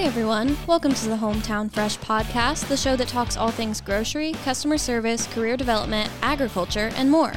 Hey 0.00 0.06
everyone, 0.06 0.56
welcome 0.66 0.94
to 0.94 1.08
the 1.10 1.14
Hometown 1.14 1.70
Fresh 1.70 1.98
podcast, 1.98 2.68
the 2.68 2.76
show 2.78 2.96
that 2.96 3.08
talks 3.08 3.36
all 3.36 3.50
things 3.50 3.82
grocery, 3.82 4.32
customer 4.32 4.78
service, 4.78 5.26
career 5.26 5.58
development, 5.58 6.10
agriculture, 6.22 6.90
and 6.96 7.10
more. 7.10 7.34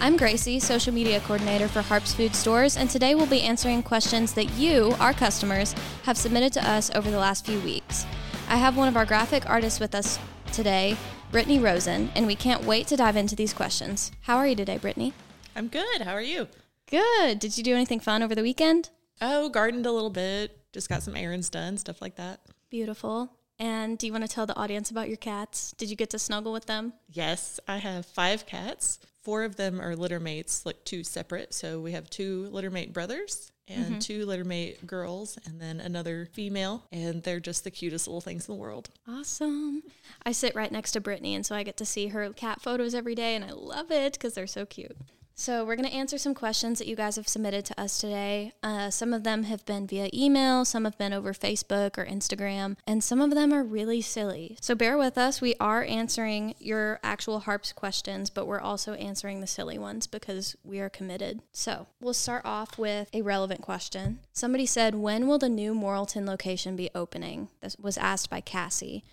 I'm 0.00 0.16
Gracie, 0.16 0.60
social 0.60 0.94
media 0.94 1.20
coordinator 1.20 1.68
for 1.68 1.82
Harps 1.82 2.14
Food 2.14 2.34
Stores, 2.34 2.78
and 2.78 2.88
today 2.88 3.14
we'll 3.14 3.26
be 3.26 3.42
answering 3.42 3.82
questions 3.82 4.32
that 4.32 4.50
you, 4.52 4.94
our 4.98 5.12
customers, 5.12 5.74
have 6.04 6.16
submitted 6.16 6.54
to 6.54 6.66
us 6.66 6.90
over 6.94 7.10
the 7.10 7.18
last 7.18 7.44
few 7.44 7.60
weeks. 7.60 8.06
I 8.48 8.56
have 8.56 8.78
one 8.78 8.88
of 8.88 8.96
our 8.96 9.04
graphic 9.04 9.46
artists 9.46 9.78
with 9.78 9.94
us 9.94 10.18
today, 10.54 10.96
Brittany 11.30 11.58
Rosen, 11.58 12.10
and 12.14 12.26
we 12.26 12.34
can't 12.34 12.64
wait 12.64 12.86
to 12.86 12.96
dive 12.96 13.16
into 13.16 13.36
these 13.36 13.52
questions. 13.52 14.10
How 14.22 14.38
are 14.38 14.46
you 14.46 14.56
today, 14.56 14.78
Brittany? 14.78 15.12
I'm 15.54 15.68
good. 15.68 16.00
How 16.00 16.14
are 16.14 16.22
you? 16.22 16.48
Good. 16.90 17.38
Did 17.38 17.58
you 17.58 17.62
do 17.62 17.74
anything 17.74 18.00
fun 18.00 18.22
over 18.22 18.34
the 18.34 18.40
weekend? 18.40 18.88
Oh, 19.20 19.50
gardened 19.50 19.84
a 19.84 19.92
little 19.92 20.08
bit. 20.08 20.59
Just 20.72 20.88
got 20.88 21.02
some 21.02 21.16
errands 21.16 21.50
done, 21.50 21.76
stuff 21.76 22.00
like 22.00 22.16
that. 22.16 22.40
Beautiful. 22.70 23.32
And 23.58 23.98
do 23.98 24.06
you 24.06 24.12
want 24.12 24.24
to 24.24 24.34
tell 24.34 24.46
the 24.46 24.56
audience 24.56 24.90
about 24.90 25.08
your 25.08 25.18
cats? 25.18 25.74
Did 25.76 25.90
you 25.90 25.96
get 25.96 26.10
to 26.10 26.18
snuggle 26.18 26.52
with 26.52 26.64
them? 26.64 26.94
Yes, 27.10 27.60
I 27.68 27.76
have 27.76 28.06
five 28.06 28.46
cats. 28.46 28.98
Four 29.22 29.44
of 29.44 29.56
them 29.56 29.80
are 29.82 29.94
litter 29.94 30.18
mates, 30.18 30.64
like 30.64 30.82
two 30.84 31.04
separate. 31.04 31.52
So 31.52 31.78
we 31.78 31.92
have 31.92 32.08
two 32.08 32.48
litter 32.52 32.70
mate 32.70 32.94
brothers 32.94 33.52
and 33.68 33.84
mm-hmm. 33.84 33.98
two 33.98 34.24
litter 34.24 34.44
mate 34.44 34.86
girls, 34.86 35.38
and 35.44 35.60
then 35.60 35.78
another 35.78 36.26
female. 36.32 36.84
And 36.90 37.22
they're 37.22 37.38
just 37.38 37.64
the 37.64 37.70
cutest 37.70 38.08
little 38.08 38.22
things 38.22 38.48
in 38.48 38.54
the 38.54 38.60
world. 38.60 38.88
Awesome. 39.06 39.82
I 40.24 40.32
sit 40.32 40.54
right 40.54 40.72
next 40.72 40.92
to 40.92 41.00
Brittany, 41.00 41.34
and 41.34 41.44
so 41.44 41.54
I 41.54 41.62
get 41.62 41.76
to 41.76 41.84
see 41.84 42.08
her 42.08 42.30
cat 42.30 42.62
photos 42.62 42.94
every 42.94 43.14
day, 43.14 43.36
and 43.36 43.44
I 43.44 43.52
love 43.52 43.90
it 43.90 44.14
because 44.14 44.34
they're 44.34 44.46
so 44.46 44.64
cute. 44.64 44.96
So, 45.40 45.64
we're 45.64 45.76
going 45.76 45.88
to 45.88 45.96
answer 45.96 46.18
some 46.18 46.34
questions 46.34 46.78
that 46.78 46.86
you 46.86 46.94
guys 46.94 47.16
have 47.16 47.26
submitted 47.26 47.64
to 47.64 47.80
us 47.80 47.98
today. 47.98 48.52
Uh, 48.62 48.90
some 48.90 49.14
of 49.14 49.24
them 49.24 49.44
have 49.44 49.64
been 49.64 49.86
via 49.86 50.10
email, 50.12 50.66
some 50.66 50.84
have 50.84 50.98
been 50.98 51.14
over 51.14 51.32
Facebook 51.32 51.96
or 51.96 52.04
Instagram, 52.04 52.76
and 52.86 53.02
some 53.02 53.22
of 53.22 53.30
them 53.30 53.50
are 53.50 53.64
really 53.64 54.02
silly. 54.02 54.58
So, 54.60 54.74
bear 54.74 54.98
with 54.98 55.16
us. 55.16 55.40
We 55.40 55.54
are 55.58 55.82
answering 55.82 56.56
your 56.58 57.00
actual 57.02 57.40
harps 57.40 57.72
questions, 57.72 58.28
but 58.28 58.46
we're 58.46 58.60
also 58.60 58.92
answering 58.92 59.40
the 59.40 59.46
silly 59.46 59.78
ones 59.78 60.06
because 60.06 60.56
we 60.62 60.78
are 60.78 60.90
committed. 60.90 61.40
So, 61.52 61.86
we'll 62.02 62.12
start 62.12 62.42
off 62.44 62.76
with 62.76 63.08
a 63.14 63.22
relevant 63.22 63.62
question. 63.62 64.18
Somebody 64.34 64.66
said, 64.66 64.94
When 64.94 65.26
will 65.26 65.38
the 65.38 65.48
new 65.48 65.72
Morrilton 65.74 66.26
location 66.26 66.76
be 66.76 66.90
opening? 66.94 67.48
This 67.62 67.76
was 67.78 67.96
asked 67.96 68.28
by 68.28 68.42
Cassie. 68.42 69.04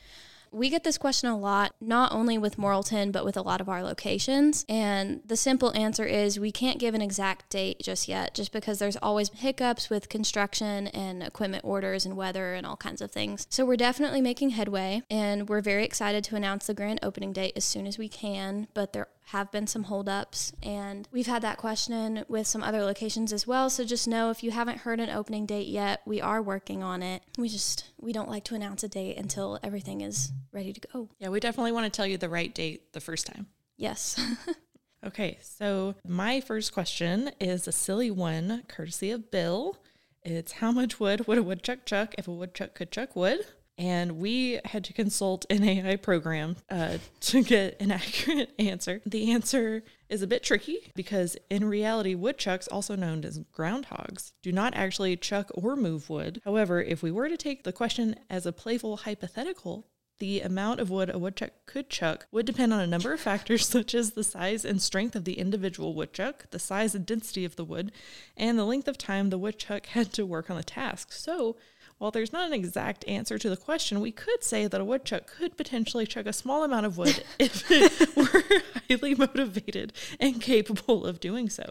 We 0.57 0.69
get 0.69 0.83
this 0.83 0.97
question 0.97 1.29
a 1.29 1.37
lot, 1.37 1.75
not 1.79 2.11
only 2.11 2.39
with 2.39 2.57
Morrilton, 2.57 3.11
but 3.11 3.23
with 3.23 3.37
a 3.37 3.43
lot 3.43 3.61
of 3.61 3.69
our 3.69 3.83
locations. 3.83 4.65
And 4.67 5.21
the 5.23 5.37
simple 5.37 5.71
answer 5.77 6.03
is 6.03 6.39
we 6.39 6.51
can't 6.51 6.79
give 6.79 6.95
an 6.95 7.01
exact 7.01 7.51
date 7.51 7.79
just 7.83 8.07
yet, 8.07 8.33
just 8.33 8.51
because 8.51 8.79
there's 8.79 8.97
always 8.97 9.29
hiccups 9.29 9.91
with 9.91 10.09
construction 10.09 10.87
and 10.87 11.21
equipment 11.21 11.63
orders 11.63 12.07
and 12.07 12.17
weather 12.17 12.55
and 12.55 12.65
all 12.65 12.75
kinds 12.75 13.01
of 13.01 13.11
things. 13.11 13.45
So 13.51 13.65
we're 13.65 13.77
definitely 13.77 14.19
making 14.19 14.49
headway, 14.49 15.03
and 15.11 15.47
we're 15.47 15.61
very 15.61 15.85
excited 15.85 16.23
to 16.23 16.35
announce 16.35 16.65
the 16.65 16.73
grand 16.73 17.01
opening 17.03 17.33
date 17.33 17.53
as 17.55 17.63
soon 17.63 17.85
as 17.85 17.99
we 17.99 18.09
can. 18.09 18.67
But 18.73 18.93
there 18.93 19.09
have 19.31 19.51
been 19.51 19.67
some 19.67 19.83
holdups, 19.83 20.53
and 20.63 21.07
we've 21.11 21.27
had 21.27 21.41
that 21.41 21.57
question 21.57 22.23
with 22.27 22.47
some 22.47 22.63
other 22.63 22.81
locations 22.83 23.33
as 23.33 23.45
well. 23.45 23.69
So 23.69 23.83
just 23.83 24.07
know 24.07 24.29
if 24.29 24.43
you 24.43 24.51
haven't 24.51 24.79
heard 24.79 24.99
an 24.99 25.09
opening 25.09 25.45
date 25.45 25.67
yet, 25.67 26.01
we 26.05 26.21
are 26.21 26.41
working 26.41 26.81
on 26.81 27.03
it. 27.03 27.21
We 27.37 27.49
just 27.49 27.91
we 27.99 28.13
don't 28.13 28.29
like 28.29 28.45
to 28.45 28.55
announce 28.55 28.83
a 28.83 28.87
date 28.87 29.17
until 29.17 29.59
everything 29.61 30.01
is 30.01 30.31
ready 30.51 30.73
to 30.73 30.79
go. 30.93 31.09
Yeah, 31.19 31.29
we 31.29 31.39
definitely 31.39 31.73
want 31.73 31.91
to 31.91 31.95
tell 31.95 32.07
you 32.07 32.17
the 32.17 32.29
right 32.29 32.53
date 32.53 32.93
the 32.93 33.01
first 33.01 33.27
time. 33.27 33.47
Yes. 33.75 34.19
Okay, 35.05 35.37
so 35.41 35.95
my 36.05 36.41
first 36.41 36.73
question 36.73 37.31
is 37.39 37.67
a 37.67 37.71
silly 37.71 38.09
one, 38.09 38.63
courtesy 38.67 39.11
of 39.11 39.29
Bill. 39.29 39.77
It's 40.23 40.53
how 40.53 40.71
much 40.71 40.99
wood 40.99 41.27
would 41.27 41.37
a 41.37 41.43
woodchuck 41.43 41.85
chuck 41.85 42.15
if 42.17 42.27
a 42.27 42.31
woodchuck 42.31 42.73
could 42.73 42.91
chuck 42.91 43.15
wood? 43.15 43.45
And 43.77 44.13
we 44.13 44.59
had 44.65 44.83
to 44.85 44.93
consult 44.93 45.45
an 45.51 45.63
AI 45.63 45.97
program 45.97 46.55
uh, 46.69 46.97
to 47.21 47.43
get 47.43 47.79
an 47.79 47.91
accurate 47.91 48.51
answer. 48.57 49.01
The 49.05 49.31
answer 49.31 49.83
is 50.09 50.21
a 50.21 50.27
bit 50.27 50.43
tricky 50.43 50.91
because, 50.95 51.37
in 51.49 51.65
reality, 51.65 52.15
woodchucks, 52.15 52.67
also 52.67 52.95
known 52.95 53.23
as 53.23 53.39
groundhogs, 53.55 54.31
do 54.41 54.51
not 54.51 54.73
actually 54.75 55.15
chuck 55.17 55.51
or 55.53 55.75
move 55.75 56.09
wood. 56.09 56.41
However, 56.43 56.81
if 56.81 57.03
we 57.03 57.11
were 57.11 57.29
to 57.29 57.37
take 57.37 57.63
the 57.63 57.73
question 57.73 58.15
as 58.29 58.45
a 58.45 58.51
playful 58.51 58.97
hypothetical, 58.97 59.87
the 60.19 60.41
amount 60.41 60.79
of 60.79 60.89
wood 60.89 61.13
a 61.13 61.19
woodchuck 61.19 61.51
could 61.65 61.89
chuck 61.89 62.25
would 62.31 62.45
depend 62.45 62.73
on 62.73 62.79
a 62.79 62.87
number 62.87 63.13
of 63.13 63.19
factors, 63.19 63.67
such 63.67 63.93
as 63.93 64.11
the 64.11 64.23
size 64.23 64.65
and 64.65 64.81
strength 64.81 65.15
of 65.15 65.25
the 65.25 65.37
individual 65.37 65.93
woodchuck, 65.93 66.49
the 66.49 66.59
size 66.59 66.95
and 66.95 67.05
density 67.05 67.45
of 67.45 67.55
the 67.55 67.65
wood, 67.65 67.91
and 68.35 68.57
the 68.57 68.65
length 68.65 68.87
of 68.87 68.97
time 68.97 69.29
the 69.29 69.37
woodchuck 69.37 69.87
had 69.87 70.11
to 70.13 70.25
work 70.25 70.49
on 70.49 70.57
the 70.57 70.63
task. 70.63 71.11
So, 71.11 71.55
while 71.97 72.11
there's 72.11 72.31
not 72.31 72.47
an 72.47 72.53
exact 72.53 73.07
answer 73.07 73.37
to 73.37 73.49
the 73.49 73.57
question, 73.57 73.99
we 73.99 74.11
could 74.11 74.43
say 74.43 74.67
that 74.67 74.79
a 74.79 74.85
woodchuck 74.85 75.27
could 75.27 75.57
potentially 75.57 76.05
chuck 76.05 76.25
a 76.25 76.33
small 76.33 76.63
amount 76.63 76.85
of 76.85 76.97
wood 76.97 77.23
if 77.39 77.65
it 77.71 78.15
were 78.15 78.43
highly 78.87 79.15
motivated 79.15 79.93
and 80.19 80.41
capable 80.41 81.05
of 81.05 81.19
doing 81.19 81.49
so. 81.49 81.69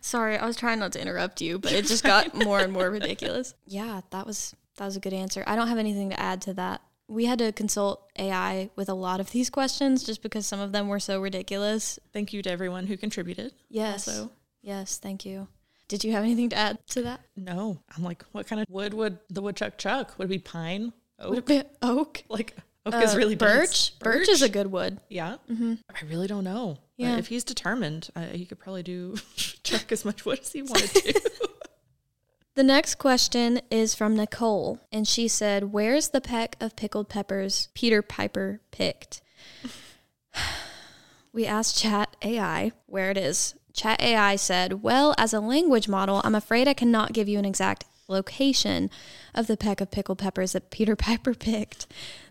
Sorry, 0.00 0.36
I 0.38 0.46
was 0.46 0.56
trying 0.56 0.78
not 0.78 0.92
to 0.92 1.00
interrupt 1.00 1.40
you, 1.40 1.58
but 1.58 1.72
it 1.72 1.86
just 1.86 2.04
got 2.04 2.34
more 2.34 2.60
and 2.60 2.72
more 2.72 2.90
ridiculous. 2.90 3.54
Yeah, 3.66 4.02
that 4.10 4.26
was 4.26 4.54
that 4.76 4.84
was 4.84 4.96
a 4.96 5.00
good 5.00 5.12
answer. 5.12 5.42
I 5.46 5.56
don't 5.56 5.68
have 5.68 5.78
anything 5.78 6.10
to 6.10 6.20
add 6.20 6.40
to 6.42 6.54
that. 6.54 6.80
We 7.08 7.24
had 7.24 7.38
to 7.40 7.52
consult 7.52 8.02
AI 8.18 8.70
with 8.76 8.88
a 8.88 8.94
lot 8.94 9.20
of 9.20 9.30
these 9.32 9.50
questions 9.50 10.04
just 10.04 10.22
because 10.22 10.46
some 10.46 10.60
of 10.60 10.72
them 10.72 10.88
were 10.88 11.00
so 11.00 11.20
ridiculous. 11.20 11.98
Thank 12.12 12.32
you 12.32 12.42
to 12.42 12.50
everyone 12.50 12.86
who 12.86 12.96
contributed. 12.96 13.52
Yes. 13.68 14.06
Also, 14.06 14.30
Yes, 14.62 14.98
thank 14.98 15.24
you. 15.24 15.48
Did 15.88 16.02
you 16.04 16.12
have 16.12 16.24
anything 16.24 16.48
to 16.50 16.56
add 16.56 16.78
to 16.88 17.02
that? 17.02 17.20
no, 17.36 17.78
I'm 17.96 18.02
like, 18.02 18.24
what 18.32 18.46
kind 18.46 18.60
of 18.60 18.66
wood 18.68 18.92
would 18.94 19.18
the 19.30 19.40
woodchuck 19.42 19.78
chuck? 19.78 20.14
Would 20.18 20.24
it 20.26 20.28
be 20.28 20.38
pine? 20.38 20.92
Would 21.20 21.38
Oak? 21.38 21.38
it 21.38 21.46
be 21.46 21.62
oak? 21.82 22.22
Like 22.28 22.56
oak 22.84 22.94
Uh, 22.94 22.98
is 22.98 23.16
really 23.16 23.36
dense. 23.36 23.90
birch. 23.90 23.98
Birch 24.00 24.28
is 24.28 24.42
a 24.42 24.48
good 24.48 24.66
wood. 24.70 25.00
Yeah. 25.08 25.36
I 25.50 26.04
really 26.08 26.26
don't 26.26 26.44
know. 26.44 26.78
But 26.98 27.04
Yeah. 27.04 27.16
if 27.18 27.28
he's 27.28 27.44
determined, 27.44 28.10
uh, 28.16 28.26
he 28.26 28.44
could 28.46 28.58
probably 28.58 28.82
do 28.82 29.16
chuck 29.62 29.92
as 29.92 30.04
much 30.04 30.24
wood 30.24 30.40
as 30.40 30.52
he 30.52 30.62
wanted 30.62 30.90
to. 30.90 31.30
The 32.56 32.62
next 32.64 32.94
question 32.94 33.60
is 33.70 33.94
from 33.94 34.16
Nicole, 34.16 34.80
and 34.90 35.06
she 35.06 35.28
said, 35.28 35.74
Where's 35.74 36.08
the 36.08 36.22
peck 36.22 36.56
of 36.58 36.74
pickled 36.74 37.10
peppers 37.10 37.68
Peter 37.74 38.00
Piper 38.00 38.62
picked? 38.70 39.20
we 41.34 41.44
asked 41.46 41.76
Chat 41.78 42.16
AI 42.22 42.72
where 42.86 43.10
it 43.10 43.18
is. 43.18 43.54
Chat 43.76 44.00
AI 44.00 44.36
said, 44.36 44.82
Well, 44.82 45.14
as 45.18 45.34
a 45.34 45.40
language 45.40 45.86
model, 45.86 46.22
I'm 46.24 46.34
afraid 46.34 46.66
I 46.66 46.74
cannot 46.74 47.12
give 47.12 47.28
you 47.28 47.38
an 47.38 47.44
exact 47.44 47.84
location 48.08 48.90
of 49.34 49.48
the 49.48 49.56
peck 49.56 49.80
of 49.80 49.90
pickled 49.90 50.18
peppers 50.18 50.52
that 50.52 50.70
Peter 50.70 50.96
Piper 50.96 51.34
picked. 51.34 51.86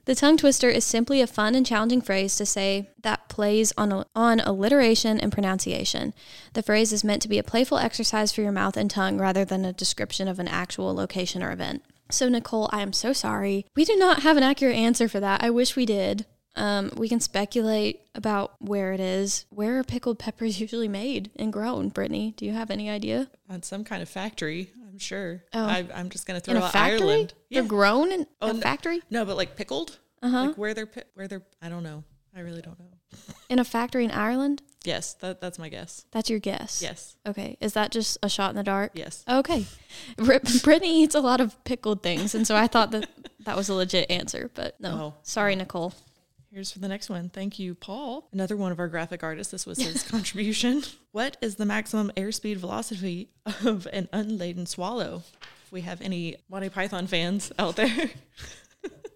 The 0.05 0.15
tongue 0.15 0.37
twister 0.37 0.69
is 0.69 0.83
simply 0.83 1.21
a 1.21 1.27
fun 1.27 1.55
and 1.55 1.65
challenging 1.65 2.01
phrase 2.01 2.35
to 2.37 2.45
say 2.45 2.89
that 3.01 3.29
plays 3.29 3.73
on, 3.77 4.05
on 4.15 4.39
alliteration 4.39 5.19
and 5.19 5.31
pronunciation. 5.31 6.13
The 6.53 6.63
phrase 6.63 6.91
is 6.91 7.03
meant 7.03 7.21
to 7.23 7.29
be 7.29 7.39
a 7.39 7.43
playful 7.43 7.77
exercise 7.77 8.31
for 8.31 8.41
your 8.41 8.51
mouth 8.51 8.77
and 8.77 8.89
tongue 8.89 9.17
rather 9.19 9.45
than 9.45 9.65
a 9.65 9.73
description 9.73 10.27
of 10.27 10.39
an 10.39 10.47
actual 10.47 10.93
location 10.93 11.43
or 11.43 11.51
event. 11.51 11.83
So, 12.09 12.29
Nicole, 12.29 12.69
I 12.71 12.81
am 12.81 12.93
so 12.93 13.13
sorry. 13.13 13.65
We 13.75 13.83
do 13.83 13.95
not 13.95 14.21
have 14.21 14.37
an 14.37 14.43
accurate 14.43 14.75
answer 14.75 15.07
for 15.07 15.19
that. 15.19 15.43
I 15.43 15.49
wish 15.49 15.75
we 15.75 15.87
did. 15.87 16.25
Um, 16.57 16.91
we 16.95 17.09
can 17.09 17.19
speculate 17.19 18.01
about 18.15 18.53
where 18.59 18.93
it 18.93 18.99
is. 18.99 19.45
Where 19.49 19.77
are 19.79 19.83
pickled 19.83 20.19
peppers 20.19 20.59
usually 20.61 20.87
made 20.87 21.31
and 21.35 21.51
grown? 21.51 21.89
Brittany, 21.89 22.33
do 22.37 22.45
you 22.45 22.53
have 22.53 22.71
any 22.71 22.89
idea? 22.89 23.29
On 23.49 23.61
some 23.61 23.83
kind 23.83 24.01
of 24.01 24.09
factory, 24.09 24.69
I'm 24.89 24.97
sure. 24.99 25.43
Oh. 25.53 25.65
I, 25.65 25.85
I'm 25.93 26.09
just 26.09 26.25
going 26.25 26.39
to 26.39 26.49
In 26.51 26.55
throw 26.57 26.63
a 26.63 26.67
out 26.67 26.71
factory? 26.73 26.99
Ireland. 27.09 27.33
They're 27.51 27.63
grown 27.63 28.11
in 28.11 28.25
Oh, 28.41 28.49
a 28.51 28.53
no. 28.53 28.59
factory? 28.61 29.01
No, 29.09 29.25
but 29.25 29.35
like 29.37 29.55
pickled? 29.55 29.99
Uh-huh. 30.21 30.45
Like 30.47 30.57
where 30.57 30.73
they're, 30.73 30.89
where 31.15 31.27
they're, 31.27 31.43
I 31.61 31.69
don't 31.69 31.83
know. 31.83 32.03
I 32.35 32.39
really 32.41 32.61
don't 32.61 32.79
know. 32.79 32.85
In 33.49 33.59
a 33.59 33.63
factory 33.63 34.03
in 34.03 34.11
Ireland? 34.11 34.61
Yes, 34.83 35.13
that, 35.15 35.39
that's 35.41 35.57
my 35.57 35.69
guess. 35.69 36.05
That's 36.11 36.29
your 36.29 36.39
guess. 36.39 36.81
Yes. 36.81 37.15
Okay. 37.25 37.57
Is 37.61 37.73
that 37.73 37.91
just 37.91 38.17
a 38.23 38.29
shot 38.29 38.49
in 38.51 38.55
the 38.55 38.63
dark? 38.63 38.91
Yes. 38.93 39.23
Okay. 39.27 39.65
Brit- 40.17 40.61
Brittany 40.63 41.03
eats 41.03 41.15
a 41.15 41.21
lot 41.21 41.39
of 41.41 41.61
pickled 41.63 42.03
things, 42.03 42.35
and 42.35 42.45
so 42.45 42.55
I 42.55 42.67
thought 42.67 42.91
that 42.91 43.09
that 43.45 43.55
was 43.55 43.69
a 43.69 43.73
legit 43.73 44.09
answer, 44.11 44.51
but 44.53 44.79
no. 44.79 44.89
Oh. 44.89 45.13
Sorry, 45.23 45.55
Nicole. 45.55 45.93
Here's 46.55 46.71
for 46.71 46.79
the 46.79 46.87
next 46.87 47.09
one. 47.09 47.27
Thank 47.27 47.59
you, 47.59 47.75
Paul. 47.75 48.29
Another 48.31 48.55
one 48.55 48.71
of 48.71 48.79
our 48.79 48.87
graphic 48.87 49.23
artists. 49.23 49.51
This 49.51 49.65
was 49.65 49.77
his 49.77 50.03
contribution. 50.09 50.83
What 51.11 51.35
is 51.41 51.57
the 51.57 51.65
maximum 51.65 52.13
airspeed 52.15 52.55
velocity 52.55 53.27
of 53.65 53.89
an 53.91 54.07
unladen 54.13 54.65
swallow? 54.65 55.23
If 55.65 55.71
we 55.73 55.81
have 55.81 55.99
any 55.99 56.37
Monty 56.49 56.69
Python 56.69 57.07
fans 57.07 57.51
out 57.59 57.75
there. 57.75 58.11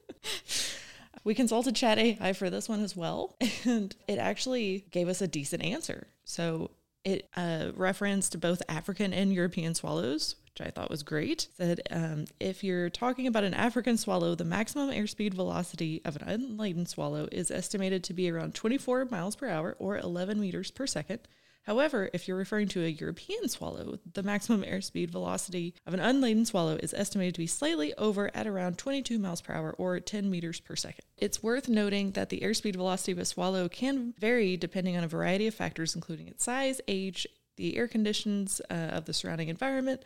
we 1.23 1.33
consulted 1.33 1.77
Chat 1.77 1.97
AI 1.97 2.33
for 2.33 2.49
this 2.49 2.67
one 2.67 2.83
as 2.83 2.97
well, 2.97 3.37
and 3.63 3.95
it 4.09 4.19
actually 4.19 4.83
gave 4.91 5.07
us 5.07 5.21
a 5.21 5.27
decent 5.27 5.63
answer. 5.63 6.07
So 6.25 6.71
it 7.05 7.29
uh, 7.37 7.67
referenced 7.73 8.37
both 8.41 8.61
African 8.67 9.13
and 9.13 9.31
European 9.31 9.75
swallows, 9.75 10.35
which 10.59 10.67
I 10.67 10.71
thought 10.71 10.89
was 10.89 11.03
great. 11.03 11.47
Said 11.57 11.81
um, 11.91 12.25
if 12.39 12.63
you're 12.63 12.89
talking 12.89 13.27
about 13.27 13.43
an 13.43 13.53
African 13.53 13.97
swallow, 13.97 14.35
the 14.35 14.43
maximum 14.43 14.89
airspeed 14.89 15.33
velocity 15.33 16.01
of 16.05 16.15
an 16.15 16.27
unladen 16.27 16.85
swallow 16.85 17.27
is 17.31 17.51
estimated 17.51 18.03
to 18.05 18.13
be 18.13 18.29
around 18.29 18.55
24 18.55 19.05
miles 19.05 19.35
per 19.35 19.47
hour 19.47 19.75
or 19.79 19.97
11 19.97 20.39
meters 20.39 20.71
per 20.71 20.87
second. 20.87 21.19
However, 21.63 22.09
if 22.13 22.27
you're 22.27 22.37
referring 22.37 22.67
to 22.69 22.83
a 22.83 22.87
European 22.87 23.47
swallow, 23.47 23.99
the 24.13 24.23
maximum 24.23 24.63
airspeed 24.63 25.11
velocity 25.11 25.75
of 25.85 25.93
an 25.93 25.99
unladen 25.99 26.45
swallow 26.45 26.77
is 26.81 26.93
estimated 26.93 27.35
to 27.35 27.41
be 27.41 27.47
slightly 27.47 27.93
over 27.95 28.31
at 28.33 28.47
around 28.47 28.77
22 28.77 29.19
miles 29.19 29.41
per 29.41 29.53
hour 29.53 29.75
or 29.77 29.99
10 29.99 30.29
meters 30.29 30.59
per 30.59 30.75
second. 30.75 31.05
It's 31.17 31.43
worth 31.43 31.69
noting 31.69 32.11
that 32.11 32.29
the 32.29 32.39
airspeed 32.39 32.75
velocity 32.75 33.11
of 33.11 33.19
a 33.19 33.25
swallow 33.25 33.69
can 33.69 34.13
vary 34.17 34.57
depending 34.57 34.97
on 34.97 35.03
a 35.03 35.07
variety 35.07 35.47
of 35.47 35.53
factors, 35.53 35.95
including 35.95 36.27
its 36.27 36.43
size, 36.43 36.81
age, 36.87 37.27
the 37.59 37.77
air 37.77 37.87
conditions 37.87 38.61
uh, 38.71 38.73
of 38.73 39.05
the 39.05 39.13
surrounding 39.13 39.49
environment. 39.49 40.01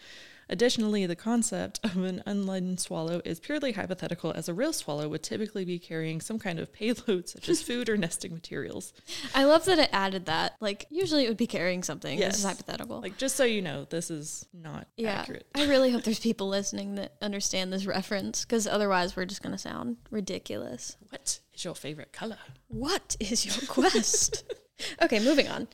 Additionally, 0.49 1.05
the 1.05 1.15
concept 1.15 1.79
of 1.83 1.97
an 1.97 2.21
unladen 2.25 2.77
swallow 2.77 3.21
is 3.25 3.39
purely 3.39 3.71
hypothetical, 3.73 4.31
as 4.33 4.49
a 4.49 4.53
real 4.53 4.73
swallow 4.73 5.07
would 5.07 5.23
typically 5.23 5.65
be 5.65 5.79
carrying 5.79 6.21
some 6.21 6.39
kind 6.39 6.59
of 6.59 6.71
payload, 6.73 7.29
such 7.29 7.49
as 7.49 7.61
food 7.61 7.89
or 7.89 7.97
nesting 7.97 8.33
materials. 8.33 8.93
I 9.35 9.45
love 9.45 9.65
that 9.65 9.79
it 9.79 9.89
added 9.91 10.25
that. 10.25 10.55
Like, 10.59 10.85
usually 10.89 11.25
it 11.25 11.29
would 11.29 11.37
be 11.37 11.47
carrying 11.47 11.83
something. 11.83 12.19
This 12.19 12.39
is 12.39 12.43
hypothetical. 12.43 13.01
Like, 13.01 13.17
just 13.17 13.35
so 13.35 13.43
you 13.43 13.61
know, 13.61 13.85
this 13.89 14.11
is 14.11 14.45
not 14.53 14.87
yeah. 14.97 15.21
accurate. 15.21 15.47
I 15.55 15.65
really 15.65 15.91
hope 15.91 16.03
there's 16.03 16.19
people 16.23 16.49
listening 16.49 16.95
that 16.95 17.13
understand 17.21 17.71
this 17.71 17.85
reference 17.85 18.45
because 18.45 18.67
otherwise 18.67 19.15
we're 19.15 19.25
just 19.25 19.41
going 19.41 19.53
to 19.53 19.57
sound 19.57 19.97
ridiculous. 20.11 20.97
What 21.09 21.39
is 21.53 21.63
your 21.63 21.75
favorite 21.75 22.11
color? 22.11 22.37
What 22.67 23.15
is 23.19 23.45
your 23.45 23.67
quest? 23.67 24.43
okay, 25.01 25.19
moving 25.19 25.47
on. 25.47 25.67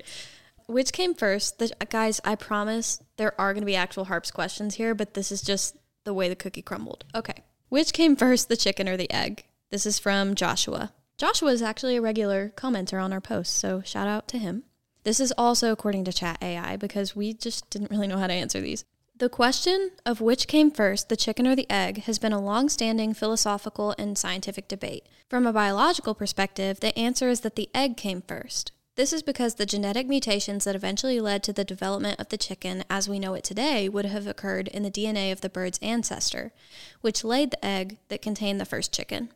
Which 0.69 0.93
came 0.93 1.15
first? 1.15 1.57
The, 1.57 1.71
guys, 1.89 2.21
I 2.23 2.35
promise 2.35 3.01
there 3.17 3.33
are 3.41 3.53
going 3.53 3.63
to 3.63 3.65
be 3.65 3.75
actual 3.75 4.05
harps 4.05 4.29
questions 4.29 4.75
here, 4.75 4.93
but 4.93 5.15
this 5.15 5.31
is 5.31 5.41
just 5.41 5.75
the 6.03 6.13
way 6.13 6.29
the 6.29 6.35
cookie 6.35 6.61
crumbled. 6.61 7.05
Okay. 7.15 7.43
Which 7.69 7.91
came 7.91 8.15
first, 8.15 8.49
the 8.49 8.55
chicken 8.55 8.87
or 8.87 8.95
the 8.95 9.11
egg? 9.11 9.45
This 9.71 9.87
is 9.87 9.97
from 9.97 10.35
Joshua. 10.35 10.93
Joshua 11.17 11.53
is 11.53 11.63
actually 11.63 11.97
a 11.97 12.01
regular 12.03 12.53
commenter 12.55 13.03
on 13.03 13.11
our 13.11 13.19
posts, 13.19 13.57
so 13.57 13.81
shout 13.83 14.07
out 14.07 14.27
to 14.27 14.37
him. 14.37 14.61
This 15.05 15.19
is 15.19 15.33
also 15.39 15.71
according 15.71 16.03
to 16.05 16.13
Chat 16.13 16.37
AI 16.39 16.77
because 16.77 17.15
we 17.15 17.33
just 17.33 17.67
didn't 17.71 17.89
really 17.89 18.07
know 18.07 18.19
how 18.19 18.27
to 18.27 18.33
answer 18.33 18.61
these. 18.61 18.85
The 19.17 19.27
question 19.27 19.89
of 20.05 20.21
which 20.21 20.47
came 20.47 20.69
first, 20.69 21.09
the 21.09 21.17
chicken 21.17 21.47
or 21.47 21.55
the 21.55 21.69
egg, 21.71 22.03
has 22.03 22.19
been 22.19 22.31
a 22.31 22.39
long 22.39 22.69
standing 22.69 23.15
philosophical 23.15 23.95
and 23.97 24.19
scientific 24.19 24.67
debate. 24.67 25.07
From 25.27 25.47
a 25.47 25.53
biological 25.53 26.13
perspective, 26.13 26.79
the 26.79 26.97
answer 26.97 27.27
is 27.27 27.39
that 27.39 27.55
the 27.55 27.69
egg 27.73 27.97
came 27.97 28.21
first. 28.21 28.71
This 28.99 29.13
is 29.13 29.23
because 29.23 29.55
the 29.55 29.65
genetic 29.65 30.09
mutations 30.09 30.65
that 30.65 30.75
eventually 30.75 31.21
led 31.21 31.41
to 31.43 31.53
the 31.53 31.63
development 31.63 32.19
of 32.19 32.27
the 32.27 32.37
chicken 32.37 32.83
as 32.89 33.07
we 33.07 33.17
know 33.17 33.33
it 33.33 33.45
today 33.45 33.87
would 33.87 34.03
have 34.03 34.27
occurred 34.27 34.67
in 34.67 34.83
the 34.83 34.91
DNA 34.91 35.31
of 35.31 35.39
the 35.39 35.47
bird's 35.47 35.79
ancestor, 35.81 36.51
which 36.99 37.23
laid 37.23 37.51
the 37.51 37.65
egg 37.65 37.97
that 38.09 38.21
contained 38.21 38.59
the 38.59 38.65
first 38.65 38.93
chicken. 38.93 39.29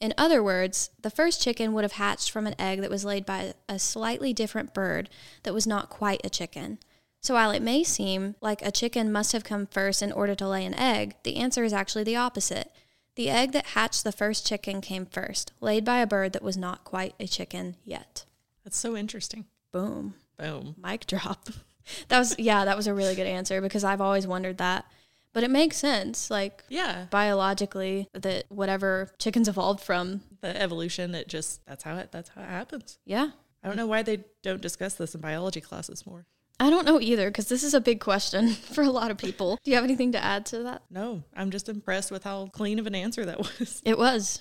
In 0.00 0.14
other 0.16 0.42
words, 0.42 0.88
the 1.02 1.10
first 1.10 1.42
chicken 1.42 1.74
would 1.74 1.84
have 1.84 1.92
hatched 1.92 2.30
from 2.30 2.46
an 2.46 2.54
egg 2.58 2.80
that 2.80 2.88
was 2.88 3.04
laid 3.04 3.26
by 3.26 3.52
a 3.68 3.78
slightly 3.78 4.32
different 4.32 4.72
bird 4.72 5.10
that 5.42 5.52
was 5.52 5.66
not 5.66 5.90
quite 5.90 6.22
a 6.24 6.30
chicken. 6.30 6.78
So 7.20 7.34
while 7.34 7.50
it 7.50 7.60
may 7.60 7.84
seem 7.84 8.36
like 8.40 8.62
a 8.62 8.72
chicken 8.72 9.12
must 9.12 9.32
have 9.32 9.44
come 9.44 9.66
first 9.66 10.00
in 10.00 10.10
order 10.10 10.34
to 10.36 10.48
lay 10.48 10.64
an 10.64 10.72
egg, 10.72 11.16
the 11.22 11.36
answer 11.36 11.64
is 11.64 11.74
actually 11.74 12.04
the 12.04 12.16
opposite. 12.16 12.72
The 13.16 13.28
egg 13.28 13.52
that 13.52 13.66
hatched 13.76 14.04
the 14.04 14.10
first 14.10 14.46
chicken 14.46 14.80
came 14.80 15.04
first, 15.04 15.52
laid 15.60 15.84
by 15.84 15.98
a 15.98 16.06
bird 16.06 16.32
that 16.32 16.42
was 16.42 16.56
not 16.56 16.84
quite 16.84 17.14
a 17.20 17.26
chicken 17.26 17.76
yet. 17.84 18.24
That's 18.64 18.76
so 18.78 18.96
interesting. 18.96 19.46
Boom. 19.72 20.14
Boom. 20.38 20.74
Mic 20.82 21.06
drop. 21.06 21.48
That 22.06 22.20
was, 22.20 22.38
yeah, 22.38 22.64
that 22.64 22.76
was 22.76 22.86
a 22.86 22.94
really 22.94 23.16
good 23.16 23.26
answer 23.26 23.60
because 23.60 23.82
I've 23.82 24.00
always 24.00 24.24
wondered 24.24 24.58
that. 24.58 24.84
But 25.32 25.42
it 25.42 25.50
makes 25.50 25.76
sense, 25.78 26.30
like 26.30 26.62
Yeah. 26.68 27.06
biologically, 27.10 28.06
that 28.14 28.44
whatever 28.50 29.10
chickens 29.18 29.48
evolved 29.48 29.80
from, 29.80 30.20
The 30.42 30.56
evolution, 30.62 31.12
it 31.16 31.26
just, 31.26 31.60
that's 31.66 31.82
how 31.82 31.96
it, 31.96 32.12
that's 32.12 32.28
how 32.28 32.42
it 32.42 32.48
happens. 32.48 32.98
yeah, 33.04 33.30
I 33.64 33.66
don't 33.66 33.76
know 33.76 33.88
why 33.88 34.02
they 34.04 34.24
don't 34.42 34.60
discuss 34.62 34.94
this 34.94 35.16
in 35.16 35.20
biology 35.20 35.60
classes 35.60 36.06
more. 36.06 36.24
I 36.60 36.70
don't 36.70 36.86
know 36.86 37.00
either 37.00 37.30
because 37.30 37.48
this 37.48 37.64
is 37.64 37.74
a 37.74 37.80
big 37.80 37.98
question 37.98 38.50
for 38.74 38.84
a 38.84 38.90
lot 38.90 39.10
of 39.10 39.18
people. 39.18 39.58
Do 39.64 39.72
you 39.72 39.74
have 39.74 39.82
anything 39.84 40.12
to 40.12 40.22
add 40.22 40.46
to 40.46 40.62
that? 40.62 40.82
No, 40.88 41.24
I'm 41.34 41.50
just 41.50 41.68
impressed 41.68 42.12
with 42.12 42.22
how 42.22 42.46
clean 42.52 42.78
of 42.78 42.86
an 42.86 42.94
answer 42.94 43.24
that 43.24 43.38
was. 43.58 43.82
It 43.84 43.98
was 43.98 44.40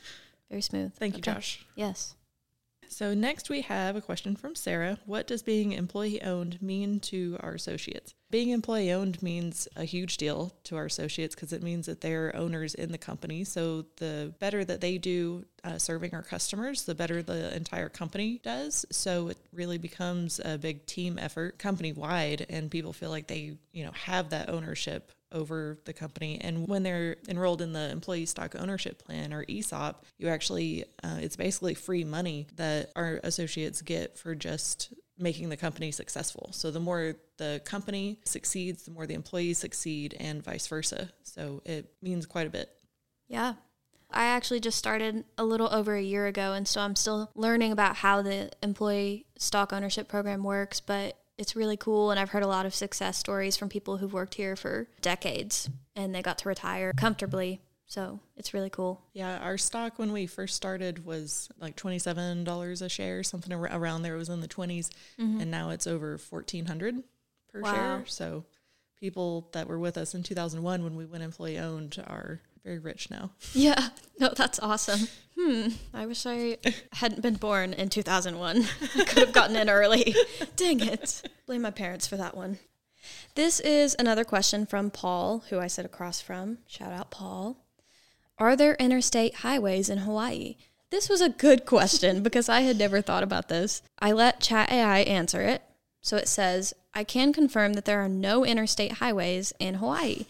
very 0.52 0.62
smooth. 0.62 0.94
Thank 0.94 1.16
you, 1.16 1.22
Josh. 1.24 1.66
Yes. 1.76 2.14
So 2.92 3.14
next 3.14 3.50
we 3.50 3.62
have 3.62 3.96
a 3.96 4.02
question 4.02 4.36
from 4.36 4.54
Sarah. 4.54 5.00
What 5.06 5.26
does 5.26 5.42
being 5.42 5.72
employee 5.72 6.22
owned 6.22 6.62
mean 6.62 7.00
to 7.00 7.38
our 7.40 7.54
associates? 7.54 8.14
Being 8.30 8.50
employee 8.50 8.92
owned 8.92 9.24
means 9.24 9.66
a 9.78 9.86
huge 9.86 10.18
deal 10.18 10.54
to 10.66 10.76
our 10.76 10.86
associates 10.86 11.34
because 11.34 11.54
it 11.54 11.64
means 11.64 11.86
that 11.86 12.02
they're 12.02 12.36
owners 12.36 12.74
in 12.74 12.92
the 12.92 12.98
company. 12.98 13.46
So 13.46 13.86
the 13.96 14.34
better 14.40 14.66
that 14.66 14.82
they 14.82 14.98
do 14.98 15.46
uh, 15.64 15.78
serving 15.78 16.14
our 16.14 16.22
customers, 16.22 16.84
the 16.84 16.94
better 16.94 17.24
the 17.24 17.56
entire 17.56 17.88
company 17.88 18.42
does. 18.44 18.86
So 18.92 19.30
it 19.30 19.38
really 19.54 19.78
becomes 19.78 20.42
a 20.44 20.58
big 20.58 20.86
team 20.86 21.18
effort 21.18 21.60
company 21.60 21.94
wide 21.94 22.46
and 22.50 22.70
people 22.70 22.92
feel 22.92 23.10
like 23.10 23.28
they, 23.28 23.58
you 23.72 23.86
know, 23.86 23.92
have 23.92 24.32
that 24.32 24.50
ownership 24.50 25.14
over 25.32 25.80
the 25.86 25.94
company. 25.94 26.40
And 26.42 26.68
when 26.68 26.84
they're 26.84 27.18
enrolled 27.28 27.62
in 27.62 27.74
the 27.74 27.90
employee 27.90 28.26
stock 28.26 28.56
ownership 28.58 29.04
plan 29.04 29.34
or 29.34 29.46
ESOP, 29.50 30.06
you 30.18 30.28
actually, 30.28 30.86
uh, 31.04 31.18
it's 31.20 31.36
basically 31.36 31.74
free 31.74 32.04
money 32.04 32.48
that 32.56 32.92
our 32.96 33.20
associates 33.24 33.82
get 33.82 34.18
for 34.18 34.36
just 34.36 34.94
making 35.18 35.50
the 35.50 35.58
company 35.58 35.92
successful. 35.92 36.50
So 36.52 36.72
the 36.72 36.80
more 36.80 37.16
the 37.38 37.62
company 37.64 38.20
succeeds, 38.26 38.84
the 38.84 38.92
more 38.92 39.06
the 39.06 39.14
employees 39.14 39.60
succeed, 39.60 40.16
and 40.20 40.44
vice 40.44 40.68
versa. 40.68 41.10
So 41.24 41.62
it 41.66 41.94
means 42.02 42.26
quite 42.26 42.48
a 42.48 42.50
bit. 42.50 42.70
Yeah. 43.28 43.54
I 44.14 44.26
actually 44.26 44.60
just 44.60 44.78
started 44.78 45.24
a 45.38 45.46
little 45.46 45.74
over 45.74 45.96
a 45.96 46.02
year 46.02 46.28
ago, 46.28 46.52
and 46.52 46.68
so 46.68 46.82
I'm 46.82 46.98
still 46.98 47.32
learning 47.34 47.72
about 47.72 47.96
how 47.96 48.22
the 48.22 48.52
employee 48.62 49.26
stock 49.38 49.72
ownership 49.72 50.10
program 50.10 50.44
works, 50.44 50.82
but 50.82 51.18
it's 51.42 51.56
really 51.56 51.76
cool. 51.78 52.12
And 52.12 52.20
I've 52.20 52.30
heard 52.30 52.44
a 52.44 52.48
lot 52.48 52.66
of 52.66 52.74
success 52.76 53.18
stories 53.18 53.58
from 53.58 53.68
people 53.68 53.98
who've 53.98 54.14
worked 54.14 54.36
here 54.36 54.56
for 54.56 54.88
decades 55.02 55.70
and 55.96 56.14
they 56.14 56.22
got 56.22 56.38
to 56.40 56.48
retire 56.50 56.94
comfortably. 56.96 57.60
So 57.88 58.20
it's 58.38 58.54
really 58.54 58.70
cool. 58.70 59.02
Yeah, 59.12 59.40
our 59.40 59.58
stock 59.58 60.00
when 60.00 60.14
we 60.14 60.26
first 60.28 60.56
started 60.56 61.04
was 61.06 61.50
like 61.60 61.76
twenty-seven 61.76 62.46
dollars 62.46 62.82
a 62.82 62.88
share, 62.88 63.22
something 63.24 63.52
ar- 63.52 63.68
around 63.70 64.04
there. 64.04 64.16
It 64.16 64.20
was 64.20 64.30
in 64.30 64.40
the 64.40 64.48
20s 64.48 64.90
mm-hmm. 65.20 65.42
and 65.42 65.52
now 65.52 65.72
it's 65.72 65.88
over 65.88 66.18
fourteen 66.18 66.68
hundred 66.68 67.04
per 67.52 67.60
Wow. 67.62 67.74
share. 67.74 68.04
So 68.06 68.46
people 68.98 69.50
that 69.52 69.68
were 69.68 69.80
with 69.80 69.98
us 69.98 70.14
in 70.14 70.24
two 70.24 70.36
thousand 70.36 70.62
one 70.64 70.84
when 70.86 70.96
we 70.96 71.06
went 71.06 71.24
employee 71.24 71.58
owned 71.58 72.02
are 72.08 72.40
very 72.64 72.80
rich 72.80 73.10
now. 73.10 73.32
Yeah. 73.54 73.90
No, 74.20 74.34
that's 74.36 74.60
awesome. 74.60 75.08
Hmm. 75.38 75.70
I 75.94 76.06
wish 76.06 76.26
I 76.26 76.58
hadn't 76.94 77.22
been 77.22 77.36
born 77.36 77.74
in 77.74 77.90
2001. 77.90 78.64
I 78.96 79.04
could 79.06 79.18
have 79.18 79.34
gotten 79.34 79.56
in 79.56 79.70
early. 79.70 80.16
Dang 80.56 80.80
it. 80.80 81.24
Blame 81.48 81.64
my 81.64 81.72
parents 81.72 82.06
for 82.08 82.18
that 82.18 82.38
one. 82.38 82.60
This 83.36 83.60
is 83.60 83.96
another 83.98 84.24
question 84.24 84.66
from 84.66 84.92
Paul, 84.92 85.44
who 85.50 85.60
I 85.60 85.68
sit 85.68 85.86
across 85.86 86.22
from. 86.22 86.60
Shout 86.68 86.92
out, 86.92 87.10
Paul. 87.10 87.58
Are 88.38 88.56
there 88.56 88.76
interstate 88.76 89.36
highways 89.36 89.90
in 89.90 90.00
Hawaii? 90.00 90.58
This 90.92 91.10
was 91.10 91.22
a 91.22 91.30
good 91.30 91.66
question 91.66 92.22
because 92.22 92.50
I 92.50 92.62
had 92.62 92.78
never 92.78 93.02
thought 93.02 93.24
about 93.24 93.48
this. 93.48 93.82
I 94.00 94.12
let 94.12 94.42
Chat 94.42 94.72
AI 94.72 95.00
answer 95.00 95.42
it. 95.42 95.64
So 96.02 96.18
it 96.18 96.28
says, 96.28 96.74
I 96.94 97.04
can 97.04 97.32
confirm 97.32 97.74
that 97.74 97.86
there 97.86 98.02
are 98.02 98.10
no 98.10 98.44
interstate 98.46 98.94
highways 98.94 99.54
in 99.60 99.76
Hawaii. 99.76 100.26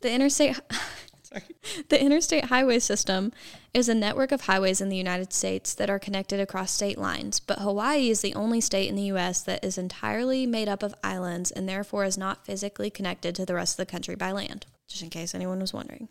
The 0.00 0.10
interstate. 0.10 0.58
the 1.88 2.00
interstate 2.00 2.46
highway 2.46 2.78
system 2.78 3.32
is 3.74 3.88
a 3.88 3.94
network 3.94 4.32
of 4.32 4.42
highways 4.42 4.80
in 4.80 4.88
the 4.88 4.96
United 4.96 5.32
States 5.32 5.74
that 5.74 5.90
are 5.90 5.98
connected 5.98 6.40
across 6.40 6.70
state 6.70 6.98
lines, 6.98 7.40
but 7.40 7.58
Hawaii 7.58 8.10
is 8.10 8.20
the 8.20 8.34
only 8.34 8.60
state 8.60 8.88
in 8.88 8.96
the 8.96 9.02
U.S. 9.02 9.42
that 9.42 9.64
is 9.64 9.78
entirely 9.78 10.46
made 10.46 10.68
up 10.68 10.82
of 10.82 10.94
islands 11.02 11.50
and 11.50 11.68
therefore 11.68 12.04
is 12.04 12.16
not 12.16 12.46
physically 12.46 12.90
connected 12.90 13.34
to 13.34 13.46
the 13.46 13.54
rest 13.54 13.74
of 13.74 13.86
the 13.86 13.90
country 13.90 14.14
by 14.14 14.32
land, 14.32 14.66
just 14.88 15.02
in 15.02 15.10
case 15.10 15.34
anyone 15.34 15.60
was 15.60 15.72
wondering. 15.72 16.08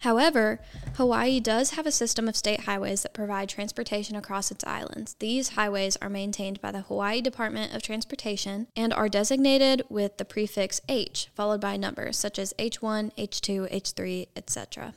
However, 0.00 0.60
Hawaii 0.94 1.40
does 1.40 1.72
have 1.72 1.86
a 1.86 1.92
system 1.92 2.26
of 2.26 2.36
state 2.36 2.60
highways 2.60 3.02
that 3.02 3.12
provide 3.12 3.50
transportation 3.50 4.16
across 4.16 4.50
its 4.50 4.64
islands. 4.64 5.14
These 5.18 5.50
highways 5.50 5.96
are 5.96 6.08
maintained 6.08 6.58
by 6.62 6.72
the 6.72 6.80
Hawaii 6.80 7.20
Department 7.20 7.74
of 7.74 7.82
Transportation 7.82 8.68
and 8.74 8.94
are 8.94 9.10
designated 9.10 9.82
with 9.90 10.16
the 10.16 10.24
prefix 10.24 10.80
H, 10.88 11.28
followed 11.34 11.60
by 11.60 11.76
numbers 11.76 12.16
such 12.16 12.38
as 12.38 12.54
H1, 12.58 13.14
H2, 13.16 13.70
H3, 13.70 14.28
etc. 14.34 14.94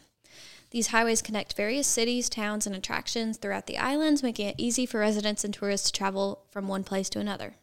These 0.71 0.87
highways 0.87 1.21
connect 1.21 1.57
various 1.57 1.85
cities, 1.85 2.29
towns, 2.29 2.65
and 2.65 2.75
attractions 2.75 3.37
throughout 3.37 3.67
the 3.67 3.77
islands, 3.77 4.23
making 4.23 4.47
it 4.47 4.55
easy 4.57 4.85
for 4.85 5.01
residents 5.01 5.43
and 5.43 5.53
tourists 5.53 5.91
to 5.91 5.97
travel 5.97 6.45
from 6.49 6.69
one 6.69 6.85
place 6.85 7.09
to 7.09 7.19
another. 7.19 7.55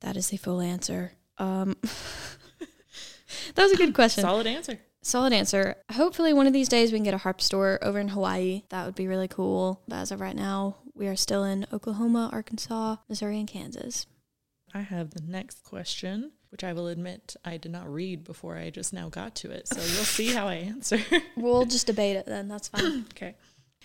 That 0.00 0.16
is 0.16 0.30
the 0.30 0.38
full 0.38 0.62
answer. 0.62 1.12
Um, 1.36 1.76
that 3.54 3.62
was 3.62 3.72
a 3.72 3.76
good 3.76 3.94
question. 3.94 4.22
Solid 4.22 4.46
answer. 4.46 4.80
Solid 5.04 5.32
answer. 5.34 5.76
Hopefully, 5.92 6.32
one 6.32 6.46
of 6.46 6.52
these 6.54 6.68
days 6.68 6.90
we 6.90 6.98
can 6.98 7.04
get 7.04 7.12
a 7.14 7.18
harp 7.18 7.40
store 7.42 7.78
over 7.82 7.98
in 7.98 8.08
Hawaii. 8.08 8.62
That 8.70 8.86
would 8.86 8.94
be 8.94 9.06
really 9.06 9.28
cool. 9.28 9.82
But 9.86 9.96
as 9.96 10.10
of 10.10 10.20
right 10.20 10.34
now, 10.34 10.76
we 10.94 11.06
are 11.08 11.14
still 11.16 11.44
in 11.44 11.66
Oklahoma, 11.72 12.30
Arkansas, 12.32 12.96
Missouri, 13.08 13.38
and 13.38 13.46
Kansas. 13.48 14.06
I 14.72 14.80
have 14.80 15.10
the 15.10 15.22
next 15.22 15.62
question, 15.62 16.32
which 16.48 16.64
I 16.64 16.72
will 16.72 16.88
admit 16.88 17.36
I 17.44 17.58
did 17.58 17.70
not 17.70 17.92
read 17.92 18.24
before 18.24 18.56
I 18.56 18.70
just 18.70 18.92
now 18.94 19.08
got 19.10 19.34
to 19.36 19.50
it. 19.50 19.68
So 19.68 19.76
you'll 19.76 20.04
see 20.04 20.32
how 20.32 20.48
I 20.48 20.54
answer. 20.54 20.98
We'll 21.36 21.66
just 21.66 21.86
debate 21.86 22.16
it 22.16 22.24
then. 22.26 22.48
That's 22.48 22.68
fine. 22.68 23.04
okay. 23.12 23.34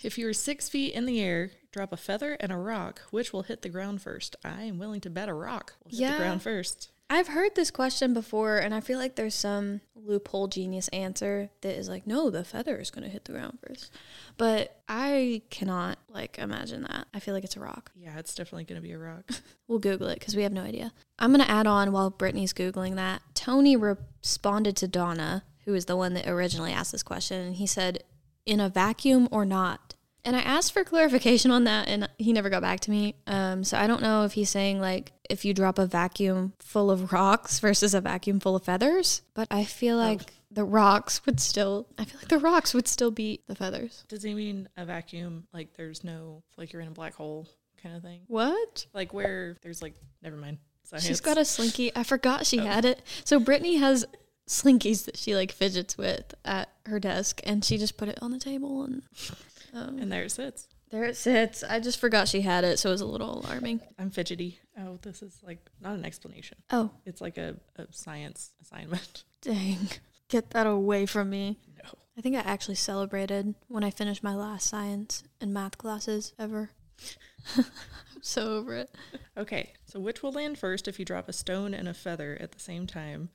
If 0.01 0.17
you 0.17 0.27
are 0.29 0.33
six 0.33 0.69
feet 0.69 0.93
in 0.93 1.05
the 1.05 1.19
air, 1.19 1.51
drop 1.73 1.91
a 1.91 1.97
feather 1.97 2.37
and 2.39 2.51
a 2.53 2.57
rock, 2.57 3.01
which 3.11 3.33
will 3.33 3.41
hit 3.43 3.61
the 3.61 3.69
ground 3.69 4.01
first? 4.01 4.37
I 4.45 4.63
am 4.63 4.79
willing 4.79 5.01
to 5.01 5.09
bet 5.09 5.27
a 5.27 5.33
rock 5.33 5.73
will 5.83 5.91
hit 5.91 5.99
Yeah. 5.99 6.13
the 6.13 6.17
ground 6.19 6.41
first. 6.41 6.89
I've 7.11 7.29
heard 7.29 7.55
this 7.55 7.71
question 7.71 8.13
before, 8.13 8.59
and 8.59 8.73
I 8.73 8.81
feel 8.81 8.99
like 8.99 9.15
there's 9.15 9.33
some 9.33 9.81
loophole 9.95 10.47
genius 10.47 10.87
answer 10.89 11.49
that 11.61 11.75
is 11.75 11.89
like, 11.89 12.05
no, 12.05 12.29
the 12.29 12.43
feather 12.43 12.77
is 12.77 12.91
going 12.91 13.03
to 13.03 13.09
hit 13.09 13.25
the 13.25 13.31
ground 13.31 13.57
first. 13.65 13.91
But 14.37 14.79
I 14.87 15.41
cannot 15.49 15.97
like 16.07 16.37
imagine 16.37 16.83
that. 16.83 17.07
I 17.13 17.19
feel 17.19 17.33
like 17.33 17.43
it's 17.43 17.55
a 17.55 17.61
rock. 17.61 17.91
Yeah, 17.95 18.19
it's 18.19 18.35
definitely 18.35 18.65
going 18.65 18.81
to 18.81 18.87
be 18.87 18.93
a 18.93 18.99
rock. 18.99 19.29
We'll 19.67 19.77
Google 19.77 20.07
it 20.07 20.17
because 20.17 20.35
we 20.35 20.41
have 20.41 20.51
no 20.51 20.63
idea. 20.63 20.91
I'm 21.19 21.31
going 21.31 21.45
to 21.45 21.51
add 21.51 21.67
on 21.67 21.91
while 21.91 22.09
Brittany's 22.09 22.53
Googling 22.53 22.95
that. 22.95 23.21
Tony 23.35 23.75
responded 23.75 24.75
to 24.77 24.87
Donna, 24.87 25.43
who 25.65 25.75
is 25.75 25.85
the 25.85 25.95
one 25.95 26.15
that 26.15 26.27
originally 26.27 26.73
asked 26.73 26.91
this 26.91 27.03
question, 27.03 27.39
and 27.39 27.55
he 27.55 27.67
said, 27.67 28.03
in 28.47 28.59
a 28.59 28.67
vacuum 28.67 29.27
or 29.29 29.45
not? 29.45 29.88
And 30.25 30.35
I 30.35 30.41
asked 30.41 30.73
for 30.73 30.83
clarification 30.83 31.49
on 31.51 31.63
that, 31.63 31.87
and 31.87 32.09
he 32.17 32.33
never 32.33 32.49
got 32.49 32.61
back 32.61 32.81
to 32.81 32.91
me. 32.91 33.15
Um, 33.25 33.63
so 33.63 33.77
I 33.77 33.87
don't 33.87 34.01
know 34.01 34.25
if 34.25 34.33
he's 34.33 34.49
saying, 34.49 34.81
like, 34.81 35.13
if 35.29 35.45
you 35.45 35.53
drop 35.53 35.79
a 35.79 35.85
vacuum 35.85 36.53
full 36.59 36.91
of 36.91 37.11
rocks 37.13 37.59
versus 37.59 37.93
a 37.93 38.01
vacuum 38.01 38.39
full 38.39 38.55
of 38.55 38.63
feathers. 38.63 39.21
But 39.33 39.47
I 39.49 39.63
feel 39.63 39.95
like 39.97 40.21
the 40.51 40.65
rocks 40.65 41.25
would 41.25 41.39
still, 41.39 41.87
I 41.97 42.03
feel 42.05 42.19
like 42.19 42.27
the 42.27 42.37
rocks 42.39 42.73
would 42.73 42.87
still 42.87 43.11
beat 43.11 43.47
the 43.47 43.55
feathers. 43.55 44.03
Does 44.09 44.23
he 44.23 44.33
mean 44.33 44.67
a 44.75 44.83
vacuum 44.85 45.47
like 45.53 45.73
there's 45.75 46.03
no, 46.03 46.43
like 46.57 46.73
you're 46.73 46.81
in 46.81 46.87
a 46.87 46.91
black 46.91 47.13
hole 47.13 47.47
kind 47.81 47.95
of 47.95 48.01
thing? 48.01 48.21
What? 48.27 48.87
Like 48.93 49.13
where 49.13 49.55
there's 49.61 49.81
like, 49.81 49.93
never 50.21 50.35
mind. 50.35 50.57
Science. 50.83 51.05
She's 51.05 51.21
got 51.21 51.37
a 51.37 51.45
slinky. 51.45 51.95
I 51.95 52.01
forgot 52.03 52.47
she 52.47 52.59
Oh. 52.59 52.65
had 52.65 52.83
it. 52.83 53.01
So 53.23 53.39
Brittany 53.39 53.75
has 53.77 54.05
slinkies 54.49 55.05
that 55.05 55.15
she 55.15 55.35
like 55.35 55.51
fidgets 55.51 55.97
with 55.97 56.33
at 56.43 56.69
her 56.87 56.99
desk, 56.99 57.39
and 57.45 57.63
she 57.63 57.77
just 57.77 57.95
put 57.97 58.09
it 58.09 58.17
on 58.21 58.31
the 58.31 58.39
table, 58.39 58.83
and 58.83 59.03
um, 59.73 59.99
And 59.99 60.11
there 60.11 60.23
it 60.23 60.31
sits. 60.31 60.67
there 60.89 61.03
it 61.05 61.15
sits. 61.15 61.63
I 61.63 61.79
just 61.79 61.99
forgot 61.99 62.27
she 62.27 62.41
had 62.41 62.63
it, 62.63 62.79
so 62.79 62.89
it 62.89 62.93
was 62.93 63.01
a 63.01 63.05
little 63.05 63.39
alarming. 63.39 63.79
I'm 63.99 64.09
fidgety. 64.09 64.59
Oh, 64.77 64.97
this 65.03 65.21
is 65.21 65.37
like 65.45 65.59
not 65.79 65.93
an 65.95 66.03
explanation. 66.03 66.57
Oh, 66.71 66.89
It's 67.05 67.21
like 67.21 67.37
a, 67.37 67.55
a 67.77 67.85
science 67.91 68.51
assignment. 68.61 69.23
dang! 69.41 69.87
Get 70.29 70.49
that 70.51 70.67
away 70.67 71.05
from 71.05 71.29
me. 71.29 71.59
No. 71.83 71.89
I 72.17 72.21
think 72.21 72.35
I 72.35 72.39
actually 72.39 72.75
celebrated 72.75 73.55
when 73.67 73.83
I 73.83 73.91
finished 73.91 74.23
my 74.23 74.35
last 74.35 74.67
science 74.67 75.23
and 75.39 75.53
math 75.53 75.77
classes 75.77 76.33
ever. 76.39 76.71
I'm 77.57 77.65
so 78.21 78.57
over 78.57 78.75
it. 78.75 78.93
Okay, 79.37 79.73
so 79.85 79.99
which 79.99 80.21
will 80.21 80.31
land 80.33 80.57
first 80.59 80.87
if 80.87 80.99
you 80.99 81.05
drop 81.05 81.29
a 81.29 81.33
stone 81.33 81.73
and 81.73 81.87
a 81.87 81.93
feather 81.93 82.37
at 82.41 82.51
the 82.51 82.59
same 82.59 82.85
time? 82.87 83.29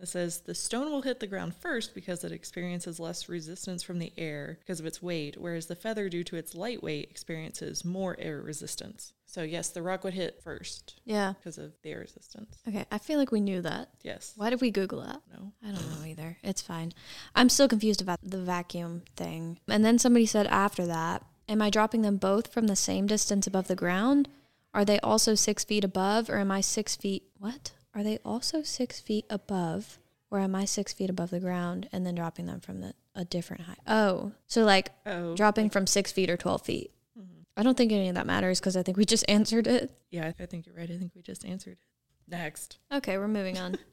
It 0.00 0.08
says 0.08 0.40
the 0.40 0.54
stone 0.54 0.90
will 0.90 1.02
hit 1.02 1.20
the 1.20 1.26
ground 1.26 1.54
first 1.54 1.94
because 1.94 2.24
it 2.24 2.32
experiences 2.32 2.98
less 3.00 3.28
resistance 3.28 3.82
from 3.82 3.98
the 4.00 4.12
air 4.18 4.58
because 4.60 4.80
of 4.80 4.86
its 4.86 5.00
weight, 5.00 5.36
whereas 5.40 5.66
the 5.66 5.76
feather, 5.76 6.08
due 6.08 6.24
to 6.24 6.36
its 6.36 6.54
light 6.54 6.82
weight, 6.82 7.08
experiences 7.10 7.84
more 7.84 8.16
air 8.18 8.40
resistance. 8.42 9.12
So, 9.26 9.42
yes, 9.42 9.70
the 9.70 9.82
rock 9.82 10.04
would 10.04 10.14
hit 10.14 10.42
first 10.42 11.00
Yeah. 11.04 11.32
because 11.38 11.58
of 11.58 11.72
the 11.82 11.90
air 11.90 12.00
resistance. 12.00 12.58
Okay. 12.68 12.84
I 12.90 12.98
feel 12.98 13.18
like 13.18 13.32
we 13.32 13.40
knew 13.40 13.62
that. 13.62 13.88
Yes. 14.02 14.32
Why 14.36 14.50
did 14.50 14.60
we 14.60 14.70
Google 14.70 15.00
that? 15.02 15.22
No. 15.32 15.52
I 15.62 15.72
don't 15.72 15.98
know 16.00 16.06
either. 16.06 16.36
It's 16.42 16.60
fine. 16.62 16.92
I'm 17.34 17.48
still 17.48 17.68
confused 17.68 18.02
about 18.02 18.18
the 18.22 18.42
vacuum 18.42 19.02
thing. 19.16 19.58
And 19.68 19.84
then 19.84 19.98
somebody 19.98 20.26
said 20.26 20.46
after 20.48 20.86
that, 20.86 21.24
Am 21.48 21.60
I 21.60 21.68
dropping 21.68 22.00
them 22.02 22.16
both 22.16 22.46
from 22.52 22.68
the 22.68 22.76
same 22.76 23.06
distance 23.06 23.46
above 23.46 23.68
the 23.68 23.76
ground? 23.76 24.28
Are 24.72 24.84
they 24.84 24.98
also 25.00 25.34
six 25.34 25.62
feet 25.62 25.84
above, 25.84 26.30
or 26.30 26.38
am 26.38 26.50
I 26.50 26.62
six 26.62 26.96
feet? 26.96 27.24
What? 27.38 27.72
Are 27.94 28.02
they 28.02 28.18
also 28.24 28.62
six 28.62 29.00
feet 29.00 29.24
above, 29.30 29.98
or 30.30 30.38
am 30.40 30.54
I 30.54 30.64
six 30.64 30.92
feet 30.92 31.10
above 31.10 31.30
the 31.30 31.40
ground 31.40 31.88
and 31.92 32.04
then 32.04 32.14
dropping 32.14 32.46
them 32.46 32.60
from 32.60 32.80
the, 32.80 32.94
a 33.14 33.24
different 33.24 33.62
height? 33.64 33.78
Oh, 33.86 34.32
so 34.46 34.64
like 34.64 34.90
Oh, 35.06 35.34
dropping 35.36 35.70
from 35.70 35.86
six 35.86 36.10
feet 36.12 36.28
or 36.30 36.36
12 36.36 36.62
feet. 36.62 36.90
mhm. 37.18 37.44
I 37.56 37.62
don't 37.62 37.76
think 37.76 37.92
any 37.92 38.08
of 38.08 38.14
that 38.16 38.26
matters 38.26 38.58
because 38.60 38.76
I 38.76 38.82
think 38.82 38.96
we 38.96 39.04
just 39.04 39.24
answered 39.28 39.66
it. 39.66 39.90
yeah, 40.10 40.32
I 40.38 40.46
think 40.46 40.66
you're 40.66 40.74
right. 40.76 40.90
I 40.90 40.98
think 40.98 41.12
we 41.14 41.22
just 41.22 41.44
answered 41.44 41.72
it. 41.74 41.78
Next. 42.26 42.78
Okay, 42.92 43.16
we're 43.18 43.28
moving 43.28 43.58
on. 43.58 43.76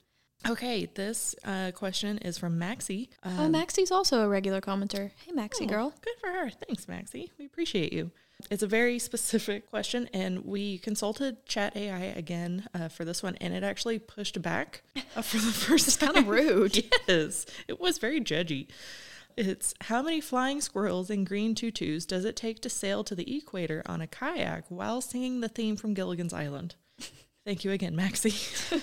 Okay, 0.49 0.87
this 0.95 1.35
uh, 1.45 1.69
question 1.69 2.17
is 2.17 2.35
from 2.39 2.57
Maxie. 2.57 3.11
oh, 3.23 3.43
Um, 3.43 3.51
Maxie's 3.51 3.91
also 3.91 4.21
a 4.23 4.27
regular 4.27 4.59
commenter. 4.59 5.11
Hey, 5.23 5.33
Maxie 5.33 5.65
Oh, 5.65 5.67
girl. 5.67 5.93
Good 6.01 6.15
for 6.19 6.31
her. 6.31 6.49
Thanks, 6.49 6.87
Maxie. 6.87 7.31
We 7.37 7.45
appreciate 7.45 7.93
you. 7.93 8.09
It's 8.49 8.63
a 8.63 8.67
very 8.67 8.99
specific 8.99 9.69
question, 9.69 10.09
and 10.13 10.45
we 10.45 10.77
consulted 10.77 11.45
Chat 11.45 11.75
AI 11.75 11.99
again 11.99 12.67
uh, 12.73 12.87
for 12.87 13.05
this 13.05 13.21
one, 13.21 13.35
and 13.41 13.53
it 13.53 13.63
actually 13.63 13.99
pushed 13.99 14.41
back 14.41 14.83
uh, 15.15 15.21
for 15.21 15.37
the 15.37 15.51
first 15.51 15.87
it's 15.87 15.97
kind 15.97 16.17
of 16.17 16.27
rude. 16.27 16.83
yes, 17.07 17.45
it 17.67 17.79
was 17.79 17.97
very 17.97 18.19
judgy. 18.19 18.67
It's 19.37 19.73
how 19.81 20.01
many 20.01 20.21
flying 20.21 20.61
squirrels 20.61 21.09
in 21.09 21.23
green 21.23 21.55
tutus 21.55 22.05
does 22.05 22.25
it 22.25 22.35
take 22.35 22.61
to 22.61 22.69
sail 22.69 23.03
to 23.05 23.15
the 23.15 23.37
equator 23.37 23.81
on 23.85 24.01
a 24.01 24.07
kayak 24.07 24.65
while 24.69 25.01
singing 25.01 25.39
the 25.39 25.49
theme 25.49 25.75
from 25.75 25.93
Gilligan's 25.93 26.33
Island? 26.33 26.75
Thank 27.45 27.63
you 27.63 27.71
again, 27.71 27.95
Maxie. 27.95 28.33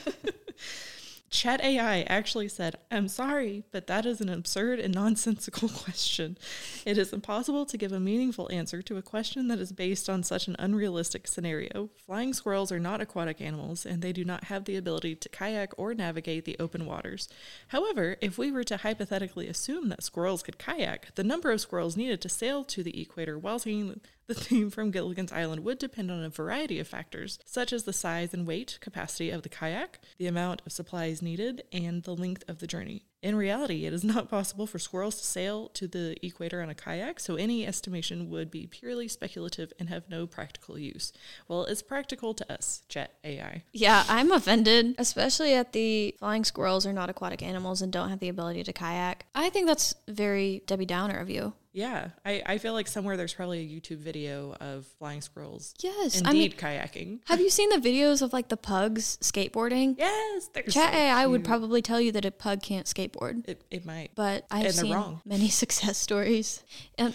Chat 1.30 1.62
AI 1.62 2.02
actually 2.02 2.48
said, 2.48 2.76
I'm 2.90 3.06
sorry, 3.06 3.64
but 3.70 3.86
that 3.86 4.06
is 4.06 4.20
an 4.20 4.30
absurd 4.30 4.80
and 4.80 4.94
nonsensical 4.94 5.68
question. 5.84 6.38
It 6.86 6.96
is 6.96 7.12
impossible 7.12 7.66
to 7.66 7.76
give 7.76 7.92
a 7.92 8.00
meaningful 8.00 8.50
answer 8.50 8.80
to 8.82 8.96
a 8.96 9.02
question 9.02 9.48
that 9.48 9.58
is 9.58 9.72
based 9.72 10.08
on 10.08 10.22
such 10.22 10.48
an 10.48 10.56
unrealistic 10.58 11.28
scenario. 11.28 11.90
Flying 11.96 12.32
squirrels 12.32 12.72
are 12.72 12.80
not 12.80 13.02
aquatic 13.02 13.40
animals, 13.40 13.84
and 13.84 14.00
they 14.00 14.12
do 14.12 14.24
not 14.24 14.44
have 14.44 14.64
the 14.64 14.76
ability 14.76 15.16
to 15.16 15.28
kayak 15.28 15.72
or 15.78 15.92
navigate 15.92 16.46
the 16.46 16.56
open 16.58 16.86
waters. 16.86 17.28
However, 17.68 18.16
if 18.22 18.38
we 18.38 18.50
were 18.50 18.64
to 18.64 18.78
hypothetically 18.78 19.48
assume 19.48 19.90
that 19.90 20.02
squirrels 20.02 20.42
could 20.42 20.58
kayak, 20.58 21.14
the 21.14 21.24
number 21.24 21.50
of 21.50 21.60
squirrels 21.60 21.96
needed 21.96 22.22
to 22.22 22.28
sail 22.28 22.64
to 22.64 22.82
the 22.82 23.00
equator 23.00 23.38
while 23.38 23.58
singing 23.58 24.00
the 24.28 24.34
theme 24.34 24.68
from 24.68 24.90
Gilligan's 24.90 25.32
Island 25.32 25.64
would 25.64 25.78
depend 25.78 26.10
on 26.10 26.22
a 26.22 26.28
variety 26.28 26.78
of 26.78 26.86
factors, 26.86 27.38
such 27.46 27.72
as 27.72 27.84
the 27.84 27.94
size 27.94 28.34
and 28.34 28.46
weight 28.46 28.76
capacity 28.82 29.30
of 29.30 29.42
the 29.42 29.48
kayak, 29.48 30.00
the 30.18 30.26
amount 30.26 30.60
of 30.66 30.72
supplies 30.72 31.17
needed, 31.22 31.62
and 31.72 32.02
the 32.02 32.14
length 32.14 32.44
of 32.48 32.58
the 32.58 32.66
journey. 32.66 33.04
In 33.20 33.34
reality, 33.34 33.84
it 33.84 33.92
is 33.92 34.04
not 34.04 34.28
possible 34.28 34.66
for 34.66 34.78
squirrels 34.78 35.16
to 35.16 35.26
sail 35.26 35.68
to 35.70 35.88
the 35.88 36.16
equator 36.24 36.62
on 36.62 36.70
a 36.70 36.74
kayak, 36.74 37.18
so 37.18 37.34
any 37.34 37.66
estimation 37.66 38.30
would 38.30 38.48
be 38.48 38.68
purely 38.68 39.08
speculative 39.08 39.72
and 39.78 39.88
have 39.88 40.08
no 40.08 40.26
practical 40.26 40.78
use. 40.78 41.12
Well, 41.48 41.64
it's 41.64 41.82
practical 41.82 42.32
to 42.34 42.52
us, 42.52 42.82
Chat 42.88 43.14
AI. 43.24 43.64
Yeah, 43.72 44.04
I'm 44.08 44.30
offended, 44.30 44.94
especially 44.98 45.52
at 45.54 45.72
the 45.72 46.14
flying 46.20 46.44
squirrels 46.44 46.86
are 46.86 46.92
not 46.92 47.10
aquatic 47.10 47.42
animals 47.42 47.82
and 47.82 47.92
don't 47.92 48.10
have 48.10 48.20
the 48.20 48.28
ability 48.28 48.62
to 48.64 48.72
kayak. 48.72 49.26
I 49.34 49.50
think 49.50 49.66
that's 49.66 49.96
very 50.06 50.62
Debbie 50.66 50.86
Downer 50.86 51.18
of 51.18 51.28
you. 51.28 51.54
Yeah, 51.78 52.08
I, 52.24 52.42
I 52.44 52.58
feel 52.58 52.72
like 52.72 52.88
somewhere 52.88 53.16
there's 53.16 53.32
probably 53.32 53.60
a 53.60 53.68
YouTube 53.80 53.98
video 53.98 54.56
of 54.58 54.84
flying 54.98 55.20
squirrels 55.20 55.74
Yes, 55.80 56.20
I 56.24 56.32
mean, 56.32 56.42
indeed 56.42 56.58
kayaking. 56.58 57.20
have 57.26 57.40
you 57.40 57.50
seen 57.50 57.68
the 57.68 57.76
videos 57.76 58.20
of 58.20 58.32
like 58.32 58.48
the 58.48 58.56
pugs 58.56 59.16
skateboarding? 59.22 59.94
Yes, 59.96 60.48
they're 60.52 60.64
Chat 60.64 60.92
so 60.92 60.98
AI 60.98 61.24
would 61.24 61.44
probably 61.44 61.80
tell 61.80 62.00
you 62.00 62.10
that 62.12 62.24
a 62.24 62.32
pug 62.32 62.62
can't 62.62 62.84
skateboard, 62.86 63.46
It, 63.48 63.62
it 63.70 63.86
might. 63.86 64.10
but 64.16 64.44
I 64.50 64.56
have 64.58 64.66
And 64.66 64.74
seen 64.74 64.92
wrong. 64.92 65.20
many 65.24 65.48
success 65.62 65.96
stories. 65.98 66.64
And 66.98 67.14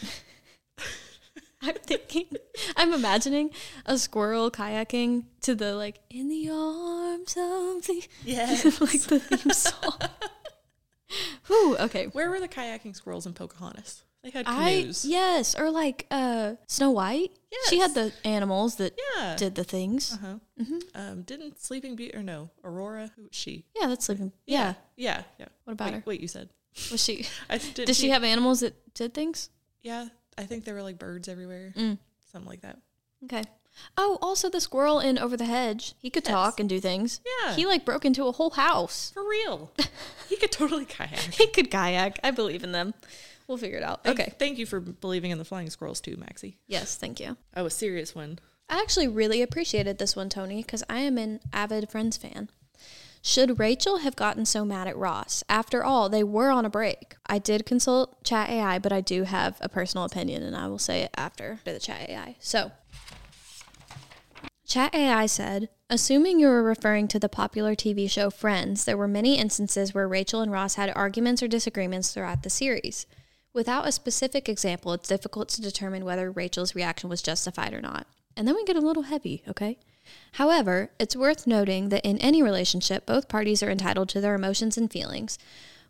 I'm 1.61 1.75
thinking, 1.75 2.27
I'm 2.77 2.93
imagining 2.93 3.49
a 3.85 3.97
squirrel 3.97 4.49
kayaking 4.49 5.25
to 5.41 5.55
the 5.55 5.75
like 5.75 5.99
in 6.09 6.29
the 6.29 6.49
arms 6.49 7.35
of 7.37 7.85
the 7.85 8.07
Yes. 8.23 8.79
like 8.79 9.01
the 9.01 9.19
theme 9.19 9.51
song. 9.51 9.97
Whew, 11.47 11.75
okay. 11.77 12.05
Where 12.07 12.29
were 12.29 12.39
the 12.39 12.47
kayaking 12.47 12.95
squirrels 12.95 13.25
in 13.25 13.33
Pocahontas? 13.33 14.03
They 14.23 14.29
had 14.29 14.45
I 14.47 14.81
canoes. 14.81 15.03
yes, 15.05 15.53
or 15.53 15.69
like 15.69 16.07
uh 16.09 16.53
Snow 16.67 16.91
White. 16.91 17.31
Yes. 17.51 17.69
She 17.69 17.79
had 17.79 17.93
the 17.93 18.13
animals 18.23 18.75
that 18.77 18.97
yeah. 19.17 19.35
did 19.35 19.55
the 19.55 19.63
things. 19.65 20.13
uh-huh. 20.13 20.39
hmm 20.63 20.79
Um, 20.95 21.21
didn't 21.23 21.59
Sleeping 21.61 21.95
Beauty 21.95 22.15
or 22.15 22.23
no 22.23 22.49
Aurora? 22.63 23.11
Who 23.15 23.23
was 23.23 23.35
she? 23.35 23.65
Yeah, 23.79 23.87
that's 23.87 24.05
sleeping. 24.05 24.31
Yeah. 24.47 24.75
yeah, 24.95 25.23
yeah. 25.37 25.47
What 25.65 25.73
about 25.73 25.87
wait, 25.91 25.93
her? 25.95 26.03
Wait, 26.05 26.21
you 26.21 26.27
said? 26.27 26.49
Was 26.91 27.03
she? 27.03 27.25
I 27.49 27.57
did. 27.57 27.85
Did 27.87 27.95
she 27.95 28.09
have 28.09 28.23
animals 28.23 28.61
that 28.61 28.73
did 28.95 29.13
things? 29.13 29.49
Yeah, 29.81 30.07
I 30.37 30.43
think 30.43 30.63
there 30.63 30.73
were 30.73 30.83
like 30.83 30.97
birds 30.97 31.27
everywhere, 31.27 31.73
Mm. 31.75 31.97
something 32.31 32.49
like 32.49 32.61
that. 32.61 32.79
Okay. 33.25 33.43
Oh, 33.97 34.17
also 34.21 34.49
the 34.49 34.61
squirrel 34.61 34.99
in 34.99 35.17
Over 35.17 35.35
the 35.35 35.45
Hedge. 35.45 35.95
He 35.99 36.09
could 36.09 36.23
Yes. 36.25 36.31
talk 36.31 36.59
and 36.59 36.69
do 36.69 36.79
things. 36.79 37.19
Yeah, 37.25 37.55
He 37.55 37.65
like 37.65 37.83
broke 37.85 38.05
into 38.05 38.25
a 38.27 38.31
whole 38.31 38.51
house. 38.51 39.11
for 39.13 39.27
real. 39.27 39.71
he 40.29 40.37
could 40.37 40.51
totally 40.51 40.85
kayak. 40.85 41.33
He 41.33 41.47
could 41.47 41.69
kayak. 41.69 42.19
I 42.23 42.31
believe 42.31 42.63
in 42.63 42.71
them. 42.71 42.93
We'll 43.47 43.57
figure 43.57 43.77
it 43.77 43.83
out. 43.83 44.05
Okay. 44.05 44.33
Thank 44.39 44.57
you 44.57 44.65
for 44.65 44.79
believing 44.79 45.31
in 45.31 45.37
the 45.37 45.45
flying 45.45 45.69
squirrels 45.69 46.01
too, 46.01 46.17
Maxie. 46.17 46.57
Yes, 46.67 46.95
thank 46.95 47.19
you. 47.19 47.37
Oh, 47.55 47.65
a 47.65 47.69
serious 47.69 48.15
one. 48.15 48.39
I 48.69 48.79
actually 48.79 49.07
really 49.07 49.41
appreciated 49.41 49.97
this 49.97 50.15
one, 50.15 50.29
Tony, 50.29 50.63
because 50.63 50.83
I 50.89 50.99
am 50.99 51.17
an 51.17 51.41
avid 51.51 51.89
Friends 51.89 52.17
fan. 52.17 52.49
Should 53.21 53.57
Rachel 53.57 53.99
have 53.99 54.17
gotten 54.17 54.45
so 54.45 54.65
mad 54.65 54.87
at 54.87 54.97
Ross? 54.97 55.43
After 55.47 55.83
all, 55.83 56.09
they 56.09 56.23
were 56.23 56.49
on 56.49 56.65
a 56.65 56.69
break. 56.69 57.15
I 57.25 57.39
did 57.39 57.65
consult 57.65 58.21
Chat 58.25 58.49
AI, 58.49 58.79
but 58.79 58.91
I 58.91 58.99
do 58.99 59.23
have 59.23 59.57
a 59.61 59.69
personal 59.69 60.05
opinion, 60.05 60.43
and 60.43 60.55
I 60.55 60.67
will 60.67 60.79
say 60.79 61.03
it 61.03 61.11
after 61.15 61.59
the 61.63 61.79
Chat 61.79 62.09
AI. 62.09 62.35
So, 62.39 62.71
Chat 64.65 64.93
AI 64.93 65.25
said, 65.25 65.69
Assuming 65.89 66.39
you 66.39 66.47
were 66.47 66.63
referring 66.63 67.07
to 67.09 67.19
the 67.19 67.29
popular 67.29 67.75
TV 67.75 68.09
show 68.09 68.29
Friends, 68.29 68.83
there 68.83 68.97
were 68.97 69.07
many 69.07 69.37
instances 69.37 69.93
where 69.93 70.07
Rachel 70.07 70.41
and 70.41 70.51
Ross 70.51 70.75
had 70.75 70.91
arguments 70.93 71.41
or 71.41 71.47
disagreements 71.47 72.11
throughout 72.11 72.43
the 72.43 72.49
series. 72.49 73.05
Without 73.53 73.87
a 73.87 73.91
specific 73.91 74.49
example, 74.49 74.93
it's 74.93 75.07
difficult 75.07 75.47
to 75.49 75.61
determine 75.61 76.05
whether 76.05 76.31
Rachel's 76.31 76.73
reaction 76.73 77.09
was 77.09 77.21
justified 77.21 77.73
or 77.73 77.81
not. 77.81 78.07
And 78.35 78.47
then 78.47 78.55
we 78.55 78.63
get 78.63 78.75
a 78.75 78.81
little 78.81 79.03
heavy, 79.03 79.43
okay? 79.47 79.77
However, 80.33 80.89
it's 80.99 81.15
worth 81.15 81.45
noting 81.45 81.89
that 81.89 82.03
in 82.03 82.17
any 82.17 82.41
relationship, 82.41 83.05
both 83.05 83.29
parties 83.29 83.61
are 83.61 83.69
entitled 83.69 84.09
to 84.09 84.21
their 84.21 84.33
emotions 84.33 84.77
and 84.77 84.91
feelings. 84.91 85.37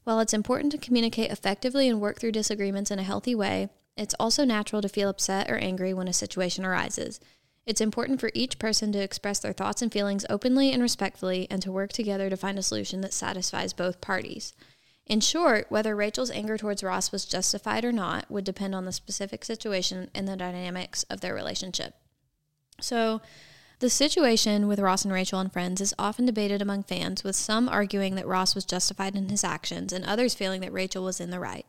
While 0.03 0.19
it's 0.19 0.33
important 0.33 0.73
to 0.73 0.77
communicate 0.77 1.31
effectively 1.31 1.87
and 1.87 2.01
work 2.01 2.19
through 2.19 2.33
disagreements 2.33 2.91
in 2.91 2.99
a 2.99 3.03
healthy 3.03 3.33
way, 3.33 3.69
it's 3.95 4.15
also 4.19 4.43
natural 4.43 4.81
to 4.81 4.89
feel 4.89 5.07
upset 5.07 5.49
or 5.49 5.57
angry 5.57 5.93
when 5.93 6.09
a 6.09 6.13
situation 6.13 6.65
arises. 6.65 7.21
It's 7.65 7.79
important 7.79 8.19
for 8.19 8.29
each 8.33 8.59
person 8.59 8.91
to 8.91 8.99
express 8.99 9.39
their 9.39 9.53
thoughts 9.53 9.81
and 9.81 9.91
feelings 9.91 10.25
openly 10.29 10.71
and 10.71 10.81
respectfully 10.81 11.47
and 11.49 11.61
to 11.61 11.71
work 11.71 11.93
together 11.93 12.29
to 12.29 12.35
find 12.35 12.59
a 12.59 12.63
solution 12.63 12.99
that 13.01 13.13
satisfies 13.13 13.71
both 13.71 14.01
parties. 14.01 14.53
In 15.05 15.19
short, 15.19 15.65
whether 15.69 15.95
Rachel's 15.95 16.31
anger 16.31 16.57
towards 16.57 16.83
Ross 16.83 17.11
was 17.11 17.25
justified 17.25 17.83
or 17.83 17.91
not 17.91 18.29
would 18.31 18.45
depend 18.45 18.73
on 18.73 18.85
the 18.85 18.91
specific 18.91 19.43
situation 19.43 20.09
and 20.15 20.27
the 20.27 20.37
dynamics 20.37 21.03
of 21.03 21.21
their 21.21 21.35
relationship. 21.35 21.95
So, 22.79 23.21
the 23.79 23.89
situation 23.89 24.67
with 24.67 24.79
Ross 24.79 25.03
and 25.03 25.13
Rachel 25.13 25.39
and 25.39 25.51
friends 25.51 25.81
is 25.81 25.93
often 25.99 26.25
debated 26.25 26.61
among 26.61 26.83
fans, 26.83 27.23
with 27.23 27.35
some 27.35 27.67
arguing 27.67 28.15
that 28.15 28.27
Ross 28.27 28.55
was 28.55 28.63
justified 28.63 29.15
in 29.15 29.27
his 29.27 29.43
actions 29.43 29.91
and 29.91 30.05
others 30.05 30.35
feeling 30.35 30.61
that 30.61 30.71
Rachel 30.71 31.03
was 31.03 31.19
in 31.19 31.31
the 31.31 31.39
right. 31.39 31.65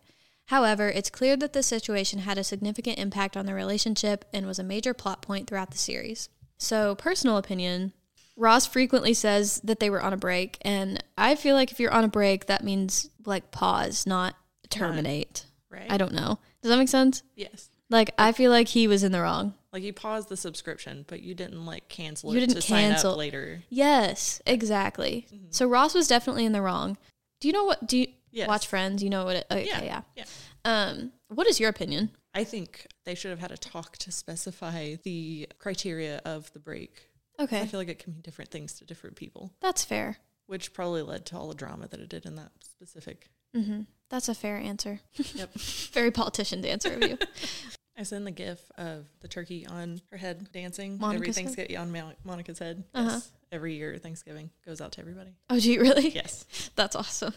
However, 0.47 0.89
it's 0.89 1.11
clear 1.11 1.37
that 1.39 1.55
this 1.55 1.67
situation 1.67 2.21
had 2.21 2.39
a 2.39 2.45
significant 2.45 2.99
impact 2.99 3.37
on 3.37 3.47
the 3.47 3.55
relationship 3.55 4.27
and 4.33 4.47
was 4.47 4.61
a 4.61 4.65
major 4.65 4.95
plot 4.95 5.23
point 5.23 5.49
throughout 5.49 5.73
the 5.73 5.79
series. 5.79 6.29
So, 6.57 6.95
personal 6.95 7.37
opinion 7.37 7.95
Ross 8.37 8.67
frequently 8.67 9.15
says 9.15 9.61
that 9.65 9.79
they 9.81 9.91
were 9.91 10.03
on 10.03 10.13
a 10.13 10.17
break, 10.17 10.59
and 10.63 11.03
I 11.17 11.35
feel 11.37 11.55
like 11.55 11.71
if 11.71 11.79
you're 11.79 11.93
on 11.93 12.05
a 12.05 12.09
break, 12.09 12.47
that 12.47 12.65
means 12.65 13.09
like 13.25 13.51
pause, 13.51 14.07
not 14.07 14.35
terminate. 14.71 15.47
Right. 15.71 15.87
I 15.91 15.97
don't 15.97 16.13
know. 16.13 16.39
Does 16.63 16.71
that 16.71 16.79
make 16.79 16.89
sense? 16.89 17.23
Yes. 17.37 17.69
Like, 17.91 18.11
I 18.19 18.33
feel 18.33 18.51
like 18.51 18.69
he 18.69 18.89
was 18.89 19.05
in 19.05 19.13
the 19.13 19.21
wrong. 19.21 19.55
Like 19.73 19.83
you 19.83 19.93
paused 19.93 20.29
the 20.29 20.37
subscription, 20.37 21.05
but 21.09 21.21
you 21.21 21.35
didn't 21.35 21.65
like 21.67 21.89
cancel 21.89 22.33
You 22.33 22.39
it 22.39 22.41
didn't 22.41 22.55
to 22.57 22.63
sign 22.63 22.91
cancel. 22.91 23.13
up 23.13 23.19
later. 23.19 23.63
Yes, 23.69 24.41
exactly. 24.47 25.27
So 25.51 25.67
Ross 25.67 25.95
was 25.95 26.07
definitely 26.09 26.45
in 26.45 26.53
the 26.53 26.63
wrong. 26.63 26.97
Do 27.41 27.49
you 27.49 27.53
know 27.53 27.65
what? 27.65 27.87
Do 27.87 27.99
you 27.99 28.07
Yes. 28.31 28.49
watch 28.49 28.67
Friends? 28.67 29.01
You 29.03 29.11
know 29.11 29.25
what? 29.25 29.37
It, 29.37 29.47
okay, 29.51 29.67
Yeah. 29.67 29.83
yeah. 29.83 30.01
Yeah. 30.17 30.25
Um, 30.65 31.13
what 31.29 31.47
is 31.47 31.61
your 31.61 31.69
opinion? 31.71 32.11
I 32.35 32.43
think 32.43 32.87
they 33.05 33.15
should 33.15 33.31
have 33.31 33.39
had 33.39 33.53
a 33.53 33.57
talk 33.57 33.97
to 33.99 34.11
specify 34.13 34.97
the 35.05 35.49
criteria 35.61 36.21
of 36.25 36.53
the 36.53 36.59
break. 36.59 37.11
I 37.39 37.67
feel 37.67 37.81
like 37.81 37.89
it 37.89 37.99
can 37.99 38.13
mean 38.13 38.23
different 38.23 38.51
things 38.51 38.75
to 38.75 38.85
different 38.85 39.17
people, 39.17 39.53
that's 39.61 39.85
fair. 39.85 40.17
which 40.47 40.73
probably 40.73 41.03
led 41.03 41.27
to 41.27 41.37
all 41.37 41.49
the 41.49 41.55
drama 41.55 41.89
that 41.89 42.01
it 42.01 42.09
did 42.09 42.27
in 42.27 42.37
that 42.37 42.53
specific. 42.65 43.29
hmm 43.55 43.83
That's 44.11 44.29
a 44.29 44.35
fair 44.35 44.57
answer. 44.57 45.01
Yep. 45.35 45.55
Very 45.93 46.11
politician's 46.11 46.67
answer 46.67 46.93
of 46.95 47.03
you. 47.03 47.19
I 47.97 48.03
send 48.03 48.27
the 48.27 48.33
gif 48.33 48.59
of 48.77 49.07
the 49.21 49.29
turkey 49.29 49.65
on 49.67 50.01
her 50.11 50.17
head 50.17 50.49
dancing 50.53 50.95
every 50.95 51.01
Monica's 51.29 51.55
head? 51.55 51.75
On 51.77 52.15
Monica's 52.25 52.59
head. 52.59 52.83
Uh-huh. 52.93 53.09
Yes. 53.13 53.31
Every 53.53 53.77
year 53.77 53.97
Thanksgiving 53.99 54.51
goes 54.67 54.81
out 54.81 54.91
to 54.93 55.01
everybody. 55.01 55.31
Oh, 55.49 55.61
do 55.61 55.71
you 55.73 55.81
really? 55.81 56.09
Yes. 56.11 56.45
That's 56.77 56.97
awesome. 56.97 57.35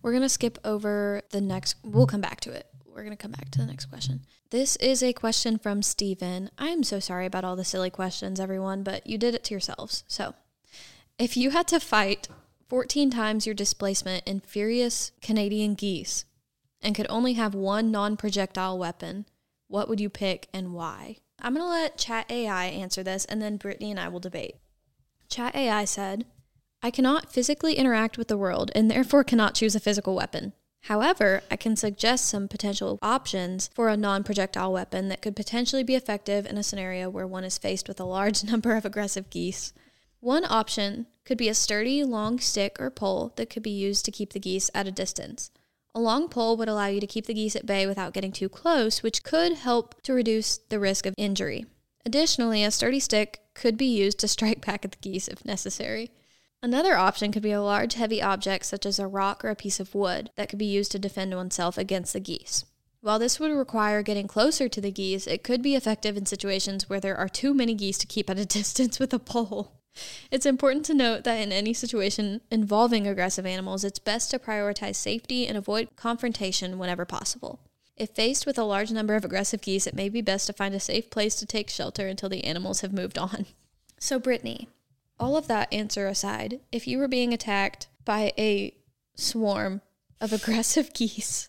We're 0.00 0.12
going 0.12 0.22
to 0.22 0.30
skip 0.30 0.58
over 0.64 1.20
the 1.32 1.42
next, 1.42 1.76
we'll 1.84 2.06
come 2.06 2.22
back 2.22 2.40
to 2.40 2.50
it. 2.50 2.66
We're 2.92 3.04
going 3.04 3.16
to 3.16 3.22
come 3.22 3.32
back 3.32 3.50
to 3.50 3.58
the 3.58 3.66
next 3.66 3.86
question. 3.86 4.22
This 4.50 4.76
is 4.76 5.02
a 5.02 5.12
question 5.12 5.58
from 5.58 5.82
Steven. 5.82 6.50
I'm 6.58 6.82
so 6.82 6.98
sorry 6.98 7.24
about 7.24 7.44
all 7.44 7.56
the 7.56 7.64
silly 7.64 7.90
questions, 7.90 8.40
everyone, 8.40 8.82
but 8.82 9.06
you 9.06 9.16
did 9.16 9.34
it 9.34 9.44
to 9.44 9.54
yourselves. 9.54 10.02
So, 10.08 10.34
if 11.18 11.36
you 11.36 11.50
had 11.50 11.68
to 11.68 11.78
fight 11.80 12.28
14 12.68 13.10
times 13.10 13.46
your 13.46 13.54
displacement 13.54 14.24
in 14.26 14.40
furious 14.40 15.12
Canadian 15.22 15.74
geese 15.74 16.24
and 16.82 16.94
could 16.94 17.06
only 17.08 17.34
have 17.34 17.54
one 17.54 17.90
non 17.90 18.16
projectile 18.16 18.78
weapon, 18.78 19.26
what 19.68 19.88
would 19.88 20.00
you 20.00 20.10
pick 20.10 20.48
and 20.52 20.72
why? 20.72 21.18
I'm 21.40 21.54
going 21.54 21.64
to 21.64 21.70
let 21.70 21.96
Chat 21.96 22.30
AI 22.30 22.66
answer 22.66 23.02
this, 23.02 23.24
and 23.24 23.40
then 23.40 23.56
Brittany 23.56 23.90
and 23.90 24.00
I 24.00 24.08
will 24.08 24.20
debate. 24.20 24.56
Chat 25.28 25.54
AI 25.54 25.84
said, 25.84 26.26
I 26.82 26.90
cannot 26.90 27.32
physically 27.32 27.74
interact 27.74 28.18
with 28.18 28.28
the 28.28 28.38
world 28.38 28.70
and 28.74 28.90
therefore 28.90 29.22
cannot 29.22 29.54
choose 29.54 29.74
a 29.74 29.80
physical 29.80 30.14
weapon. 30.14 30.54
However, 30.84 31.42
I 31.50 31.56
can 31.56 31.76
suggest 31.76 32.26
some 32.26 32.48
potential 32.48 32.98
options 33.02 33.68
for 33.74 33.88
a 33.88 33.96
non 33.96 34.24
projectile 34.24 34.72
weapon 34.72 35.08
that 35.08 35.22
could 35.22 35.36
potentially 35.36 35.82
be 35.82 35.94
effective 35.94 36.46
in 36.46 36.56
a 36.56 36.62
scenario 36.62 37.10
where 37.10 37.26
one 37.26 37.44
is 37.44 37.58
faced 37.58 37.86
with 37.86 38.00
a 38.00 38.04
large 38.04 38.42
number 38.50 38.74
of 38.74 38.84
aggressive 38.84 39.30
geese. 39.30 39.72
One 40.20 40.44
option 40.44 41.06
could 41.24 41.38
be 41.38 41.48
a 41.48 41.54
sturdy, 41.54 42.02
long 42.04 42.38
stick 42.40 42.76
or 42.80 42.90
pole 42.90 43.32
that 43.36 43.50
could 43.50 43.62
be 43.62 43.70
used 43.70 44.04
to 44.04 44.10
keep 44.10 44.32
the 44.32 44.40
geese 44.40 44.70
at 44.74 44.86
a 44.86 44.92
distance. 44.92 45.50
A 45.94 46.00
long 46.00 46.28
pole 46.28 46.56
would 46.56 46.68
allow 46.68 46.86
you 46.86 47.00
to 47.00 47.06
keep 47.06 47.26
the 47.26 47.34
geese 47.34 47.56
at 47.56 47.66
bay 47.66 47.86
without 47.86 48.12
getting 48.12 48.32
too 48.32 48.48
close, 48.48 49.02
which 49.02 49.22
could 49.22 49.54
help 49.54 50.00
to 50.02 50.12
reduce 50.12 50.58
the 50.58 50.78
risk 50.78 51.04
of 51.04 51.14
injury. 51.16 51.66
Additionally, 52.06 52.64
a 52.64 52.70
sturdy 52.70 53.00
stick 53.00 53.40
could 53.54 53.76
be 53.76 53.86
used 53.86 54.18
to 54.20 54.28
strike 54.36 54.64
back 54.64 54.84
at 54.84 54.92
the 54.92 54.98
geese 55.00 55.28
if 55.28 55.44
necessary. 55.44 56.10
Another 56.62 56.94
option 56.94 57.32
could 57.32 57.42
be 57.42 57.52
a 57.52 57.62
large, 57.62 57.94
heavy 57.94 58.20
object 58.20 58.66
such 58.66 58.84
as 58.84 58.98
a 58.98 59.06
rock 59.06 59.42
or 59.44 59.48
a 59.48 59.56
piece 59.56 59.80
of 59.80 59.94
wood 59.94 60.30
that 60.36 60.50
could 60.50 60.58
be 60.58 60.66
used 60.66 60.92
to 60.92 60.98
defend 60.98 61.34
oneself 61.34 61.78
against 61.78 62.12
the 62.12 62.20
geese. 62.20 62.66
While 63.00 63.18
this 63.18 63.40
would 63.40 63.50
require 63.50 64.02
getting 64.02 64.26
closer 64.26 64.68
to 64.68 64.80
the 64.80 64.90
geese, 64.90 65.26
it 65.26 65.42
could 65.42 65.62
be 65.62 65.74
effective 65.74 66.18
in 66.18 66.26
situations 66.26 66.86
where 66.88 67.00
there 67.00 67.16
are 67.16 67.30
too 67.30 67.54
many 67.54 67.74
geese 67.74 67.96
to 67.98 68.06
keep 68.06 68.28
at 68.28 68.38
a 68.38 68.44
distance 68.58 68.98
with 68.98 69.14
a 69.14 69.18
pole. 69.18 69.72
It's 70.30 70.46
important 70.46 70.84
to 70.86 70.94
note 70.94 71.24
that 71.24 71.40
in 71.40 71.50
any 71.50 71.72
situation 71.72 72.42
involving 72.50 73.06
aggressive 73.06 73.46
animals, 73.46 73.82
it's 73.82 73.98
best 73.98 74.30
to 74.30 74.38
prioritize 74.38 74.96
safety 74.96 75.46
and 75.46 75.56
avoid 75.56 75.96
confrontation 75.96 76.78
whenever 76.78 77.06
possible. 77.06 77.58
If 77.96 78.10
faced 78.10 78.46
with 78.46 78.58
a 78.58 78.64
large 78.64 78.92
number 78.92 79.16
of 79.16 79.24
aggressive 79.24 79.62
geese, 79.62 79.86
it 79.86 79.94
may 79.94 80.10
be 80.10 80.20
best 80.20 80.46
to 80.46 80.52
find 80.52 80.74
a 80.74 80.80
safe 80.80 81.10
place 81.10 81.36
to 81.36 81.46
take 81.46 81.70
shelter 81.70 82.06
until 82.06 82.28
the 82.28 82.44
animals 82.44 82.82
have 82.82 82.92
moved 82.92 83.18
on. 83.18 83.46
So, 83.98 84.18
Brittany, 84.18 84.68
all 85.20 85.36
of 85.36 85.46
that 85.48 85.72
answer 85.72 86.06
aside, 86.06 86.60
if 86.72 86.86
you 86.88 86.98
were 86.98 87.08
being 87.08 87.32
attacked 87.32 87.88
by 88.04 88.32
a 88.38 88.74
swarm 89.14 89.82
of 90.20 90.32
aggressive 90.32 90.92
geese, 90.94 91.48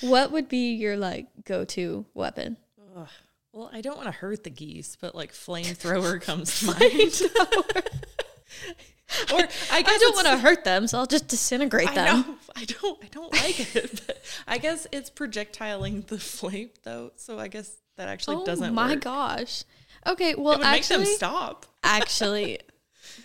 what 0.00 0.30
would 0.30 0.48
be 0.48 0.72
your 0.74 0.96
like 0.96 1.26
go-to 1.44 2.06
weapon? 2.14 2.56
Ugh. 2.96 3.08
Well, 3.52 3.70
I 3.72 3.80
don't 3.80 3.96
want 3.96 4.06
to 4.06 4.12
hurt 4.12 4.44
the 4.44 4.50
geese, 4.50 4.96
but 5.00 5.14
like 5.14 5.32
flamethrower 5.32 6.20
comes 6.22 6.60
to 6.60 6.66
mind. 6.66 6.76
or 9.32 9.40
I 9.72 9.82
guess 9.82 9.94
I 9.94 9.98
don't 9.98 10.14
want 10.14 10.28
to 10.28 10.38
hurt 10.38 10.62
them, 10.64 10.86
so 10.86 10.98
I'll 10.98 11.06
just 11.06 11.26
disintegrate 11.26 11.88
I 11.90 11.94
them. 11.94 12.20
know. 12.20 12.34
I 12.54 12.64
don't. 12.64 13.02
I 13.02 13.08
don't 13.10 13.32
like 13.32 13.74
it. 13.74 14.02
But 14.06 14.22
I 14.46 14.58
guess 14.58 14.86
it's 14.92 15.10
projectiling 15.10 16.02
the 16.06 16.18
flame 16.18 16.70
though, 16.84 17.10
so 17.16 17.40
I 17.40 17.48
guess 17.48 17.76
that 17.96 18.08
actually 18.08 18.36
oh 18.36 18.46
doesn't. 18.46 18.72
my 18.72 18.90
work. 18.92 19.00
gosh. 19.00 19.64
Okay, 20.06 20.36
well 20.36 20.54
It 20.54 20.58
would 20.58 20.66
make 20.66 20.76
actually 20.78 21.04
them 21.06 21.14
stop. 21.14 21.66
actually 21.82 22.60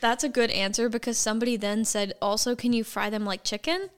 that's 0.02 0.24
a 0.24 0.30
good 0.30 0.50
answer 0.52 0.90
because 0.90 1.18
somebody 1.18 1.56
then 1.58 1.86
said 1.86 2.14
also 2.22 2.56
can 2.56 2.74
you 2.74 2.84
fry 2.84 3.10
them 3.10 3.26
like 3.26 3.44
chicken? 3.44 3.90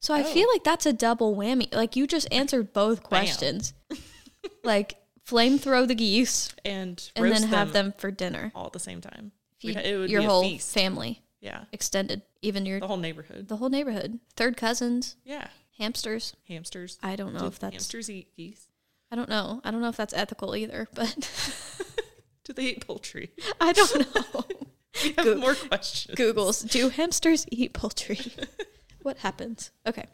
So 0.00 0.12
I 0.14 0.20
Oh. 0.22 0.24
feel 0.24 0.48
like 0.52 0.64
that's 0.64 0.86
a 0.86 0.92
double 0.92 1.34
whammy. 1.34 1.72
Like 1.74 1.96
you 1.96 2.06
just 2.06 2.28
answered 2.32 2.72
both 2.72 3.02
questions. 3.02 3.72
like 4.64 4.96
flame 5.24 5.58
throw 5.58 5.86
the 5.86 5.94
geese 5.94 6.52
and 6.64 7.10
and 7.16 7.32
then 7.32 7.44
have 7.44 7.72
them 7.72 7.94
for 7.96 8.10
dinner. 8.10 8.52
all 8.54 8.66
at 8.66 8.72
the 8.72 8.78
same 8.78 9.00
time. 9.00 9.32
Feed 9.58 9.76
We'd- 9.76 10.12
your 10.12 10.22
whole 10.22 10.42
feast. 10.42 10.74
family, 10.74 11.22
yeah, 11.40 11.64
extended, 11.72 12.20
even 12.42 12.66
your 12.66 12.80
the 12.80 12.86
whole 12.86 12.98
neighborhood. 12.98 13.48
the 13.48 13.56
whole 13.56 13.70
neighborhood, 13.70 14.20
third 14.36 14.56
cousins, 14.58 15.16
Yeah, 15.24 15.48
hamsters. 15.78 16.34
hamsters. 16.48 16.98
I 17.02 17.16
don't 17.16 17.32
know 17.32 17.40
Do 17.40 17.46
if 17.46 17.58
that's 17.58 17.72
hamsters 17.74 18.10
eat 18.10 18.36
geese? 18.36 18.68
I 19.10 19.16
don't 19.16 19.28
know. 19.30 19.62
I 19.64 19.70
don't 19.70 19.80
know 19.80 19.88
if 19.88 19.96
that's 19.96 20.12
ethical 20.12 20.54
either, 20.54 20.86
but 20.94 21.14
Do 22.44 22.52
they 22.52 22.64
eat 22.66 22.86
poultry? 22.86 23.30
I 23.60 23.72
don't 23.72 24.14
know. 24.14 24.44
We 25.02 25.12
have 25.16 25.24
Go- 25.24 25.36
more 25.36 25.54
questions. 25.54 26.16
Googles, 26.16 26.70
do 26.70 26.88
hamsters 26.88 27.46
eat 27.50 27.72
poultry? 27.72 28.18
what 29.02 29.18
happens? 29.18 29.70
Okay. 29.86 30.06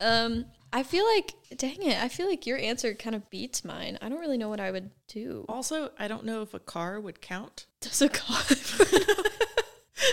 Um, 0.00 0.46
I 0.72 0.82
feel 0.82 1.04
like, 1.06 1.34
dang 1.56 1.82
it, 1.82 2.02
I 2.02 2.08
feel 2.08 2.26
like 2.26 2.46
your 2.46 2.58
answer 2.58 2.94
kind 2.94 3.14
of 3.14 3.28
beats 3.30 3.64
mine. 3.64 3.96
I 4.02 4.08
don't 4.08 4.18
really 4.18 4.38
know 4.38 4.48
what 4.48 4.60
I 4.60 4.70
would 4.70 4.90
do. 5.08 5.44
Also, 5.48 5.90
I 5.98 6.08
don't 6.08 6.24
know 6.24 6.42
if 6.42 6.52
a 6.54 6.58
car 6.58 6.98
would 7.00 7.20
count. 7.20 7.66
Does 7.80 8.02
a 8.02 8.08
car 8.08 8.42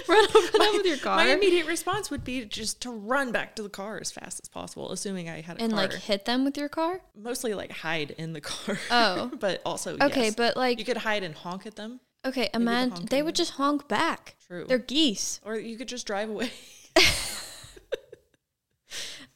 run 0.07 0.25
over 0.35 0.57
them 0.57 0.73
with 0.73 0.85
your 0.85 0.97
car 0.97 1.15
My 1.17 1.27
immediate 1.29 1.65
response 1.65 2.11
would 2.11 2.23
be 2.23 2.45
just 2.45 2.81
to 2.81 2.91
run 2.91 3.31
back 3.31 3.55
to 3.55 3.63
the 3.63 3.69
car 3.69 3.97
as 3.99 4.11
fast 4.11 4.39
as 4.43 4.49
possible, 4.49 4.91
assuming 4.91 5.29
I 5.29 5.41
had 5.41 5.57
a 5.59 5.63
and 5.63 5.73
car. 5.73 5.81
like 5.83 5.93
hit 5.93 6.25
them 6.25 6.45
with 6.45 6.57
your 6.57 6.69
car? 6.69 7.01
Mostly 7.17 7.53
like 7.55 7.71
hide 7.71 8.11
in 8.11 8.33
the 8.33 8.41
car. 8.41 8.77
Oh. 8.91 9.31
but 9.39 9.61
also 9.65 9.97
Okay, 9.99 10.25
yes. 10.25 10.35
but 10.35 10.55
like, 10.55 10.77
you 10.79 10.85
could 10.85 10.97
hide 10.97 11.23
and 11.23 11.33
honk 11.33 11.65
at 11.65 11.75
them, 11.75 11.99
okay, 12.25 12.49
imagine 12.53 13.05
they 13.07 13.21
would 13.21 13.35
just 13.35 13.51
honk 13.53 13.87
back. 13.87 14.35
True. 14.47 14.65
They're 14.67 14.77
geese. 14.77 15.39
or 15.43 15.55
you 15.57 15.77
could 15.77 15.87
just 15.87 16.05
drive 16.07 16.29
away. 16.29 16.51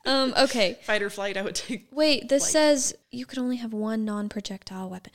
Um, 0.07 0.33
okay. 0.37 0.77
Fight 0.83 1.01
or 1.01 1.09
flight, 1.09 1.35
I 1.35 1.41
would 1.41 1.55
take. 1.55 1.87
Wait, 1.91 2.29
this 2.29 2.43
Like- 2.43 2.51
says 2.51 2.93
you 3.09 3.25
could 3.25 3.39
only 3.39 3.55
have 3.57 3.73
one 3.73 4.05
non-projectile 4.05 4.87
weapon. 4.89 5.11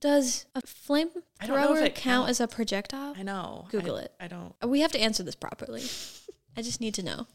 Does 0.00 0.44
a 0.54 0.60
flamethrower 0.60 1.78
count 1.80 1.94
counts. 1.94 2.30
as 2.30 2.40
a 2.40 2.46
projectile? 2.46 3.14
I 3.16 3.22
know. 3.22 3.66
Google 3.70 3.96
I- 3.96 4.02
it. 4.02 4.12
I 4.20 4.28
don't. 4.28 4.54
We 4.62 4.80
have 4.80 4.92
to 4.92 5.00
answer 5.00 5.22
this 5.22 5.34
properly. 5.34 5.84
I 6.56 6.60
just 6.60 6.82
need 6.82 6.92
to 6.94 7.02
know. 7.02 7.26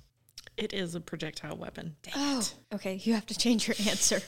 It 0.57 0.73
is 0.73 0.93
a 0.93 0.99
projectile 0.99 1.57
weapon. 1.57 1.95
Dang 2.03 2.13
Oh, 2.15 2.39
it. 2.39 2.53
okay. 2.75 3.01
You 3.03 3.15
have 3.15 3.25
to 3.27 3.35
change 3.37 3.67
your 3.67 3.75
answer. 3.89 4.21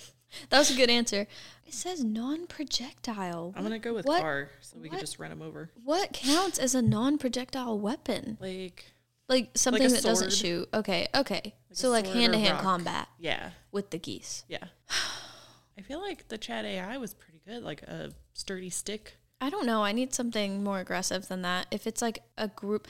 That 0.49 0.59
was 0.59 0.71
a 0.71 0.75
good 0.75 0.89
answer. 0.89 1.27
It 1.65 1.73
says 1.73 2.03
non-projectile. 2.03 3.53
I'm 3.55 3.63
gonna 3.63 3.79
go 3.79 3.93
with 3.93 4.05
What- 4.05 4.21
car, 4.21 4.49
so 4.61 4.77
we 4.79 4.89
can 4.89 4.99
just 4.99 5.19
run 5.19 5.29
them 5.29 5.41
over. 5.41 5.69
What 5.83 6.13
counts 6.13 6.57
as 6.59 6.75
a 6.75 6.81
non-projectile 6.81 7.77
weapon? 7.79 8.37
Like, 8.39 8.85
Like 9.29 9.51
something 9.55 9.87
that 9.89 10.03
doesn't 10.03 10.33
shoot. 10.33 10.67
Okay, 10.73 11.07
okay. 11.15 11.55
a 11.71 11.75
so 11.75 11.89
like 11.89 12.05
hand-to-hand 12.07 12.59
combat 12.59 13.07
yeah, 13.19 13.51
with 13.71 13.89
the 13.91 13.97
geese. 13.97 14.43
yeah. 14.47 14.65
I 15.77 15.81
feel 15.81 15.99
like 16.01 16.27
the 16.27 16.37
chat 16.37 16.65
AI 16.65 16.97
was 16.97 17.13
pretty 17.13 17.41
good, 17.47 17.63
like 17.63 17.81
a 17.83 18.11
sturdy 18.33 18.69
stick. 18.69 19.17
I 19.41 19.49
don't 19.49 19.65
know. 19.65 19.83
I 19.83 19.91
need 19.91 20.13
something 20.13 20.63
more 20.63 20.79
aggressive 20.79 21.27
than 21.27 21.41
that. 21.41 21.67
If 21.71 21.87
it's 21.87 22.01
like 22.01 22.19
a 22.37 22.47
group, 22.47 22.87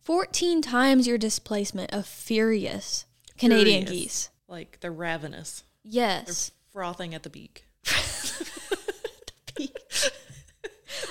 14 0.00 0.62
times 0.62 1.06
your 1.06 1.18
displacement 1.18 1.92
of 1.92 2.06
furious 2.06 3.04
Canadian 3.36 3.84
Furious. 3.86 3.90
geese. 3.90 4.30
Like 4.48 4.78
they're 4.80 4.92
ravenous. 4.92 5.64
Yes. 5.82 6.52
Frothing 6.72 7.14
at 7.14 7.22
the 7.22 7.30
beak. 7.30 7.66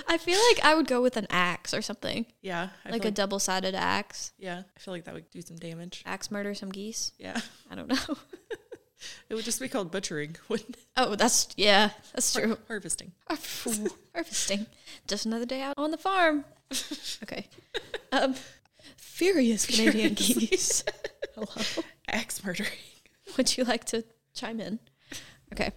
I 0.07 0.17
feel 0.17 0.39
like 0.49 0.65
I 0.65 0.73
would 0.73 0.87
go 0.87 1.01
with 1.01 1.17
an 1.17 1.27
axe 1.29 1.73
or 1.73 1.81
something. 1.83 2.25
Yeah, 2.41 2.69
I 2.83 2.89
like 2.89 3.05
a 3.05 3.11
double 3.11 3.37
sided 3.39 3.75
axe. 3.75 4.31
yeah. 4.39 4.63
I 4.75 4.79
feel 4.79 4.93
like 4.93 5.05
that 5.05 5.13
would 5.13 5.29
do 5.29 5.41
some 5.41 5.57
damage. 5.57 6.03
Axe 6.05 6.31
murder 6.31 6.55
some 6.55 6.71
geese. 6.71 7.11
Yeah, 7.19 7.39
I 7.69 7.75
don't 7.75 7.87
know. 7.87 7.95
it 9.29 9.35
would 9.35 9.45
just 9.45 9.59
be 9.59 9.69
called 9.69 9.91
butchering, 9.91 10.35
wouldn't 10.49 10.77
it? 10.77 10.85
Oh, 10.97 11.15
that's, 11.15 11.49
yeah, 11.57 11.91
that's 12.13 12.33
true. 12.33 12.57
Harvesting. 12.67 13.11
Harvesting. 13.27 14.65
Just 15.07 15.25
another 15.27 15.45
day 15.45 15.61
out 15.61 15.75
on 15.77 15.91
the 15.91 15.97
farm. 15.97 16.45
Okay. 17.23 17.47
Um, 18.11 18.33
furious 18.97 19.65
Canadian 19.65 20.13
geese. 20.15 20.83
Hello. 21.35 21.47
Axe 22.07 22.43
murdering. 22.43 22.69
Would 23.37 23.57
you 23.57 23.63
like 23.63 23.85
to 23.85 24.03
chime 24.33 24.59
in? 24.59 24.79
Okay. 25.53 25.71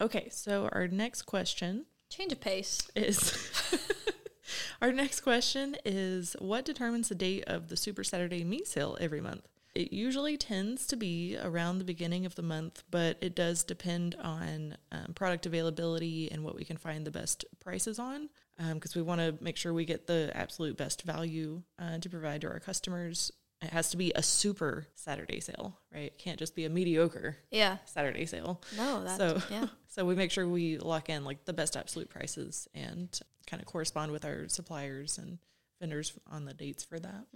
Okay, 0.00 0.28
so 0.30 0.68
our 0.72 0.88
next 0.88 1.22
question 1.22 1.86
Change 2.10 2.32
of 2.32 2.40
pace. 2.40 2.90
is 2.94 3.32
our 4.82 4.92
next 4.92 5.20
question 5.20 5.76
is 5.84 6.36
what 6.38 6.64
determines 6.64 7.08
the 7.08 7.14
date 7.14 7.44
of 7.46 7.68
the 7.68 7.76
Super 7.76 8.04
Saturday 8.04 8.44
meat 8.44 8.68
sale 8.68 8.96
every 9.00 9.20
month? 9.20 9.48
It 9.74 9.92
usually 9.92 10.36
tends 10.36 10.86
to 10.88 10.96
be 10.96 11.36
around 11.42 11.78
the 11.78 11.84
beginning 11.84 12.26
of 12.26 12.36
the 12.36 12.42
month, 12.42 12.84
but 12.90 13.16
it 13.20 13.34
does 13.34 13.64
depend 13.64 14.14
on 14.22 14.76
um, 14.92 15.14
product 15.14 15.46
availability 15.46 16.30
and 16.30 16.44
what 16.44 16.54
we 16.54 16.64
can 16.64 16.76
find 16.76 17.04
the 17.04 17.10
best 17.10 17.44
prices 17.58 17.98
on. 17.98 18.28
Because 18.72 18.94
we 18.94 19.02
want 19.02 19.20
to 19.20 19.34
make 19.42 19.56
sure 19.56 19.74
we 19.74 19.84
get 19.84 20.06
the 20.06 20.30
absolute 20.32 20.76
best 20.76 21.02
value 21.02 21.62
uh, 21.80 21.98
to 21.98 22.08
provide 22.08 22.42
to 22.42 22.46
our 22.46 22.60
customers. 22.60 23.32
It 23.64 23.72
has 23.72 23.90
to 23.90 23.96
be 23.96 24.12
a 24.14 24.22
super 24.22 24.86
Saturday 24.94 25.40
sale, 25.40 25.78
right? 25.92 26.04
It 26.06 26.18
can't 26.18 26.38
just 26.38 26.54
be 26.54 26.64
a 26.64 26.70
mediocre 26.70 27.36
Yeah. 27.50 27.78
Saturday 27.86 28.26
sale. 28.26 28.60
No, 28.76 29.02
that's, 29.04 29.16
So 29.16 29.42
yeah. 29.50 29.66
so 29.88 30.04
we 30.04 30.14
make 30.14 30.30
sure 30.30 30.46
we 30.46 30.78
lock 30.78 31.08
in 31.08 31.24
like 31.24 31.44
the 31.44 31.52
best 31.52 31.76
absolute 31.76 32.08
prices 32.10 32.68
and 32.74 33.18
kind 33.46 33.60
of 33.62 33.66
correspond 33.66 34.12
with 34.12 34.24
our 34.24 34.48
suppliers 34.48 35.18
and 35.18 35.38
vendors 35.80 36.12
on 36.30 36.44
the 36.44 36.54
dates 36.54 36.84
for 36.84 36.98
that. 36.98 37.26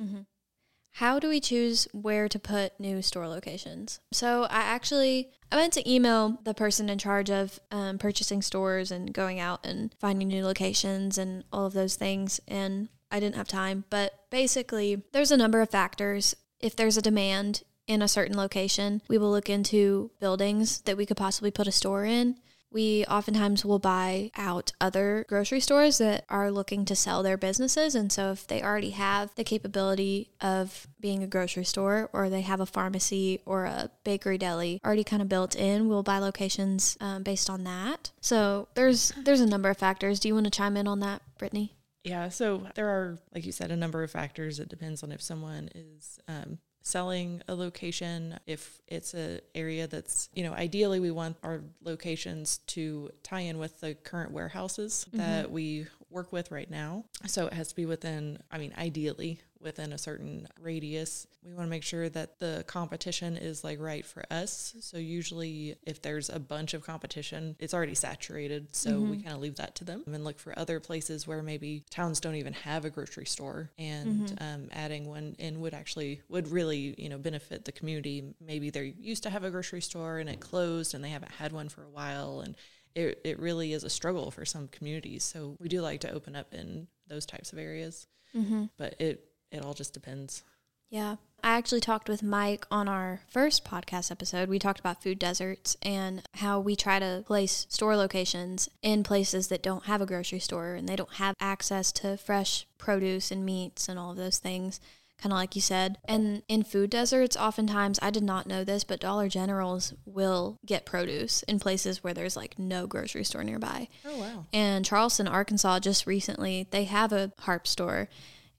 How 0.92 1.18
do 1.18 1.28
we 1.28 1.38
choose 1.40 1.86
where 1.92 2.28
to 2.28 2.38
put 2.38 2.78
new 2.80 3.02
store 3.02 3.28
locations? 3.28 4.00
So 4.10 4.44
I 4.44 4.60
actually 4.60 5.30
I 5.52 5.56
went 5.56 5.72
to 5.74 5.90
email 5.90 6.40
the 6.44 6.54
person 6.54 6.88
in 6.88 6.98
charge 6.98 7.30
of 7.30 7.60
um, 7.70 7.98
purchasing 7.98 8.42
stores 8.42 8.90
and 8.90 9.12
going 9.12 9.38
out 9.38 9.64
and 9.64 9.94
finding 10.00 10.28
new 10.28 10.44
locations 10.44 11.16
and 11.16 11.44
all 11.52 11.66
of 11.66 11.72
those 11.72 11.94
things, 11.96 12.40
and 12.48 12.88
I 13.10 13.20
didn't 13.20 13.36
have 13.36 13.48
time. 13.48 13.84
But 13.90 14.12
basically, 14.30 15.02
there's 15.12 15.30
a 15.30 15.36
number 15.36 15.60
of 15.60 15.70
factors. 15.70 16.34
If 16.60 16.76
there's 16.76 16.96
a 16.96 17.02
demand 17.02 17.62
in 17.86 18.02
a 18.02 18.08
certain 18.08 18.36
location, 18.36 19.02
we 19.08 19.18
will 19.18 19.30
look 19.30 19.48
into 19.48 20.10
buildings 20.20 20.82
that 20.82 20.96
we 20.96 21.06
could 21.06 21.16
possibly 21.16 21.50
put 21.50 21.66
a 21.66 21.72
store 21.72 22.04
in. 22.04 22.36
We 22.70 23.06
oftentimes 23.06 23.64
will 23.64 23.78
buy 23.78 24.30
out 24.36 24.72
other 24.78 25.24
grocery 25.26 25.60
stores 25.60 25.96
that 25.98 26.26
are 26.28 26.50
looking 26.50 26.84
to 26.84 26.94
sell 26.94 27.22
their 27.22 27.38
businesses. 27.38 27.94
And 27.94 28.12
so, 28.12 28.30
if 28.32 28.46
they 28.46 28.62
already 28.62 28.90
have 28.90 29.34
the 29.36 29.44
capability 29.44 30.28
of 30.42 30.86
being 31.00 31.22
a 31.22 31.26
grocery 31.26 31.64
store 31.64 32.10
or 32.12 32.28
they 32.28 32.42
have 32.42 32.60
a 32.60 32.66
pharmacy 32.66 33.40
or 33.46 33.64
a 33.64 33.90
bakery 34.04 34.36
deli 34.36 34.82
already 34.84 35.02
kind 35.02 35.22
of 35.22 35.30
built 35.30 35.56
in, 35.56 35.88
we'll 35.88 36.02
buy 36.02 36.18
locations 36.18 36.98
um, 37.00 37.22
based 37.22 37.48
on 37.48 37.64
that. 37.64 38.10
So, 38.20 38.68
there's 38.74 39.12
there's 39.16 39.40
a 39.40 39.46
number 39.46 39.70
of 39.70 39.78
factors. 39.78 40.20
Do 40.20 40.28
you 40.28 40.34
want 40.34 40.44
to 40.44 40.50
chime 40.50 40.76
in 40.76 40.86
on 40.86 41.00
that, 41.00 41.22
Brittany? 41.38 41.77
Yeah, 42.08 42.30
so 42.30 42.66
there 42.74 42.88
are, 42.88 43.18
like 43.34 43.44
you 43.44 43.52
said, 43.52 43.70
a 43.70 43.76
number 43.76 44.02
of 44.02 44.10
factors. 44.10 44.58
It 44.58 44.68
depends 44.68 45.02
on 45.02 45.12
if 45.12 45.20
someone 45.20 45.68
is 45.74 46.18
um, 46.26 46.58
selling 46.82 47.42
a 47.48 47.54
location, 47.54 48.38
if 48.46 48.80
it's 48.86 49.12
an 49.12 49.40
area 49.54 49.86
that's, 49.86 50.30
you 50.32 50.42
know, 50.42 50.52
ideally 50.54 51.00
we 51.00 51.10
want 51.10 51.36
our 51.42 51.60
locations 51.82 52.58
to 52.68 53.10
tie 53.22 53.40
in 53.40 53.58
with 53.58 53.80
the 53.80 53.94
current 53.94 54.32
warehouses 54.32 55.06
that 55.12 55.50
we 55.50 55.86
work 56.10 56.32
with 56.32 56.50
right 56.50 56.70
now. 56.70 57.04
So 57.26 57.46
it 57.46 57.52
has 57.52 57.68
to 57.68 57.76
be 57.76 57.84
within, 57.84 58.38
I 58.50 58.56
mean, 58.56 58.72
ideally 58.78 59.40
within 59.60 59.92
a 59.92 59.98
certain 59.98 60.48
radius. 60.60 61.26
We 61.44 61.52
want 61.52 61.66
to 61.66 61.70
make 61.70 61.82
sure 61.82 62.08
that 62.08 62.38
the 62.38 62.64
competition 62.66 63.36
is 63.36 63.64
like 63.64 63.80
right 63.80 64.04
for 64.04 64.22
us. 64.30 64.74
So 64.80 64.98
usually 64.98 65.76
if 65.84 66.00
there's 66.02 66.30
a 66.30 66.38
bunch 66.38 66.74
of 66.74 66.82
competition, 66.84 67.56
it's 67.58 67.74
already 67.74 67.94
saturated. 67.94 68.74
So 68.74 69.00
we 69.00 69.16
mm-hmm. 69.16 69.22
kind 69.22 69.34
of 69.34 69.40
leave 69.40 69.56
that 69.56 69.74
to 69.76 69.84
them 69.84 70.04
and 70.06 70.24
look 70.24 70.38
for 70.38 70.56
other 70.58 70.80
places 70.80 71.26
where 71.26 71.42
maybe 71.42 71.84
towns 71.90 72.20
don't 72.20 72.36
even 72.36 72.52
have 72.52 72.84
a 72.84 72.90
grocery 72.90 73.26
store 73.26 73.70
and 73.78 74.28
mm-hmm. 74.28 74.44
um, 74.44 74.68
adding 74.72 75.08
one 75.08 75.34
in 75.38 75.60
would 75.60 75.74
actually 75.74 76.22
would 76.28 76.48
really, 76.48 76.94
you 76.98 77.08
know, 77.08 77.18
benefit 77.18 77.64
the 77.64 77.72
community. 77.72 78.34
Maybe 78.44 78.70
they 78.70 78.94
used 78.98 79.22
to 79.24 79.30
have 79.30 79.44
a 79.44 79.50
grocery 79.50 79.82
store 79.82 80.18
and 80.18 80.28
it 80.28 80.40
closed 80.40 80.94
and 80.94 81.02
they 81.02 81.10
haven't 81.10 81.32
had 81.32 81.52
one 81.52 81.68
for 81.68 81.82
a 81.82 81.90
while 81.90 82.40
and 82.40 82.56
it, 82.94 83.20
it 83.24 83.38
really 83.38 83.72
is 83.72 83.84
a 83.84 83.90
struggle 83.90 84.30
for 84.30 84.44
some 84.44 84.68
communities. 84.68 85.24
So 85.24 85.56
we 85.60 85.68
do 85.68 85.80
like 85.80 86.00
to 86.00 86.10
open 86.10 86.34
up 86.34 86.52
in 86.52 86.88
those 87.06 87.26
types 87.26 87.52
of 87.52 87.58
areas. 87.58 88.06
Mm-hmm. 88.36 88.64
But 88.76 88.96
it 88.98 89.27
it 89.50 89.64
all 89.64 89.74
just 89.74 89.94
depends. 89.94 90.42
Yeah. 90.90 91.16
I 91.42 91.56
actually 91.56 91.80
talked 91.80 92.08
with 92.08 92.22
Mike 92.22 92.66
on 92.70 92.88
our 92.88 93.20
first 93.28 93.64
podcast 93.64 94.10
episode. 94.10 94.48
We 94.48 94.58
talked 94.58 94.80
about 94.80 95.02
food 95.02 95.18
deserts 95.18 95.76
and 95.82 96.22
how 96.34 96.58
we 96.58 96.74
try 96.74 96.98
to 96.98 97.22
place 97.26 97.66
store 97.68 97.94
locations 97.94 98.68
in 98.82 99.04
places 99.04 99.46
that 99.48 99.62
don't 99.62 99.84
have 99.84 100.00
a 100.00 100.06
grocery 100.06 100.40
store 100.40 100.74
and 100.74 100.88
they 100.88 100.96
don't 100.96 101.14
have 101.14 101.36
access 101.38 101.92
to 101.92 102.16
fresh 102.16 102.66
produce 102.76 103.30
and 103.30 103.46
meats 103.46 103.88
and 103.88 103.98
all 103.98 104.10
of 104.10 104.16
those 104.16 104.38
things. 104.38 104.80
Kind 105.16 105.32
of 105.32 105.38
like 105.38 105.54
you 105.54 105.62
said. 105.62 105.98
And 106.04 106.42
in 106.48 106.62
food 106.64 106.90
deserts, 106.90 107.36
oftentimes, 107.36 107.98
I 108.02 108.10
did 108.10 108.22
not 108.22 108.46
know 108.46 108.64
this, 108.64 108.82
but 108.84 109.00
Dollar 109.00 109.28
Generals 109.28 109.92
will 110.06 110.58
get 110.64 110.86
produce 110.86 111.42
in 111.44 111.58
places 111.60 112.02
where 112.02 112.14
there's 112.14 112.36
like 112.36 112.58
no 112.58 112.86
grocery 112.86 113.24
store 113.24 113.44
nearby. 113.44 113.88
Oh 114.04 114.18
wow. 114.18 114.46
And 114.52 114.84
Charleston, 114.84 115.28
Arkansas, 115.28 115.80
just 115.80 116.06
recently, 116.06 116.66
they 116.70 116.84
have 116.84 117.12
a 117.12 117.32
Harp 117.40 117.66
store 117.66 118.08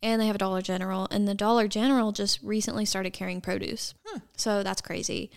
and 0.02 0.22
they 0.22 0.28
have 0.28 0.36
a 0.36 0.40
Dollar 0.40 0.62
General. 0.62 1.08
And 1.12 1.28
the 1.28 1.34
Dollar 1.34 1.68
General 1.68 2.12
just 2.12 2.42
recently 2.42 2.86
started 2.86 3.12
carrying 3.12 3.42
produce. 3.42 3.94
Hmm. 4.06 4.20
So 4.38 4.64
that's 4.64 4.82
crazy. 4.82 5.32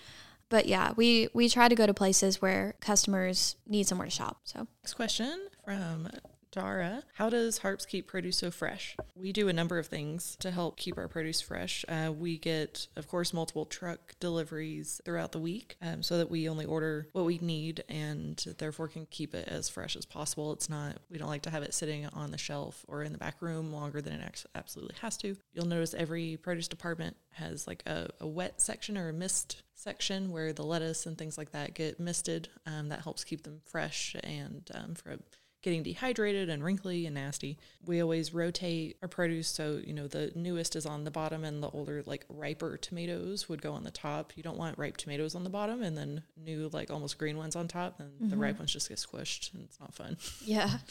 But 0.49 0.67
yeah, 0.67 0.93
we, 0.97 1.29
we 1.33 1.49
try 1.49 1.69
to 1.69 1.75
go 1.75 1.87
to 1.87 1.95
places 1.95 2.43
where 2.43 2.75
customers 2.81 3.57
need 3.67 3.87
somewhere 3.87 4.07
to 4.07 4.11
shop. 4.11 4.41
So 4.45 4.67
Next 4.83 4.95
question 4.95 5.49
from 5.65 6.09
Dara. 6.53 7.03
How 7.15 7.31
does 7.31 7.59
Harps 7.59 7.87
keep 7.87 8.07
produce 8.07 8.37
so 8.37 8.51
fresh? 8.51 8.95
We 9.17 9.33
do 9.33 9.49
a 9.49 9.53
number 9.53 9.79
of 9.79 9.87
things 9.87 10.37
to 10.41 10.51
help 10.51 10.77
keep 10.77 10.99
our 10.99 11.09
produce 11.09 11.41
fresh. 11.41 11.85
Uh, 11.89 12.13
we 12.13 12.39
get, 12.39 12.87
of 12.95 13.09
course, 13.09 13.33
multiple 13.33 13.65
truck 13.65 14.15
deliveries 14.21 15.01
throughout 15.05 15.33
the 15.33 15.39
week 15.39 15.77
um, 15.81 16.03
so 16.03 16.19
that 16.19 16.31
we 16.31 16.49
only 16.49 16.67
order 16.67 17.09
what 17.13 17.25
we 17.25 17.39
need 17.39 17.83
and 17.89 18.45
therefore 18.59 18.87
can 18.87 19.07
keep 19.07 19.35
it 19.35 19.49
as 19.49 19.71
fresh 19.71 19.97
as 19.97 20.05
possible. 20.05 20.53
It's 20.53 20.69
not, 20.69 20.99
we 21.11 21.19
don't 21.19 21.29
like 21.29 21.43
to 21.43 21.51
have 21.51 21.63
it 21.63 21.73
sitting 21.73 22.07
on 22.07 22.31
the 22.31 22.39
shelf 22.39 22.85
or 22.87 23.03
in 23.03 23.13
the 23.13 23.19
back 23.19 23.41
room 23.41 23.73
longer 23.73 24.03
than 24.03 24.13
it 24.13 24.45
absolutely 24.55 24.97
has 25.01 25.17
to. 25.19 25.37
You'll 25.55 25.67
notice 25.67 25.95
every 25.95 26.37
produce 26.37 26.69
department 26.69 27.17
has 27.31 27.67
like 27.67 27.83
a, 27.87 28.11
a 28.21 28.27
wet 28.27 28.61
section 28.61 28.99
or 28.99 29.09
a 29.09 29.13
mist 29.13 29.63
section 29.75 30.31
where 30.31 30.53
the 30.53 30.63
lettuce 30.63 31.07
and 31.07 31.17
things 31.17 31.39
like 31.39 31.53
that 31.53 31.75
get 31.75 31.99
misted. 31.99 32.49
Um, 32.67 32.91
that 32.91 33.01
helps 33.01 33.25
keep 33.25 33.43
them 33.43 33.63
fresh 33.65 34.15
and 34.23 34.71
um, 34.75 34.95
from 34.95 35.21
getting 35.63 35.83
dehydrated 35.83 36.49
and 36.49 36.63
wrinkly 36.63 37.07
and 37.07 37.15
nasty. 37.15 37.57
We 37.87 38.03
always 38.03 38.35
rotate 38.35 38.97
our 39.01 39.09
produce 39.09 39.49
so, 39.49 39.81
you 39.85 39.95
know, 39.95 40.09
the 40.09 40.33
newest 40.35 40.77
is 40.77 40.85
on 40.85 41.05
the 41.05 41.11
bottom 41.11 41.45
and 41.45 41.63
the 41.63 41.71
older, 41.71 42.03
like 42.05 42.25
riper 42.29 42.77
tomatoes 42.77 43.49
would 43.49 43.63
go 43.63 43.73
on 43.73 43.85
the 43.85 43.91
top. 43.91 44.33
You 44.37 44.43
don't 44.43 44.59
want 44.59 44.79
ripe 44.79 44.97
tomatoes 44.97 45.35
on 45.35 45.45
the 45.45 45.51
bottom 45.51 45.83
and 45.83 45.97
then 45.97 46.25
new, 46.37 46.69
like 46.73 46.91
almost 46.91 47.17
green 47.17 47.37
ones 47.37 47.57
on 47.57 47.69
top. 47.69 48.01
And 48.01 48.11
the 48.19 48.35
mm-hmm. 48.35 48.43
ripe 48.43 48.59
ones 48.59 48.73
just 48.73 48.89
get 48.89 48.99
squished 48.99 49.55
and 49.55 49.63
it's 49.63 49.81
not 49.81 49.95
fun. 49.95 50.17
yeah. 50.45 50.71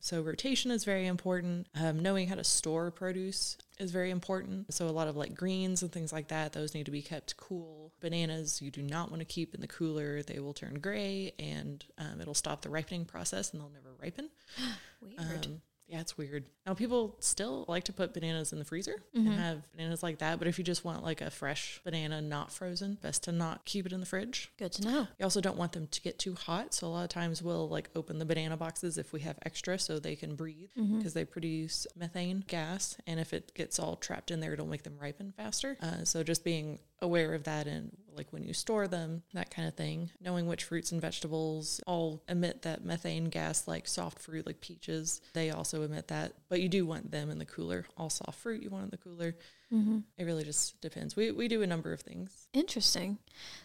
So 0.00 0.22
rotation 0.22 0.70
is 0.70 0.84
very 0.84 1.06
important. 1.06 1.66
Um, 1.74 2.00
knowing 2.00 2.28
how 2.28 2.34
to 2.36 2.44
store 2.44 2.90
produce 2.90 3.56
is 3.78 3.90
very 3.90 4.10
important. 4.10 4.72
So 4.72 4.88
a 4.88 4.90
lot 4.90 5.08
of 5.08 5.16
like 5.16 5.34
greens 5.34 5.82
and 5.82 5.92
things 5.92 6.12
like 6.12 6.28
that, 6.28 6.52
those 6.52 6.74
need 6.74 6.86
to 6.86 6.92
be 6.92 7.02
kept 7.02 7.36
cool. 7.36 7.92
Bananas 8.00 8.60
you 8.62 8.70
do 8.70 8.82
not 8.82 9.10
want 9.10 9.20
to 9.20 9.26
keep 9.26 9.54
in 9.54 9.60
the 9.60 9.66
cooler; 9.66 10.22
they 10.22 10.38
will 10.38 10.54
turn 10.54 10.74
gray, 10.74 11.32
and 11.38 11.84
um, 11.98 12.20
it'll 12.20 12.34
stop 12.34 12.62
the 12.62 12.70
ripening 12.70 13.04
process, 13.04 13.52
and 13.52 13.60
they'll 13.60 13.70
never 13.70 13.94
ripen. 14.00 14.30
Weird. 15.00 15.46
Um, 15.46 15.62
Yeah, 15.88 16.00
it's 16.00 16.18
weird. 16.18 16.46
Now 16.66 16.74
people 16.74 17.14
still 17.20 17.64
like 17.68 17.84
to 17.84 17.92
put 17.92 18.12
bananas 18.12 18.52
in 18.52 18.58
the 18.58 18.64
freezer 18.64 19.02
Mm-hmm. 19.16 19.28
and 19.28 19.38
have 19.40 19.72
bananas 19.72 20.02
like 20.02 20.18
that, 20.18 20.38
but 20.40 20.48
if 20.48 20.58
you 20.58 20.64
just 20.64 20.84
want 20.84 21.04
like 21.04 21.20
a 21.20 21.30
fresh 21.30 21.80
banana, 21.84 22.20
not 22.20 22.50
frozen, 22.52 22.98
best 23.00 23.22
to 23.24 23.32
not 23.32 23.64
keep 23.64 23.86
it 23.86 23.92
in 23.92 24.00
the 24.00 24.06
fridge. 24.06 24.50
Good 24.58 24.72
to 24.72 24.82
know. 24.82 25.06
You 25.18 25.22
also 25.24 25.40
don't 25.40 25.56
want 25.56 25.72
them 25.72 25.86
to 25.86 26.00
get 26.00 26.18
too 26.18 26.34
hot, 26.34 26.74
so 26.74 26.86
a 26.86 26.88
lot 26.88 27.04
of 27.04 27.08
times 27.10 27.40
we'll 27.42 27.68
like 27.68 27.88
open 27.94 28.18
the 28.18 28.24
banana 28.24 28.56
boxes 28.56 28.98
if 28.98 29.12
we 29.12 29.20
have 29.20 29.38
extra 29.46 29.78
so 29.78 29.98
they 29.98 30.16
can 30.16 30.34
breathe 30.34 30.70
Mm-hmm. 30.76 30.98
because 30.98 31.14
they 31.14 31.24
produce 31.24 31.86
methane 31.96 32.44
gas, 32.48 32.96
and 33.06 33.20
if 33.20 33.32
it 33.32 33.52
gets 33.54 33.78
all 33.78 33.94
trapped 33.96 34.30
in 34.32 34.40
there, 34.40 34.52
it'll 34.54 34.66
make 34.66 34.82
them 34.82 34.96
ripen 35.00 35.32
faster. 35.36 35.78
Uh, 35.80 36.02
so 36.04 36.22
just 36.24 36.42
being 36.44 36.80
aware 37.02 37.34
of 37.34 37.44
that 37.44 37.66
and 37.66 37.96
like 38.16 38.32
when 38.32 38.42
you 38.42 38.54
store 38.54 38.88
them, 38.88 39.22
that 39.34 39.50
kind 39.50 39.68
of 39.68 39.74
thing. 39.74 40.10
Knowing 40.20 40.46
which 40.46 40.64
fruits 40.64 40.92
and 40.92 41.00
vegetables 41.00 41.80
all 41.86 42.22
emit 42.28 42.62
that 42.62 42.84
methane 42.84 43.26
gas, 43.26 43.68
like 43.68 43.86
soft 43.86 44.18
fruit, 44.18 44.46
like 44.46 44.60
peaches, 44.60 45.20
they 45.34 45.50
also 45.50 45.82
emit 45.82 46.08
that. 46.08 46.32
But 46.48 46.60
you 46.60 46.68
do 46.68 46.86
want 46.86 47.10
them 47.10 47.30
in 47.30 47.38
the 47.38 47.44
cooler. 47.44 47.84
All 47.96 48.10
soft 48.10 48.38
fruit 48.38 48.62
you 48.62 48.70
want 48.70 48.84
in 48.84 48.90
the 48.90 48.96
cooler. 48.96 49.36
Mm-hmm. 49.72 49.98
It 50.16 50.24
really 50.24 50.44
just 50.44 50.80
depends. 50.80 51.16
We 51.16 51.32
we 51.32 51.48
do 51.48 51.62
a 51.62 51.66
number 51.66 51.92
of 51.92 52.00
things. 52.00 52.46
Interesting. 52.52 53.18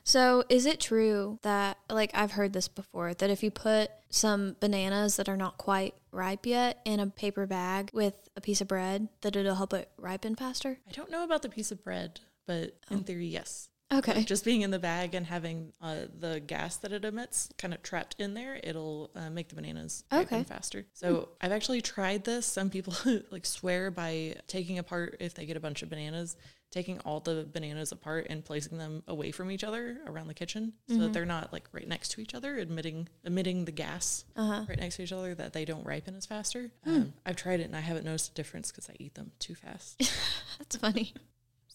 So, 0.04 0.44
is 0.50 0.66
it 0.66 0.80
true 0.80 1.38
that, 1.44 1.78
like, 1.90 2.10
I've 2.16 2.32
heard 2.32 2.54
this 2.54 2.68
before, 2.68 3.14
that 3.14 3.30
if 3.30 3.44
you 3.44 3.52
put 3.52 3.92
some 4.10 4.56
bananas 4.60 5.16
that 5.18 5.30
are 5.30 5.38
not 5.38 5.58
quite 5.58 5.94
ripe 6.12 6.46
yet 6.46 6.82
in 6.86 7.00
a 7.00 7.08
paper 7.08 7.46
bag 7.46 7.92
with 7.94 8.30
a 8.36 8.42
piece 8.42 8.62
of 8.62 8.68
bread, 8.68 9.10
that 9.22 9.36
it'll 9.36 9.56
help 9.56 9.74
it 9.74 9.90
ripen 9.98 10.36
faster? 10.36 10.80
I 10.90 10.92
don't 10.92 11.12
know 11.12 11.24
about 11.24 11.44
the 11.44 11.50
piece 11.50 11.72
of 11.72 11.84
bread, 11.84 12.20
but 12.48 12.76
Oh. 12.90 12.96
in 12.96 13.04
theory, 13.04 13.28
yes. 13.28 13.68
Okay. 13.94 14.14
Like, 14.16 14.26
just 14.26 14.46
being 14.46 14.62
in 14.62 14.72
the 14.72 14.80
bag 14.80 15.16
and 15.16 15.26
having 15.26 15.74
uh, 15.82 16.06
the 16.18 16.40
gas 16.40 16.78
that 16.78 16.94
it 16.94 17.04
emits 17.04 17.50
kind 17.58 17.74
of 17.74 17.84
trapped 17.84 18.16
in 18.20 18.34
there, 18.36 18.58
it'll 18.64 19.12
uh, 19.16 19.30
make 19.30 19.50
the 19.50 19.56
bananas 19.56 20.06
ripen 20.10 20.26
Okay. 20.40 20.44
faster. 20.46 20.86
So 20.94 21.28
I've 21.42 21.52
actually 21.52 21.82
tried 21.82 22.24
this. 22.24 22.46
Some 22.46 22.70
people 22.70 22.94
like 23.32 23.46
swear 23.46 23.92
by 23.92 24.36
taking 24.48 24.80
apart 24.80 25.18
if 25.20 25.34
they 25.34 25.46
get 25.46 25.58
a 25.58 25.60
bunch 25.60 25.84
of 25.84 25.90
bananas, 25.90 26.38
taking 26.72 27.00
all 27.02 27.20
the 27.20 27.46
bananas 27.52 27.92
apart 27.92 28.28
and 28.30 28.46
placing 28.46 28.78
them 28.78 29.04
away 29.10 29.30
from 29.32 29.52
each 29.52 29.66
other 29.66 29.98
around 30.08 30.28
the 30.28 30.34
kitchen, 30.34 30.72
so 30.88 30.94
Mm-hmm. 30.94 31.04
that 31.04 31.12
they're 31.14 31.26
not 31.26 31.52
like 31.52 31.68
right 31.74 31.86
next 31.86 32.12
to 32.14 32.22
each 32.22 32.34
other, 32.34 32.58
emitting 32.60 33.10
emitting 33.26 33.66
the 33.66 33.74
gas 33.74 34.24
Uh-huh. 34.38 34.64
right 34.70 34.80
next 34.80 34.96
to 34.96 35.04
each 35.04 35.12
other, 35.12 35.36
that 35.36 35.52
they 35.52 35.66
don't 35.66 35.86
ripen 35.86 36.16
as 36.16 36.26
faster. 36.26 36.72
Hmm. 36.86 36.90
Um, 36.96 37.14
I've 37.26 37.36
tried 37.36 37.60
it 37.60 37.64
and 37.64 37.76
I 37.76 37.82
haven't 37.82 38.06
noticed 38.06 38.32
a 38.32 38.34
difference 38.36 38.72
because 38.72 38.90
I 38.90 38.96
eat 39.00 39.16
them 39.16 39.34
too 39.40 39.54
fast. 39.54 40.00
That's 40.60 40.78
funny. 40.78 41.14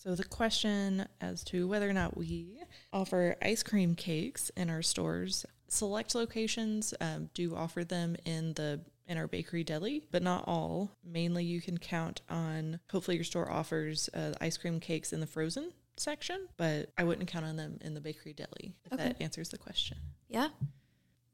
So 0.07 0.15
the 0.15 0.23
question 0.23 1.09
as 1.21 1.43
to 1.47 1.67
whether 1.67 1.91
or 1.91 1.93
not 1.93 2.17
we 2.17 2.61
offer 2.93 3.35
ice 3.43 3.65
cream 3.65 3.97
cakes 3.97 4.51
in 4.51 4.71
our 4.71 4.81
stores, 4.81 5.45
select 5.67 6.15
locations 6.15 6.95
um, 7.01 7.29
do 7.35 7.57
offer 7.57 7.83
them 7.83 8.15
in 8.25 8.53
the 8.53 8.83
in 9.09 9.19
our 9.19 9.27
bakery 9.27 9.65
deli, 9.65 10.05
but 10.13 10.23
not 10.23 10.45
all. 10.47 10.93
Mainly, 11.05 11.43
you 11.43 11.61
can 11.61 11.77
count 11.79 12.21
on. 12.31 12.79
Hopefully, 12.93 13.17
your 13.17 13.25
store 13.25 13.51
offers 13.51 14.09
uh, 14.15 14.35
ice 14.41 14.57
cream 14.57 14.79
cakes 14.79 15.13
in 15.13 15.19
the 15.19 15.27
frozen 15.27 15.73
section, 15.97 16.47
but 16.57 16.91
I 16.97 17.03
wouldn't 17.03 17.29
count 17.29 17.45
on 17.45 17.57
them 17.57 17.79
in 17.81 17.95
the 17.95 18.01
bakery 18.01 18.33
deli. 18.33 18.75
If 18.85 18.93
Okay. 18.93 19.03
that 19.09 19.21
answers 19.21 19.49
the 19.49 19.59
question. 19.59 19.99
Yeah. 20.29 20.51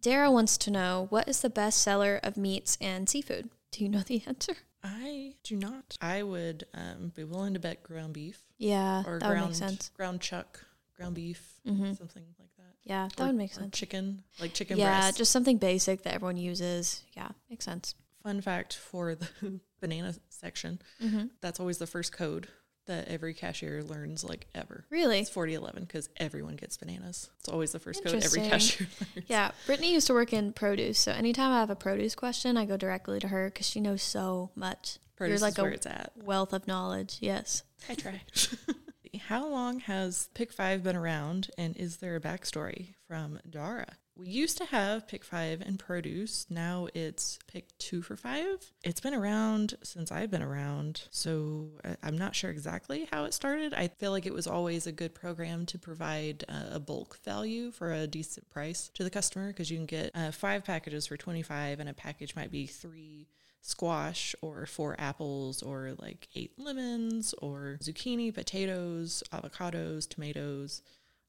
Dara 0.01 0.31
wants 0.31 0.57
to 0.57 0.71
know 0.71 1.09
what 1.11 1.29
is 1.29 1.43
the 1.43 1.51
best 1.51 1.83
seller 1.83 2.21
of 2.23 2.39
meats 2.39 2.79
and 2.81 3.07
seafood? 3.07 3.51
Do 3.71 3.85
you 3.85 3.91
know 3.91 4.01
the 4.01 4.23
answer? 4.27 4.57
I 4.83 5.35
do 5.45 5.57
not. 5.57 5.97
I 6.01 6.23
would 6.23 6.65
um, 6.75 7.13
be 7.15 7.25
willing 7.25 7.55
to 7.55 7.61
bet 7.61 7.83
ground 7.83 8.15
beef 8.15 8.41
Yeah, 8.59 9.03
or 9.07 9.19
that 9.19 9.29
would 9.29 9.35
ground 9.35 9.51
make 9.51 9.57
sense. 9.57 9.89
ground 9.91 10.21
chuck, 10.21 10.65
ground 10.97 11.15
beef, 11.15 11.61
Mhm. 11.67 11.97
something 11.97 12.25
like 12.39 12.49
that. 12.57 12.75
Yeah, 12.83 13.09
that 13.17 13.21
Or- 13.23 13.27
would 13.29 13.37
make 13.37 13.53
sense. 13.55 13.77
Chicken, 13.79 14.25
like 14.41 14.55
chicken 14.55 14.79
Yeah, 14.79 15.01
breast. 15.01 15.19
just 15.19 15.31
something 15.33 15.59
basic 15.59 16.03
that 16.03 16.15
everyone 16.15 16.37
uses. 16.37 17.05
Yeah, 17.17 17.31
makes 17.49 17.65
sense. 17.65 17.95
Fun 18.23 18.41
fact 18.41 18.75
for 18.75 19.15
the 19.15 19.29
banana 19.81 20.15
section, 20.29 20.81
Mm-hmm. 21.01 21.27
that's 21.41 21.61
always 21.61 21.79
the 21.79 21.87
first 21.87 22.13
code 22.13 22.49
that 22.87 23.09
every 23.09 23.35
cashier 23.35 23.83
learns 23.83 24.25
like 24.25 24.47
ever. 24.55 24.85
Really? 24.91 25.21
It's 25.21 25.31
4011 25.31 25.85
because 25.85 26.09
everyone 26.17 26.57
gets 26.57 26.77
bananas. 26.77 27.31
It's 27.41 27.49
always 27.49 27.73
the 27.73 27.79
first 27.79 28.05
code 28.05 28.23
every 28.23 28.41
cashier 28.41 28.87
learns. 29.17 29.27
Yeah, 29.29 29.53
Brittany 29.67 29.93
used 29.93 30.07
to 30.09 30.15
work 30.15 30.33
in 30.33 30.53
produce, 30.53 30.99
so 30.99 31.13
anytime 31.13 31.53
I 31.53 31.61
have 31.61 31.71
a 31.71 31.77
produce 31.77 32.15
question, 32.15 32.57
I 32.57 32.65
go 32.65 32.77
directly 32.77 33.21
to 33.21 33.29
her 33.29 33.47
because 33.51 33.69
she 33.69 33.81
knows 33.81 34.03
so 34.03 34.51
much. 34.55 34.99
Produce 35.17 35.41
You're 35.41 35.49
like 35.49 35.59
is 35.59 35.63
where 35.63 35.71
a 35.71 35.75
it's 35.75 35.87
at. 35.87 36.13
wealth 36.17 36.53
of 36.53 36.67
knowledge. 36.67 37.19
Yes. 37.21 37.63
I 37.89 37.95
try. 37.95 38.23
How 39.29 39.47
long 39.47 39.81
has 39.81 40.29
Pick 40.35 40.53
5 40.53 40.83
been 40.83 40.97
around 40.97 41.51
and 41.59 41.77
is 41.77 41.99
there 41.99 42.17
a 42.17 42.21
backstory 42.21 42.95
from 43.07 43.39
Dara? 43.49 43.99
We 44.15 44.29
used 44.29 44.59
to 44.59 44.67
have 44.67 45.09
Pick 45.09 45.25
5 45.25 45.63
in 45.63 45.79
produce. 45.79 46.47
Now 46.51 46.87
it's 46.93 47.39
Pick 47.47 47.67
2 47.79 48.03
for 48.03 48.15
5. 48.15 48.73
It's 48.85 49.01
been 49.01 49.15
around 49.15 49.75
since 49.83 50.13
I've 50.13 50.31
been 50.31 50.43
around. 50.43 51.09
So 51.11 51.71
I'm 52.03 52.19
not 52.19 52.35
sure 52.35 52.51
exactly 52.51 53.09
how 53.11 53.25
it 53.25 53.33
started. 53.33 53.73
I 53.73 53.89
feel 53.89 54.11
like 54.11 54.27
it 54.27 54.35
was 54.35 54.47
always 54.47 54.87
a 54.87 54.93
good 54.93 55.15
program 55.15 55.65
to 55.67 55.79
provide 55.79 56.45
uh, 56.49 56.75
a 56.75 56.81
bulk 56.81 57.19
value 57.25 57.71
for 57.71 57.93
a 57.93 58.07
decent 58.07 58.51
price 58.51 58.91
to 58.95 59.03
the 59.03 59.11
customer 59.11 59.49
because 59.49 59.71
you 59.71 59.79
can 59.79 59.87
get 59.87 60.11
uh, 60.15 60.31
five 60.31 60.63
packages 60.63 61.07
for 61.07 61.17
25 61.17 61.81
and 61.81 61.89
a 61.89 61.95
package 61.95 62.37
might 62.37 62.51
be 62.51 62.67
three 62.67 63.29
squash 63.63 64.35
or 64.43 64.67
four 64.67 64.95
apples 64.99 65.63
or 65.63 65.95
like 65.99 66.29
eight 66.35 66.53
lemons 66.59 67.33
or 67.41 67.79
zucchini, 67.81 68.35
potatoes, 68.35 69.23
avocados, 69.33 70.07
tomatoes, 70.09 70.83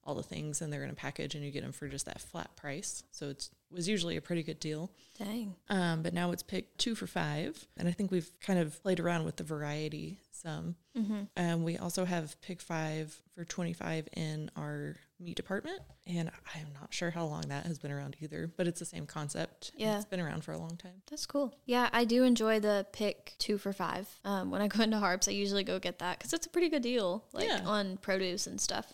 all 0.05 0.15
the 0.15 0.23
things, 0.23 0.61
and 0.61 0.71
they're 0.71 0.83
in 0.83 0.89
a 0.89 0.95
package 0.95 1.35
and 1.35 1.43
you 1.43 1.51
get 1.51 1.63
them 1.63 1.71
for 1.71 1.87
just 1.87 2.05
that 2.05 2.19
flat 2.21 2.55
price. 2.55 3.03
So 3.11 3.29
it 3.29 3.49
was 3.71 3.87
usually 3.87 4.17
a 4.17 4.21
pretty 4.21 4.43
good 4.43 4.59
deal. 4.59 4.91
Dang. 5.17 5.55
Um, 5.69 6.01
but 6.03 6.13
now 6.13 6.31
it's 6.31 6.43
picked 6.43 6.77
two 6.77 6.95
for 6.95 7.07
five, 7.07 7.65
and 7.77 7.87
I 7.87 7.91
think 7.91 8.11
we've 8.11 8.29
kind 8.41 8.59
of 8.59 8.81
played 8.83 8.99
around 8.99 9.25
with 9.25 9.37
the 9.37 9.43
variety 9.43 10.19
some. 10.31 10.75
Mm-hmm. 10.97 11.21
Um, 11.37 11.63
we 11.63 11.77
also 11.77 12.05
have 12.05 12.39
pick 12.41 12.61
five 12.61 13.19
for 13.33 13.45
25 13.45 14.09
in 14.15 14.51
our 14.57 14.97
meat 15.19 15.35
department, 15.37 15.79
and 16.05 16.29
I'm 16.53 16.67
not 16.79 16.93
sure 16.93 17.09
how 17.11 17.25
long 17.25 17.43
that 17.47 17.65
has 17.65 17.79
been 17.79 17.91
around 17.91 18.17
either, 18.19 18.51
but 18.57 18.67
it's 18.67 18.79
the 18.79 18.85
same 18.85 19.05
concept. 19.05 19.71
Yeah. 19.77 19.95
It's 19.95 20.05
been 20.05 20.19
around 20.19 20.43
for 20.43 20.51
a 20.51 20.57
long 20.57 20.75
time. 20.75 21.01
That's 21.09 21.25
cool. 21.25 21.55
Yeah, 21.65 21.89
I 21.93 22.03
do 22.03 22.23
enjoy 22.23 22.59
the 22.59 22.85
pick 22.91 23.35
two 23.39 23.57
for 23.57 23.71
five. 23.71 24.07
Um, 24.25 24.51
when 24.51 24.61
I 24.61 24.67
go 24.67 24.83
into 24.83 24.97
Harps, 24.99 25.27
I 25.27 25.31
usually 25.31 25.63
go 25.63 25.79
get 25.79 25.99
that 25.99 26.19
because 26.19 26.33
it's 26.33 26.45
a 26.45 26.49
pretty 26.49 26.69
good 26.69 26.83
deal, 26.83 27.23
like 27.31 27.47
Yeah. 27.47 27.61
on 27.65 27.97
produce 27.97 28.45
and 28.45 28.59
stuff. 28.59 28.91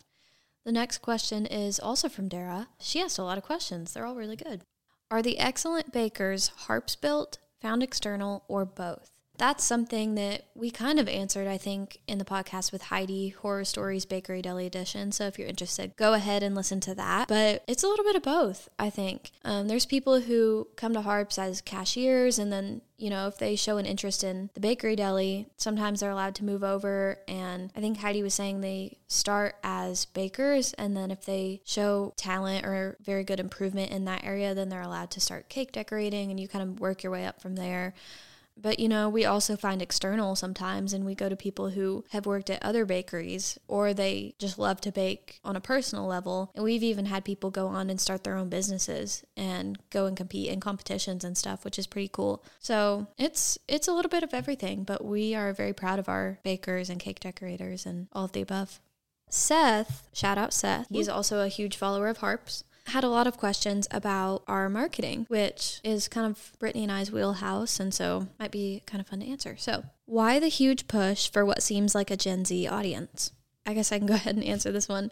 The 0.65 0.71
next 0.71 0.99
question 0.99 1.45
is 1.45 1.79
also 1.79 2.09
from 2.09 2.27
Dara. 2.27 2.67
She 2.79 3.01
asked 3.01 3.17
a 3.17 3.23
lot 3.23 3.37
of 3.37 3.43
questions. 3.43 3.93
They're 3.93 4.05
all 4.05 4.15
really 4.15 4.35
good. 4.35 4.61
Are 5.09 5.21
the 5.21 5.39
excellent 5.39 5.91
bakers 5.91 6.49
Harps 6.49 6.95
built, 6.95 7.39
found 7.61 7.81
external, 7.81 8.43
or 8.47 8.65
both? 8.65 9.11
That's 9.39 9.63
something 9.63 10.15
that 10.15 10.47
we 10.53 10.69
kind 10.69 10.99
of 10.99 11.07
answered, 11.07 11.47
I 11.47 11.57
think, 11.57 11.99
in 12.07 12.17
the 12.17 12.25
podcast 12.25 12.73
with 12.73 12.83
Heidi, 12.83 13.29
Horror 13.29 13.63
Stories 13.63 14.05
Bakery 14.05 14.41
Deli 14.41 14.65
Edition. 14.65 15.13
So 15.13 15.27
if 15.27 15.39
you're 15.39 15.47
interested, 15.47 15.95
go 15.95 16.13
ahead 16.13 16.43
and 16.43 16.53
listen 16.53 16.81
to 16.81 16.95
that. 16.95 17.29
But 17.29 17.63
it's 17.65 17.83
a 17.83 17.87
little 17.87 18.03
bit 18.03 18.17
of 18.17 18.21
both, 18.21 18.67
I 18.77 18.89
think. 18.89 19.31
Um, 19.45 19.69
there's 19.69 19.85
people 19.85 20.19
who 20.19 20.67
come 20.75 20.93
to 20.93 21.01
Harps 21.01 21.39
as 21.39 21.61
cashiers, 21.61 22.37
and 22.37 22.51
then, 22.51 22.81
you 22.99 23.09
know, 23.09 23.27
if 23.27 23.37
they 23.37 23.55
show 23.55 23.77
an 23.77 23.85
interest 23.85 24.23
in 24.23 24.49
the 24.53 24.59
bakery 24.59 24.95
deli, 24.95 25.47
sometimes 25.57 25.99
they're 25.99 26.11
allowed 26.11 26.35
to 26.35 26.43
move 26.43 26.63
over. 26.63 27.19
And 27.27 27.71
I 27.75 27.79
think 27.79 27.97
Heidi 27.97 28.21
was 28.21 28.33
saying 28.33 28.61
they 28.61 28.97
start 29.07 29.55
as 29.63 30.05
bakers, 30.05 30.73
and 30.73 30.95
then 30.95 31.09
if 31.11 31.25
they 31.25 31.61
show 31.65 32.13
talent 32.17 32.65
or 32.65 32.97
very 33.01 33.23
good 33.23 33.39
improvement 33.39 33.91
in 33.91 34.05
that 34.05 34.23
area, 34.23 34.53
then 34.53 34.69
they're 34.69 34.81
allowed 34.81 35.11
to 35.11 35.19
start 35.19 35.49
cake 35.49 35.71
decorating, 35.71 36.29
and 36.29 36.39
you 36.39 36.47
kind 36.47 36.69
of 36.69 36.79
work 36.79 37.03
your 37.03 37.11
way 37.11 37.25
up 37.25 37.41
from 37.41 37.55
there. 37.55 37.93
But 38.61 38.79
you 38.79 38.89
know, 38.89 39.09
we 39.09 39.25
also 39.25 39.55
find 39.55 39.81
external 39.81 40.35
sometimes, 40.35 40.93
and 40.93 41.05
we 41.05 41.15
go 41.15 41.29
to 41.29 41.35
people 41.35 41.69
who 41.69 42.03
have 42.11 42.25
worked 42.25 42.49
at 42.49 42.63
other 42.63 42.85
bakeries 42.85 43.57
or 43.67 43.93
they 43.93 44.35
just 44.39 44.59
love 44.59 44.81
to 44.81 44.91
bake 44.91 45.39
on 45.43 45.55
a 45.55 45.61
personal 45.61 46.05
level. 46.05 46.51
And 46.55 46.63
we've 46.63 46.83
even 46.83 47.05
had 47.05 47.23
people 47.25 47.51
go 47.51 47.67
on 47.67 47.89
and 47.89 47.99
start 47.99 48.23
their 48.23 48.35
own 48.35 48.49
businesses 48.49 49.23
and 49.37 49.77
go 49.89 50.05
and 50.05 50.17
compete 50.17 50.49
in 50.49 50.59
competitions 50.59 51.23
and 51.23 51.37
stuff, 51.37 51.63
which 51.63 51.79
is 51.79 51.87
pretty 51.87 52.09
cool. 52.09 52.43
So 52.59 53.07
it's 53.17 53.57
it's 53.67 53.87
a 53.87 53.93
little 53.93 54.09
bit 54.09 54.23
of 54.23 54.33
everything, 54.33 54.83
but 54.83 55.03
we 55.03 55.35
are 55.35 55.53
very 55.53 55.73
proud 55.73 55.99
of 55.99 56.09
our 56.09 56.39
bakers 56.43 56.89
and 56.89 56.99
cake 56.99 57.19
decorators 57.19 57.85
and 57.85 58.07
all 58.13 58.25
of 58.25 58.33
the 58.33 58.41
above. 58.41 58.79
Seth, 59.29 60.07
shout 60.11 60.37
out 60.37 60.53
Seth. 60.53 60.87
He's 60.89 61.07
also 61.07 61.41
a 61.41 61.47
huge 61.47 61.77
follower 61.77 62.07
of 62.07 62.17
Harps. 62.17 62.63
Had 62.89 63.03
a 63.03 63.09
lot 63.09 63.27
of 63.27 63.37
questions 63.37 63.87
about 63.91 64.43
our 64.47 64.67
marketing, 64.67 65.25
which 65.29 65.79
is 65.83 66.07
kind 66.07 66.25
of 66.25 66.53
Brittany 66.59 66.83
and 66.83 66.91
I's 66.91 67.11
wheelhouse, 67.11 67.79
and 67.79 67.93
so 67.93 68.27
might 68.39 68.51
be 68.51 68.81
kind 68.85 68.99
of 68.99 69.07
fun 69.07 69.19
to 69.19 69.27
answer. 69.27 69.55
So, 69.57 69.83
why 70.05 70.39
the 70.39 70.47
huge 70.47 70.87
push 70.87 71.29
for 71.29 71.45
what 71.45 71.61
seems 71.61 71.93
like 71.93 72.09
a 72.09 72.17
Gen 72.17 72.45
Z 72.45 72.67
audience? 72.67 73.31
I 73.65 73.75
guess 73.75 73.91
I 73.91 73.99
can 73.99 74.07
go 74.07 74.15
ahead 74.15 74.35
and 74.35 74.43
answer 74.43 74.71
this 74.71 74.89
one. 74.89 75.11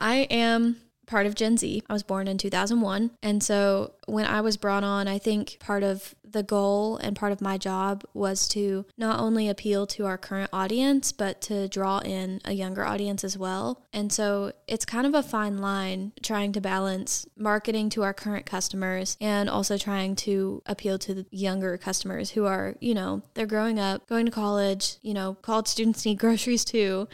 I 0.00 0.26
am 0.30 0.76
part 1.12 1.26
of 1.26 1.34
Gen 1.34 1.58
Z. 1.58 1.82
I 1.90 1.92
was 1.92 2.02
born 2.02 2.26
in 2.26 2.38
2001. 2.38 3.10
And 3.22 3.42
so 3.42 3.92
when 4.06 4.24
I 4.24 4.40
was 4.40 4.56
brought 4.56 4.82
on, 4.82 5.06
I 5.06 5.18
think 5.18 5.58
part 5.60 5.82
of 5.82 6.14
the 6.24 6.42
goal 6.42 6.96
and 6.96 7.14
part 7.14 7.32
of 7.32 7.42
my 7.42 7.58
job 7.58 8.02
was 8.14 8.48
to 8.48 8.86
not 8.96 9.20
only 9.20 9.46
appeal 9.46 9.86
to 9.88 10.06
our 10.06 10.16
current 10.16 10.48
audience, 10.54 11.12
but 11.12 11.42
to 11.42 11.68
draw 11.68 11.98
in 11.98 12.40
a 12.46 12.52
younger 12.54 12.82
audience 12.86 13.24
as 13.24 13.36
well. 13.36 13.82
And 13.92 14.10
so 14.10 14.52
it's 14.66 14.86
kind 14.86 15.06
of 15.06 15.14
a 15.14 15.22
fine 15.22 15.58
line 15.58 16.12
trying 16.22 16.52
to 16.52 16.62
balance 16.62 17.26
marketing 17.36 17.90
to 17.90 18.02
our 18.04 18.14
current 18.14 18.46
customers 18.46 19.18
and 19.20 19.50
also 19.50 19.76
trying 19.76 20.16
to 20.16 20.62
appeal 20.64 20.98
to 21.00 21.12
the 21.12 21.26
younger 21.30 21.76
customers 21.76 22.30
who 22.30 22.46
are, 22.46 22.74
you 22.80 22.94
know, 22.94 23.20
they're 23.34 23.44
growing 23.44 23.78
up, 23.78 24.08
going 24.08 24.24
to 24.24 24.32
college, 24.32 24.96
you 25.02 25.12
know, 25.12 25.34
college 25.42 25.68
students 25.68 26.06
need 26.06 26.18
groceries 26.18 26.64
too. 26.64 27.06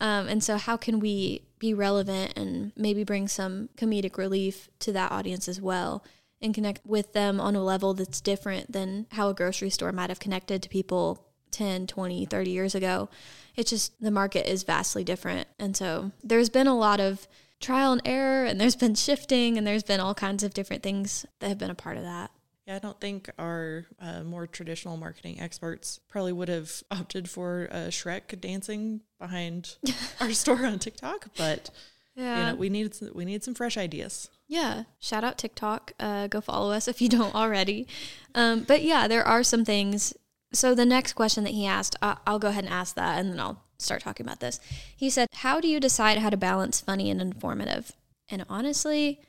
Um, 0.00 0.26
and 0.26 0.42
so, 0.42 0.56
how 0.56 0.76
can 0.76 0.98
we 0.98 1.42
be 1.62 1.72
relevant 1.72 2.32
and 2.36 2.72
maybe 2.76 3.04
bring 3.04 3.28
some 3.28 3.68
comedic 3.76 4.18
relief 4.18 4.68
to 4.80 4.92
that 4.92 5.12
audience 5.12 5.46
as 5.46 5.60
well 5.60 6.04
and 6.42 6.52
connect 6.52 6.84
with 6.84 7.12
them 7.12 7.40
on 7.40 7.54
a 7.54 7.62
level 7.62 7.94
that's 7.94 8.20
different 8.20 8.72
than 8.72 9.06
how 9.12 9.28
a 9.28 9.34
grocery 9.34 9.70
store 9.70 9.92
might 9.92 10.10
have 10.10 10.18
connected 10.18 10.60
to 10.60 10.68
people 10.68 11.24
10, 11.52 11.86
20, 11.86 12.26
30 12.26 12.50
years 12.50 12.74
ago? 12.74 13.08
It's 13.54 13.70
just 13.70 13.92
the 14.00 14.10
market 14.10 14.50
is 14.50 14.64
vastly 14.64 15.04
different. 15.04 15.46
And 15.56 15.76
so, 15.76 16.10
there's 16.24 16.48
been 16.48 16.66
a 16.66 16.76
lot 16.76 16.98
of 16.98 17.28
trial 17.60 17.92
and 17.92 18.02
error, 18.04 18.44
and 18.44 18.60
there's 18.60 18.74
been 18.74 18.96
shifting, 18.96 19.56
and 19.56 19.64
there's 19.64 19.84
been 19.84 20.00
all 20.00 20.14
kinds 20.14 20.42
of 20.42 20.52
different 20.52 20.82
things 20.82 21.24
that 21.38 21.48
have 21.48 21.58
been 21.58 21.70
a 21.70 21.76
part 21.76 21.96
of 21.96 22.02
that. 22.02 22.32
Yeah, 22.66 22.76
I 22.76 22.78
don't 22.78 23.00
think 23.00 23.28
our 23.38 23.86
uh, 24.00 24.22
more 24.22 24.46
traditional 24.46 24.96
marketing 24.96 25.40
experts 25.40 25.98
probably 26.08 26.32
would 26.32 26.48
have 26.48 26.82
opted 26.90 27.28
for 27.28 27.68
uh, 27.70 27.76
Shrek 27.88 28.40
dancing 28.40 29.00
behind 29.18 29.76
our 30.20 30.32
store 30.32 30.64
on 30.64 30.78
TikTok, 30.78 31.28
but 31.36 31.70
yeah, 32.14 32.38
you 32.38 32.52
know, 32.52 32.54
we 32.58 32.68
needed 32.68 32.94
some, 32.94 33.10
we 33.14 33.24
need 33.24 33.42
some 33.42 33.54
fresh 33.54 33.76
ideas. 33.76 34.28
Yeah, 34.46 34.84
shout 35.00 35.24
out 35.24 35.38
TikTok. 35.38 35.92
Uh, 35.98 36.26
go 36.26 36.40
follow 36.40 36.72
us 36.72 36.86
if 36.86 37.00
you 37.00 37.08
don't 37.08 37.34
already. 37.34 37.86
Um, 38.34 38.64
but 38.64 38.82
yeah, 38.82 39.08
there 39.08 39.26
are 39.26 39.42
some 39.42 39.64
things. 39.64 40.14
So 40.52 40.74
the 40.74 40.84
next 40.84 41.14
question 41.14 41.44
that 41.44 41.54
he 41.54 41.66
asked, 41.66 41.96
uh, 42.02 42.16
I'll 42.26 42.38
go 42.38 42.48
ahead 42.48 42.64
and 42.64 42.72
ask 42.72 42.94
that, 42.96 43.18
and 43.18 43.32
then 43.32 43.40
I'll 43.40 43.62
start 43.78 44.02
talking 44.02 44.26
about 44.26 44.40
this. 44.40 44.60
He 44.94 45.08
said, 45.10 45.28
"How 45.36 45.60
do 45.60 45.68
you 45.68 45.80
decide 45.80 46.18
how 46.18 46.30
to 46.30 46.36
balance 46.36 46.80
funny 46.80 47.10
and 47.10 47.20
informative?" 47.20 47.92
And 48.28 48.44
honestly, 48.48 49.20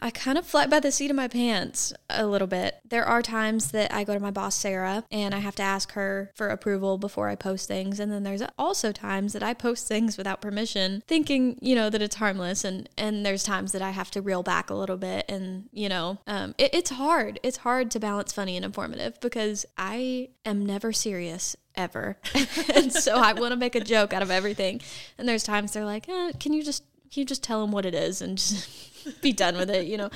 I 0.00 0.10
kind 0.10 0.38
of 0.38 0.46
fly 0.46 0.66
by 0.66 0.80
the 0.80 0.92
seat 0.92 1.10
of 1.10 1.16
my 1.16 1.28
pants 1.28 1.92
a 2.10 2.26
little 2.26 2.48
bit. 2.48 2.80
There 2.84 3.04
are 3.04 3.22
times 3.22 3.70
that 3.72 3.92
I 3.92 4.04
go 4.04 4.14
to 4.14 4.20
my 4.20 4.30
boss, 4.30 4.54
Sarah, 4.54 5.04
and 5.10 5.34
I 5.34 5.38
have 5.38 5.54
to 5.56 5.62
ask 5.62 5.92
her 5.92 6.30
for 6.34 6.48
approval 6.48 6.98
before 6.98 7.28
I 7.28 7.34
post 7.34 7.68
things. 7.68 8.00
And 8.00 8.10
then 8.10 8.22
there's 8.22 8.42
also 8.58 8.92
times 8.92 9.32
that 9.32 9.42
I 9.42 9.54
post 9.54 9.86
things 9.88 10.16
without 10.16 10.40
permission, 10.40 11.02
thinking, 11.06 11.58
you 11.60 11.74
know, 11.74 11.90
that 11.90 12.02
it's 12.02 12.16
harmless. 12.16 12.64
And, 12.64 12.88
and 12.96 13.24
there's 13.24 13.42
times 13.42 13.72
that 13.72 13.82
I 13.82 13.90
have 13.90 14.10
to 14.12 14.22
reel 14.22 14.42
back 14.42 14.70
a 14.70 14.74
little 14.74 14.96
bit. 14.96 15.24
And, 15.28 15.68
you 15.72 15.88
know, 15.88 16.18
um, 16.26 16.54
it, 16.58 16.74
it's 16.74 16.90
hard. 16.90 17.38
It's 17.42 17.58
hard 17.58 17.90
to 17.92 18.00
balance 18.00 18.32
funny 18.32 18.56
and 18.56 18.64
informative 18.64 19.20
because 19.20 19.66
I 19.76 20.30
am 20.44 20.66
never 20.66 20.92
serious 20.92 21.56
ever. 21.74 22.18
and 22.74 22.92
so 22.92 23.16
I 23.16 23.32
want 23.32 23.52
to 23.52 23.56
make 23.56 23.74
a 23.74 23.80
joke 23.80 24.12
out 24.12 24.22
of 24.22 24.30
everything. 24.30 24.80
And 25.18 25.28
there's 25.28 25.42
times 25.42 25.72
they're 25.72 25.84
like, 25.84 26.08
eh, 26.08 26.32
can 26.38 26.52
you 26.52 26.62
just, 26.62 26.84
you 27.16 27.24
just 27.24 27.42
tell 27.42 27.60
them 27.60 27.72
what 27.72 27.86
it 27.86 27.94
is 27.94 28.22
and 28.22 28.38
just 28.38 29.20
be 29.22 29.32
done 29.32 29.56
with 29.56 29.70
it, 29.70 29.86
you 29.86 29.96
know. 29.96 30.10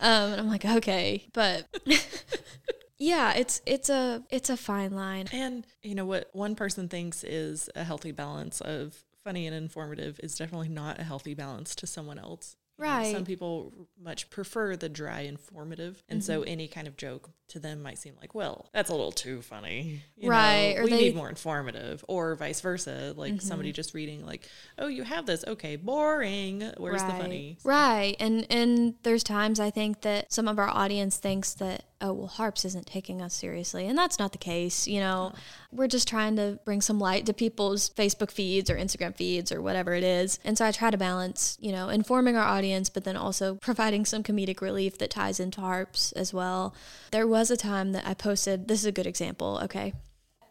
Um, 0.00 0.32
and 0.32 0.40
I'm 0.40 0.48
like, 0.48 0.64
okay, 0.64 1.26
but 1.32 1.66
yeah, 2.98 3.34
it's 3.34 3.60
it's 3.66 3.88
a 3.88 4.22
it's 4.30 4.50
a 4.50 4.56
fine 4.56 4.92
line. 4.92 5.26
And 5.32 5.66
you 5.82 5.94
know 5.94 6.06
what 6.06 6.28
one 6.32 6.54
person 6.54 6.88
thinks 6.88 7.24
is 7.24 7.68
a 7.74 7.84
healthy 7.84 8.12
balance 8.12 8.60
of 8.60 8.96
funny 9.24 9.46
and 9.46 9.54
informative 9.54 10.18
is 10.22 10.34
definitely 10.36 10.68
not 10.68 10.98
a 10.98 11.04
healthy 11.04 11.34
balance 11.34 11.74
to 11.76 11.86
someone 11.86 12.18
else. 12.18 12.56
Right. 12.80 13.08
know, 13.08 13.12
some 13.12 13.24
people 13.24 13.72
much 14.02 14.30
prefer 14.30 14.76
the 14.76 14.88
dry 14.88 15.20
informative. 15.20 16.02
And 16.08 16.20
mm-hmm. 16.20 16.26
so 16.26 16.42
any 16.42 16.66
kind 16.66 16.88
of 16.88 16.96
joke 16.96 17.30
to 17.48 17.58
them 17.58 17.82
might 17.82 17.98
seem 17.98 18.14
like, 18.20 18.34
well, 18.34 18.68
that's 18.72 18.90
a 18.90 18.92
little 18.92 19.12
too 19.12 19.42
funny. 19.42 20.02
You 20.16 20.30
right. 20.30 20.74
Know, 20.76 20.84
we 20.84 20.90
they... 20.90 20.98
need 20.98 21.16
more 21.16 21.28
informative 21.28 22.04
or 22.08 22.34
vice 22.34 22.60
versa. 22.60 23.14
Like 23.16 23.34
mm-hmm. 23.34 23.46
somebody 23.46 23.72
just 23.72 23.94
reading 23.94 24.24
like, 24.24 24.48
oh, 24.78 24.86
you 24.86 25.02
have 25.02 25.26
this. 25.26 25.44
Okay, 25.46 25.76
boring. 25.76 26.72
Where's 26.78 27.02
right. 27.02 27.12
the 27.12 27.22
funny? 27.22 27.58
Right. 27.64 28.16
And 28.18 28.46
and 28.50 28.94
there's 29.02 29.22
times 29.22 29.60
I 29.60 29.70
think 29.70 30.00
that 30.02 30.32
some 30.32 30.48
of 30.48 30.58
our 30.58 30.68
audience 30.68 31.18
thinks 31.18 31.54
that 31.54 31.84
oh 32.00 32.12
well 32.12 32.26
harps 32.26 32.64
isn't 32.64 32.86
taking 32.86 33.20
us 33.22 33.34
seriously. 33.34 33.86
And 33.86 33.96
that's 33.96 34.18
not 34.18 34.32
the 34.32 34.38
case 34.38 34.86
you 34.86 35.00
know? 35.00 35.32
We're 35.72 35.86
just 35.86 36.08
trying 36.08 36.36
to 36.36 36.58
bring 36.64 36.80
some 36.80 36.98
light 36.98 37.26
to 37.26 37.32
people's 37.32 37.90
facebook 37.90 38.30
feeds 38.30 38.70
or 38.70 38.76
instagram 38.76 39.14
feeds 39.14 39.52
or 39.52 39.62
whatever 39.62 39.94
it 39.94 40.04
is. 40.04 40.38
And 40.44 40.56
so 40.58 40.66
i 40.66 40.72
try 40.72 40.90
to 40.90 40.98
balance 40.98 41.56
you 41.60 41.72
know 41.72 41.88
informing 41.88 42.36
our 42.36 42.46
audience 42.46 42.88
but 42.88 43.04
then 43.04 43.16
also 43.16 43.56
providing 43.56 44.04
some 44.04 44.22
comedic 44.22 44.60
relief 44.60 44.98
that 44.98 45.10
ties 45.10 45.40
into 45.40 45.60
harps 45.60 46.12
as 46.12 46.34
well. 46.34 46.74
There 47.10 47.26
was 47.26 47.50
a 47.50 47.56
time 47.56 47.92
that 47.92 48.06
i 48.06 48.14
posted 48.14 48.68
this 48.68 48.80
is 48.80 48.86
a 48.86 48.92
good 48.92 49.06
example 49.06 49.60
okay 49.64 49.92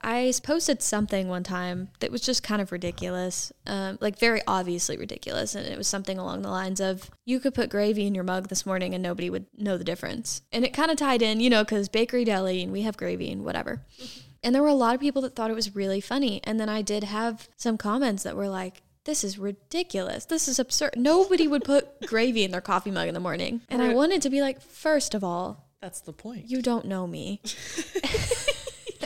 I 0.01 0.33
posted 0.43 0.81
something 0.81 1.27
one 1.27 1.43
time 1.43 1.89
that 1.99 2.11
was 2.11 2.21
just 2.21 2.43
kind 2.43 2.61
of 2.61 2.71
ridiculous, 2.71 3.51
um, 3.67 3.97
like 4.01 4.17
very 4.17 4.41
obviously 4.47 4.97
ridiculous. 4.97 5.55
And 5.55 5.65
it 5.65 5.77
was 5.77 5.87
something 5.87 6.17
along 6.17 6.41
the 6.41 6.49
lines 6.49 6.79
of, 6.79 7.09
you 7.25 7.39
could 7.39 7.53
put 7.53 7.69
gravy 7.69 8.07
in 8.07 8.15
your 8.15 8.23
mug 8.23 8.47
this 8.47 8.65
morning 8.65 8.93
and 8.93 9.03
nobody 9.03 9.29
would 9.29 9.45
know 9.57 9.77
the 9.77 9.83
difference. 9.83 10.41
And 10.51 10.63
it 10.63 10.73
kind 10.73 10.91
of 10.91 10.97
tied 10.97 11.21
in, 11.21 11.39
you 11.39 11.49
know, 11.49 11.63
because 11.63 11.89
bakery 11.89 12.23
deli 12.23 12.63
and 12.63 12.71
we 12.71 12.81
have 12.83 12.97
gravy 12.97 13.31
and 13.31 13.43
whatever. 13.43 13.81
And 14.41 14.55
there 14.55 14.61
were 14.61 14.69
a 14.69 14.73
lot 14.73 14.95
of 14.95 15.01
people 15.01 15.21
that 15.23 15.35
thought 15.35 15.51
it 15.51 15.55
was 15.55 15.75
really 15.75 15.99
funny. 15.99 16.39
And 16.45 16.61
then 16.61 16.69
I 16.69 16.81
did 16.81 17.03
have 17.03 17.49
some 17.57 17.77
comments 17.77 18.23
that 18.23 18.37
were 18.37 18.47
like, 18.47 18.83
this 19.03 19.23
is 19.23 19.37
ridiculous. 19.37 20.25
This 20.25 20.47
is 20.47 20.59
absurd. 20.59 20.93
Nobody 20.95 21.47
would 21.47 21.63
put 21.63 22.01
gravy 22.07 22.43
in 22.43 22.51
their 22.51 22.61
coffee 22.61 22.91
mug 22.91 23.07
in 23.07 23.13
the 23.13 23.19
morning. 23.19 23.61
And 23.69 23.81
I 23.81 23.93
wanted 23.93 24.21
to 24.21 24.29
be 24.29 24.41
like, 24.41 24.61
first 24.61 25.13
of 25.13 25.23
all, 25.23 25.67
that's 25.81 26.01
the 26.01 26.13
point. 26.13 26.49
You 26.49 26.61
don't 26.61 26.85
know 26.85 27.07
me. 27.07 27.41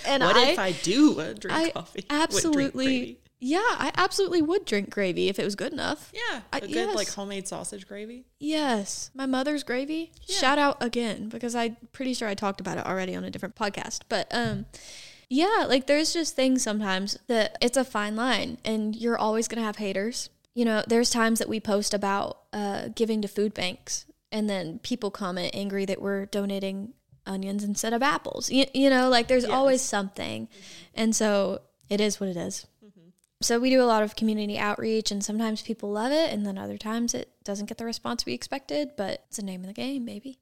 and 0.06 0.24
what 0.24 0.36
I, 0.36 0.50
if 0.52 0.60
I 0.60 0.72
do 0.72 1.20
uh, 1.20 1.34
drink 1.34 1.58
I 1.58 1.70
coffee? 1.72 2.06
Absolutely. 2.10 3.20
Yeah, 3.46 3.60
I 3.60 3.92
absolutely 3.98 4.42
would 4.42 4.64
drink 4.64 4.90
gravy 4.90 5.28
if 5.28 5.38
it 5.38 5.44
was 5.44 5.56
good 5.56 5.74
enough. 5.74 6.14
Yeah, 6.14 6.44
a 6.54 6.56
I, 6.56 6.60
good 6.62 6.70
yes. 6.70 6.96
like 6.96 7.10
homemade 7.10 7.46
sausage 7.46 7.86
gravy. 7.86 8.24
Yes, 8.40 9.12
my 9.14 9.26
mother's 9.26 9.64
gravy. 9.64 10.14
Yeah. 10.28 10.38
Shout 10.38 10.58
out 10.58 10.82
again 10.82 11.28
because 11.28 11.54
I'm 11.54 11.76
pretty 11.92 12.14
sure 12.14 12.30
I 12.30 12.36
talked 12.36 12.62
about 12.62 12.78
it 12.78 12.86
already 12.86 13.18
on 13.18 13.26
a 13.26 13.30
different 13.30 13.56
podcast. 13.56 14.04
But 14.08 14.34
um, 14.34 14.66
yeah, 15.30 15.66
like 15.68 15.88
there's 15.88 16.14
just 16.14 16.38
things 16.38 16.64
sometimes 16.64 17.20
that 17.28 17.58
it's 17.60 17.76
a 17.76 17.84
fine 17.84 18.16
line, 18.16 18.60
and 18.64 18.96
you're 18.96 19.18
always 19.18 19.50
gonna 19.50 19.66
have 19.66 19.76
haters. 19.76 20.30
You 20.56 20.64
know, 20.64 20.82
there's 20.88 21.10
times 21.10 21.40
that 21.40 21.50
we 21.50 21.60
post 21.60 21.94
about 21.94 22.44
uh, 22.54 22.90
giving 22.96 23.22
to 23.24 23.28
food 23.28 23.54
banks, 23.54 24.06
and 24.32 24.50
then 24.50 24.80
people 24.80 25.12
comment 25.12 25.52
angry 25.54 25.84
that 25.84 26.02
we're 26.02 26.28
donating 26.28 26.94
onions 27.26 27.64
instead 27.64 27.94
of 27.94 28.04
apples. 28.04 28.52
You, 28.52 28.66
you 28.74 28.90
know, 28.90 29.10
like 29.10 29.28
there's 29.28 29.44
yes. 29.44 29.52
always 29.52 29.82
something. 29.82 30.48
And 30.94 31.16
so 31.16 31.62
it 31.90 32.02
is 32.02 32.20
what 32.20 32.30
it 32.30 32.38
is. 32.38 32.68
Mm-hmm. 32.84 33.10
So 33.42 33.60
we 33.60 33.70
do 33.70 33.82
a 33.82 33.86
lot 33.86 34.04
of 34.04 34.16
community 34.16 34.58
outreach 34.58 35.12
and 35.12 35.24
sometimes 35.24 35.62
people 35.62 35.92
love 35.92 36.12
it 36.12 36.32
and 36.32 36.46
then 36.46 36.58
other 36.58 36.78
times 36.78 37.14
it 37.14 37.30
doesn't 37.44 37.68
get 37.68 37.78
the 37.78 37.86
response 37.86 38.26
we 38.26 38.34
expected, 38.34 38.92
but 38.98 39.26
it's 39.28 39.38
the 39.38 39.44
name 39.44 39.62
of 39.62 39.68
the 39.68 39.74
game, 39.74 40.06
maybe. 40.06 40.40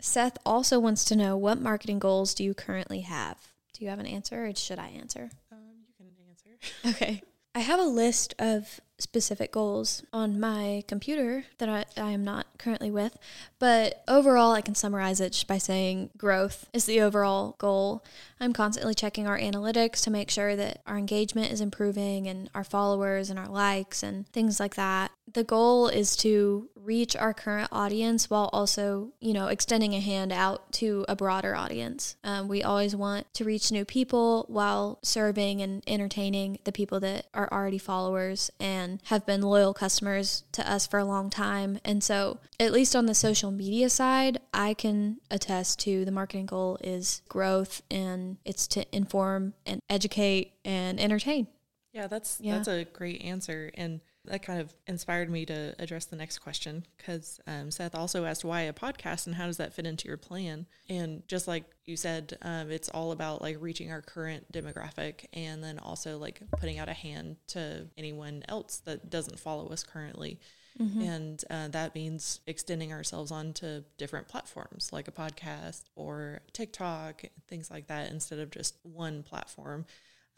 Seth 0.00 0.38
also 0.44 0.78
wants 0.78 1.04
to 1.06 1.16
know 1.16 1.36
what 1.36 1.60
marketing 1.60 1.98
goals 1.98 2.34
do 2.34 2.44
you 2.44 2.54
currently 2.54 3.00
have? 3.00 3.38
Do 3.72 3.84
you 3.84 3.90
have 3.90 3.98
an 3.98 4.06
answer 4.06 4.46
or 4.46 4.54
should 4.54 4.78
I 4.78 4.88
answer? 4.88 5.30
Um, 5.52 5.58
you 5.86 5.94
can 5.96 6.06
answer. 6.28 6.94
okay. 6.96 7.22
I 7.54 7.60
have 7.60 7.80
a 7.80 7.84
list 7.84 8.34
of 8.38 8.80
specific 8.98 9.52
goals 9.52 10.02
on 10.12 10.40
my 10.40 10.82
computer 10.88 11.44
that 11.58 11.68
I, 11.68 11.84
I 12.00 12.10
am 12.10 12.24
not 12.24 12.46
currently 12.58 12.90
with. 12.90 13.16
But 13.58 14.02
overall, 14.08 14.52
I 14.52 14.62
can 14.62 14.74
summarize 14.74 15.20
it 15.20 15.44
by 15.46 15.58
saying 15.58 16.10
growth 16.16 16.68
is 16.72 16.86
the 16.86 17.00
overall 17.00 17.56
goal. 17.58 18.04
I'm 18.40 18.52
constantly 18.52 18.94
checking 18.94 19.26
our 19.26 19.38
analytics 19.38 20.02
to 20.04 20.10
make 20.10 20.30
sure 20.30 20.56
that 20.56 20.80
our 20.86 20.96
engagement 20.96 21.52
is 21.52 21.60
improving 21.60 22.26
and 22.26 22.50
our 22.54 22.64
followers 22.64 23.30
and 23.30 23.38
our 23.38 23.48
likes 23.48 24.02
and 24.02 24.28
things 24.28 24.60
like 24.60 24.74
that. 24.76 25.10
The 25.32 25.44
goal 25.44 25.88
is 25.88 26.16
to 26.16 26.68
reach 26.74 27.16
our 27.16 27.34
current 27.34 27.68
audience 27.72 28.30
while 28.30 28.48
also, 28.52 29.12
you 29.20 29.32
know, 29.32 29.48
extending 29.48 29.94
a 29.94 30.00
hand 30.00 30.32
out 30.32 30.70
to 30.72 31.04
a 31.08 31.16
broader 31.16 31.54
audience. 31.54 32.16
Um, 32.22 32.46
we 32.46 32.62
always 32.62 32.94
want 32.94 33.32
to 33.34 33.44
reach 33.44 33.72
new 33.72 33.84
people 33.84 34.46
while 34.48 35.00
serving 35.02 35.60
and 35.60 35.82
entertaining 35.86 36.60
the 36.64 36.72
people 36.72 37.00
that 37.00 37.26
are 37.34 37.48
already 37.50 37.78
followers 37.78 38.50
and 38.60 38.85
have 39.04 39.26
been 39.26 39.42
loyal 39.42 39.74
customers 39.74 40.44
to 40.52 40.70
us 40.70 40.86
for 40.86 40.98
a 40.98 41.04
long 41.04 41.30
time. 41.30 41.78
And 41.84 42.02
so, 42.02 42.38
at 42.58 42.72
least 42.72 42.96
on 42.96 43.06
the 43.06 43.14
social 43.14 43.50
media 43.50 43.88
side, 43.90 44.38
I 44.52 44.74
can 44.74 45.18
attest 45.30 45.78
to 45.80 46.04
the 46.04 46.10
marketing 46.10 46.46
goal 46.46 46.78
is 46.82 47.22
growth 47.28 47.82
and 47.90 48.38
it's 48.44 48.66
to 48.68 48.84
inform 48.94 49.54
and 49.64 49.80
educate 49.88 50.52
and 50.64 51.00
entertain. 51.00 51.46
Yeah, 51.92 52.06
that's 52.08 52.38
yeah. 52.40 52.56
that's 52.56 52.68
a 52.68 52.84
great 52.84 53.22
answer. 53.22 53.70
And 53.74 54.00
That 54.26 54.42
kind 54.42 54.60
of 54.60 54.74
inspired 54.86 55.30
me 55.30 55.46
to 55.46 55.74
address 55.78 56.06
the 56.06 56.16
next 56.16 56.38
question 56.38 56.84
because 56.96 57.40
um, 57.46 57.70
Seth 57.70 57.94
also 57.94 58.24
asked 58.24 58.44
why 58.44 58.62
a 58.62 58.72
podcast 58.72 59.26
and 59.26 59.34
how 59.34 59.46
does 59.46 59.56
that 59.58 59.72
fit 59.72 59.86
into 59.86 60.08
your 60.08 60.16
plan? 60.16 60.66
And 60.88 61.26
just 61.28 61.48
like 61.48 61.64
you 61.84 61.96
said, 61.96 62.36
um, 62.42 62.70
it's 62.70 62.88
all 62.88 63.12
about 63.12 63.42
like 63.42 63.56
reaching 63.60 63.90
our 63.90 64.02
current 64.02 64.50
demographic 64.52 65.26
and 65.32 65.62
then 65.62 65.78
also 65.78 66.18
like 66.18 66.40
putting 66.58 66.78
out 66.78 66.88
a 66.88 66.92
hand 66.92 67.36
to 67.48 67.86
anyone 67.96 68.42
else 68.48 68.78
that 68.84 69.10
doesn't 69.10 69.38
follow 69.38 69.68
us 69.68 69.82
currently. 69.82 70.40
Mm-hmm. 70.80 71.00
And 71.00 71.44
uh, 71.48 71.68
that 71.68 71.94
means 71.94 72.40
extending 72.46 72.92
ourselves 72.92 73.30
onto 73.30 73.82
different 73.96 74.28
platforms 74.28 74.90
like 74.92 75.08
a 75.08 75.12
podcast 75.12 75.84
or 75.94 76.40
TikTok, 76.52 77.22
things 77.48 77.70
like 77.70 77.86
that, 77.86 78.10
instead 78.10 78.38
of 78.38 78.50
just 78.50 78.76
one 78.82 79.22
platform. 79.22 79.86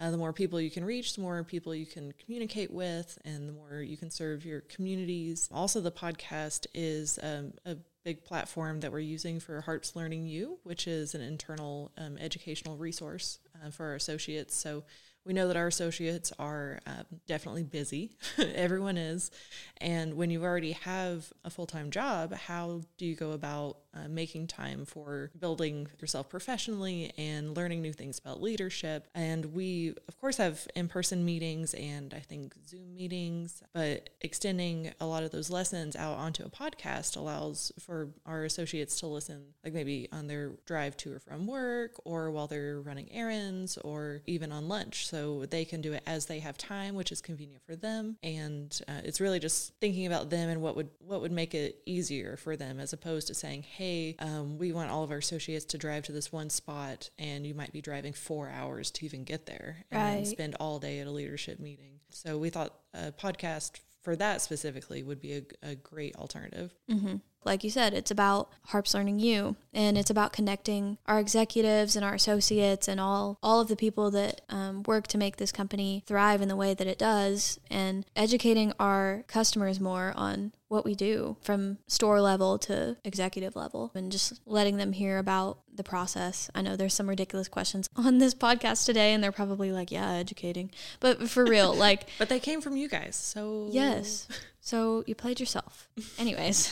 Uh, 0.00 0.12
the 0.12 0.16
more 0.16 0.32
people 0.32 0.60
you 0.60 0.70
can 0.70 0.84
reach, 0.84 1.14
the 1.14 1.20
more 1.20 1.42
people 1.42 1.74
you 1.74 1.86
can 1.86 2.12
communicate 2.24 2.72
with, 2.72 3.18
and 3.24 3.48
the 3.48 3.52
more 3.52 3.82
you 3.82 3.96
can 3.96 4.10
serve 4.10 4.44
your 4.44 4.60
communities. 4.60 5.48
Also, 5.52 5.80
the 5.80 5.90
podcast 5.90 6.66
is 6.72 7.18
um, 7.22 7.52
a 7.66 7.76
big 8.04 8.24
platform 8.24 8.80
that 8.80 8.92
we're 8.92 9.00
using 9.00 9.40
for 9.40 9.60
Harps 9.60 9.96
Learning 9.96 10.26
U, 10.26 10.58
which 10.62 10.86
is 10.86 11.14
an 11.14 11.20
internal 11.20 11.90
um, 11.98 12.16
educational 12.18 12.76
resource 12.76 13.40
uh, 13.56 13.70
for 13.70 13.86
our 13.86 13.94
associates. 13.96 14.54
So 14.54 14.84
we 15.28 15.34
know 15.34 15.46
that 15.46 15.58
our 15.58 15.66
associates 15.66 16.32
are 16.38 16.80
um, 16.86 17.04
definitely 17.26 17.62
busy. 17.62 18.12
Everyone 18.38 18.96
is. 18.96 19.30
And 19.76 20.14
when 20.14 20.30
you 20.30 20.42
already 20.42 20.72
have 20.72 21.30
a 21.44 21.50
full 21.50 21.66
time 21.66 21.90
job, 21.90 22.32
how 22.32 22.80
do 22.96 23.04
you 23.04 23.14
go 23.14 23.32
about 23.32 23.76
uh, 23.92 24.08
making 24.08 24.46
time 24.46 24.86
for 24.86 25.30
building 25.38 25.86
yourself 26.00 26.30
professionally 26.30 27.12
and 27.18 27.54
learning 27.54 27.82
new 27.82 27.92
things 27.92 28.18
about 28.18 28.40
leadership? 28.40 29.06
And 29.14 29.52
we, 29.52 29.94
of 30.08 30.18
course, 30.18 30.38
have 30.38 30.66
in 30.74 30.88
person 30.88 31.26
meetings 31.26 31.74
and 31.74 32.14
I 32.14 32.20
think 32.20 32.54
Zoom 32.66 32.94
meetings, 32.94 33.62
but 33.74 34.08
extending 34.22 34.92
a 34.98 35.04
lot 35.04 35.24
of 35.24 35.30
those 35.30 35.50
lessons 35.50 35.94
out 35.94 36.16
onto 36.16 36.42
a 36.42 36.48
podcast 36.48 37.18
allows 37.18 37.70
for 37.78 38.08
our 38.24 38.44
associates 38.44 38.98
to 39.00 39.06
listen, 39.06 39.42
like 39.62 39.74
maybe 39.74 40.08
on 40.10 40.26
their 40.26 40.52
drive 40.64 40.96
to 40.98 41.12
or 41.12 41.18
from 41.18 41.46
work 41.46 41.92
or 42.06 42.30
while 42.30 42.46
they're 42.46 42.80
running 42.80 43.12
errands 43.12 43.76
or 43.84 44.22
even 44.26 44.50
on 44.50 44.68
lunch. 44.68 45.06
So 45.06 45.17
so 45.18 45.46
they 45.46 45.64
can 45.64 45.80
do 45.80 45.92
it 45.92 46.02
as 46.06 46.26
they 46.26 46.38
have 46.40 46.56
time, 46.56 46.94
which 46.94 47.12
is 47.12 47.20
convenient 47.20 47.62
for 47.64 47.76
them. 47.76 48.16
And 48.22 48.78
uh, 48.88 49.00
it's 49.04 49.20
really 49.20 49.40
just 49.40 49.74
thinking 49.80 50.06
about 50.06 50.30
them 50.30 50.48
and 50.48 50.62
what 50.62 50.76
would 50.76 50.90
what 51.00 51.20
would 51.20 51.32
make 51.32 51.54
it 51.54 51.80
easier 51.86 52.36
for 52.36 52.56
them, 52.56 52.78
as 52.80 52.92
opposed 52.92 53.26
to 53.28 53.34
saying, 53.34 53.62
"Hey, 53.62 54.16
um, 54.18 54.58
we 54.58 54.72
want 54.72 54.90
all 54.90 55.02
of 55.02 55.10
our 55.10 55.18
associates 55.18 55.64
to 55.66 55.78
drive 55.78 56.04
to 56.04 56.12
this 56.12 56.32
one 56.32 56.50
spot, 56.50 57.10
and 57.18 57.46
you 57.46 57.54
might 57.54 57.72
be 57.72 57.80
driving 57.80 58.12
four 58.12 58.48
hours 58.48 58.90
to 58.92 59.04
even 59.04 59.24
get 59.24 59.46
there, 59.46 59.84
and 59.90 60.18
right. 60.18 60.26
spend 60.26 60.54
all 60.60 60.78
day 60.78 61.00
at 61.00 61.06
a 61.06 61.10
leadership 61.10 61.58
meeting." 61.58 62.00
So 62.10 62.38
we 62.38 62.50
thought 62.50 62.74
a 62.94 63.12
podcast 63.12 63.80
for 64.02 64.16
that 64.16 64.40
specifically 64.40 65.02
would 65.02 65.20
be 65.20 65.34
a, 65.34 65.70
a 65.70 65.74
great 65.74 66.16
alternative. 66.16 66.74
Mm-hmm. 66.90 67.16
Like 67.44 67.64
you 67.64 67.70
said, 67.70 67.94
it's 67.94 68.10
about 68.10 68.50
Harps 68.66 68.94
Learning 68.94 69.18
You 69.18 69.56
and 69.78 69.96
it's 69.96 70.10
about 70.10 70.32
connecting 70.32 70.98
our 71.06 71.20
executives 71.20 71.94
and 71.94 72.04
our 72.04 72.14
associates 72.14 72.88
and 72.88 72.98
all 72.98 73.38
all 73.44 73.60
of 73.60 73.68
the 73.68 73.76
people 73.76 74.10
that 74.10 74.40
um, 74.48 74.82
work 74.82 75.06
to 75.06 75.16
make 75.16 75.36
this 75.36 75.52
company 75.52 76.02
thrive 76.04 76.42
in 76.42 76.48
the 76.48 76.56
way 76.56 76.74
that 76.74 76.88
it 76.88 76.98
does, 76.98 77.60
and 77.70 78.04
educating 78.16 78.72
our 78.80 79.24
customers 79.28 79.78
more 79.78 80.12
on 80.16 80.52
what 80.66 80.84
we 80.84 80.96
do 80.96 81.36
from 81.40 81.78
store 81.86 82.20
level 82.20 82.58
to 82.58 82.96
executive 83.04 83.54
level, 83.54 83.92
and 83.94 84.10
just 84.10 84.40
letting 84.46 84.78
them 84.78 84.92
hear 84.92 85.18
about 85.18 85.58
the 85.72 85.84
process. 85.84 86.50
I 86.56 86.62
know 86.62 86.74
there's 86.74 86.94
some 86.94 87.08
ridiculous 87.08 87.46
questions 87.46 87.88
on 87.96 88.18
this 88.18 88.34
podcast 88.34 88.84
today, 88.84 89.12
and 89.12 89.22
they're 89.22 89.30
probably 89.30 89.70
like, 89.70 89.92
"Yeah, 89.92 90.10
educating," 90.10 90.72
but 90.98 91.30
for 91.30 91.44
real, 91.44 91.72
like, 91.86 92.08
but 92.18 92.28
they 92.28 92.40
came 92.40 92.60
from 92.60 92.76
you 92.76 92.88
guys, 92.88 93.14
so 93.14 93.68
yes. 93.70 94.26
So 94.68 95.02
you 95.06 95.14
played 95.14 95.40
yourself. 95.40 95.88
Anyways, 96.18 96.70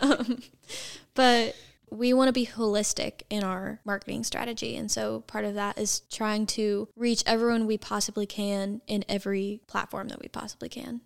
um, 0.00 0.42
but 1.12 1.54
we 1.90 2.14
want 2.14 2.28
to 2.28 2.32
be 2.32 2.46
holistic 2.46 3.24
in 3.28 3.44
our 3.44 3.78
marketing 3.84 4.24
strategy. 4.24 4.74
And 4.74 4.90
so 4.90 5.20
part 5.26 5.44
of 5.44 5.52
that 5.52 5.76
is 5.76 6.00
trying 6.10 6.46
to 6.46 6.88
reach 6.96 7.22
everyone 7.26 7.66
we 7.66 7.76
possibly 7.76 8.24
can 8.24 8.80
in 8.86 9.04
every 9.06 9.60
platform 9.66 10.08
that 10.08 10.18
we 10.18 10.28
possibly 10.28 10.70
can. 10.70 11.02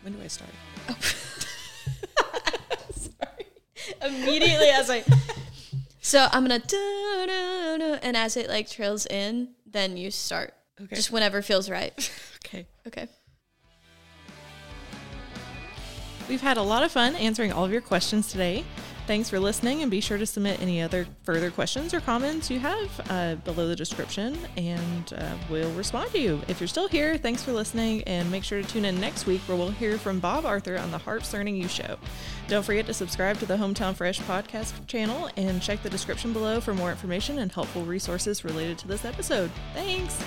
When 0.00 0.14
do 0.14 0.22
I 0.24 0.28
start? 0.28 0.48
Oh. 0.88 0.96
Sorry. 2.96 3.46
Immediately 4.00 4.70
as 4.70 4.88
I. 4.88 5.04
So 6.00 6.26
I'm 6.32 6.48
going 6.48 6.58
to. 6.58 7.98
And 8.02 8.16
as 8.16 8.38
it 8.38 8.48
like 8.48 8.70
trails 8.70 9.04
in, 9.04 9.50
then 9.66 9.98
you 9.98 10.10
start. 10.10 10.54
Okay. 10.80 10.96
Just 10.96 11.12
whenever 11.12 11.42
feels 11.42 11.68
right. 11.68 11.92
okay. 12.46 12.66
Okay. 12.86 13.08
We've 16.28 16.40
had 16.40 16.56
a 16.56 16.62
lot 16.62 16.82
of 16.82 16.92
fun 16.92 17.14
answering 17.16 17.52
all 17.52 17.64
of 17.64 17.72
your 17.72 17.80
questions 17.80 18.30
today. 18.30 18.64
Thanks 19.06 19.28
for 19.28 19.38
listening, 19.38 19.82
and 19.82 19.90
be 19.90 20.00
sure 20.00 20.16
to 20.16 20.24
submit 20.24 20.62
any 20.62 20.80
other 20.80 21.06
further 21.24 21.50
questions 21.50 21.92
or 21.92 22.00
comments 22.00 22.50
you 22.50 22.58
have 22.58 23.10
uh, 23.10 23.34
below 23.34 23.68
the 23.68 23.76
description, 23.76 24.34
and 24.56 25.12
uh, 25.18 25.34
we'll 25.50 25.70
respond 25.72 26.10
to 26.12 26.18
you. 26.18 26.40
If 26.48 26.58
you're 26.58 26.68
still 26.68 26.88
here, 26.88 27.18
thanks 27.18 27.42
for 27.42 27.52
listening, 27.52 28.02
and 28.04 28.30
make 28.30 28.44
sure 28.44 28.62
to 28.62 28.66
tune 28.66 28.86
in 28.86 28.98
next 28.98 29.26
week 29.26 29.42
where 29.42 29.58
we'll 29.58 29.72
hear 29.72 29.98
from 29.98 30.20
Bob 30.20 30.46
Arthur 30.46 30.78
on 30.78 30.90
the 30.90 30.96
Harps 30.96 31.34
Learning 31.34 31.54
You 31.54 31.68
Show. 31.68 31.98
Don't 32.48 32.64
forget 32.64 32.86
to 32.86 32.94
subscribe 32.94 33.38
to 33.40 33.46
the 33.46 33.56
Hometown 33.58 33.94
Fresh 33.94 34.20
podcast 34.20 34.72
channel 34.86 35.28
and 35.36 35.60
check 35.60 35.82
the 35.82 35.90
description 35.90 36.32
below 36.32 36.58
for 36.62 36.72
more 36.72 36.90
information 36.90 37.40
and 37.40 37.52
helpful 37.52 37.84
resources 37.84 38.42
related 38.42 38.78
to 38.78 38.88
this 38.88 39.04
episode. 39.04 39.50
Thanks! 39.74 40.18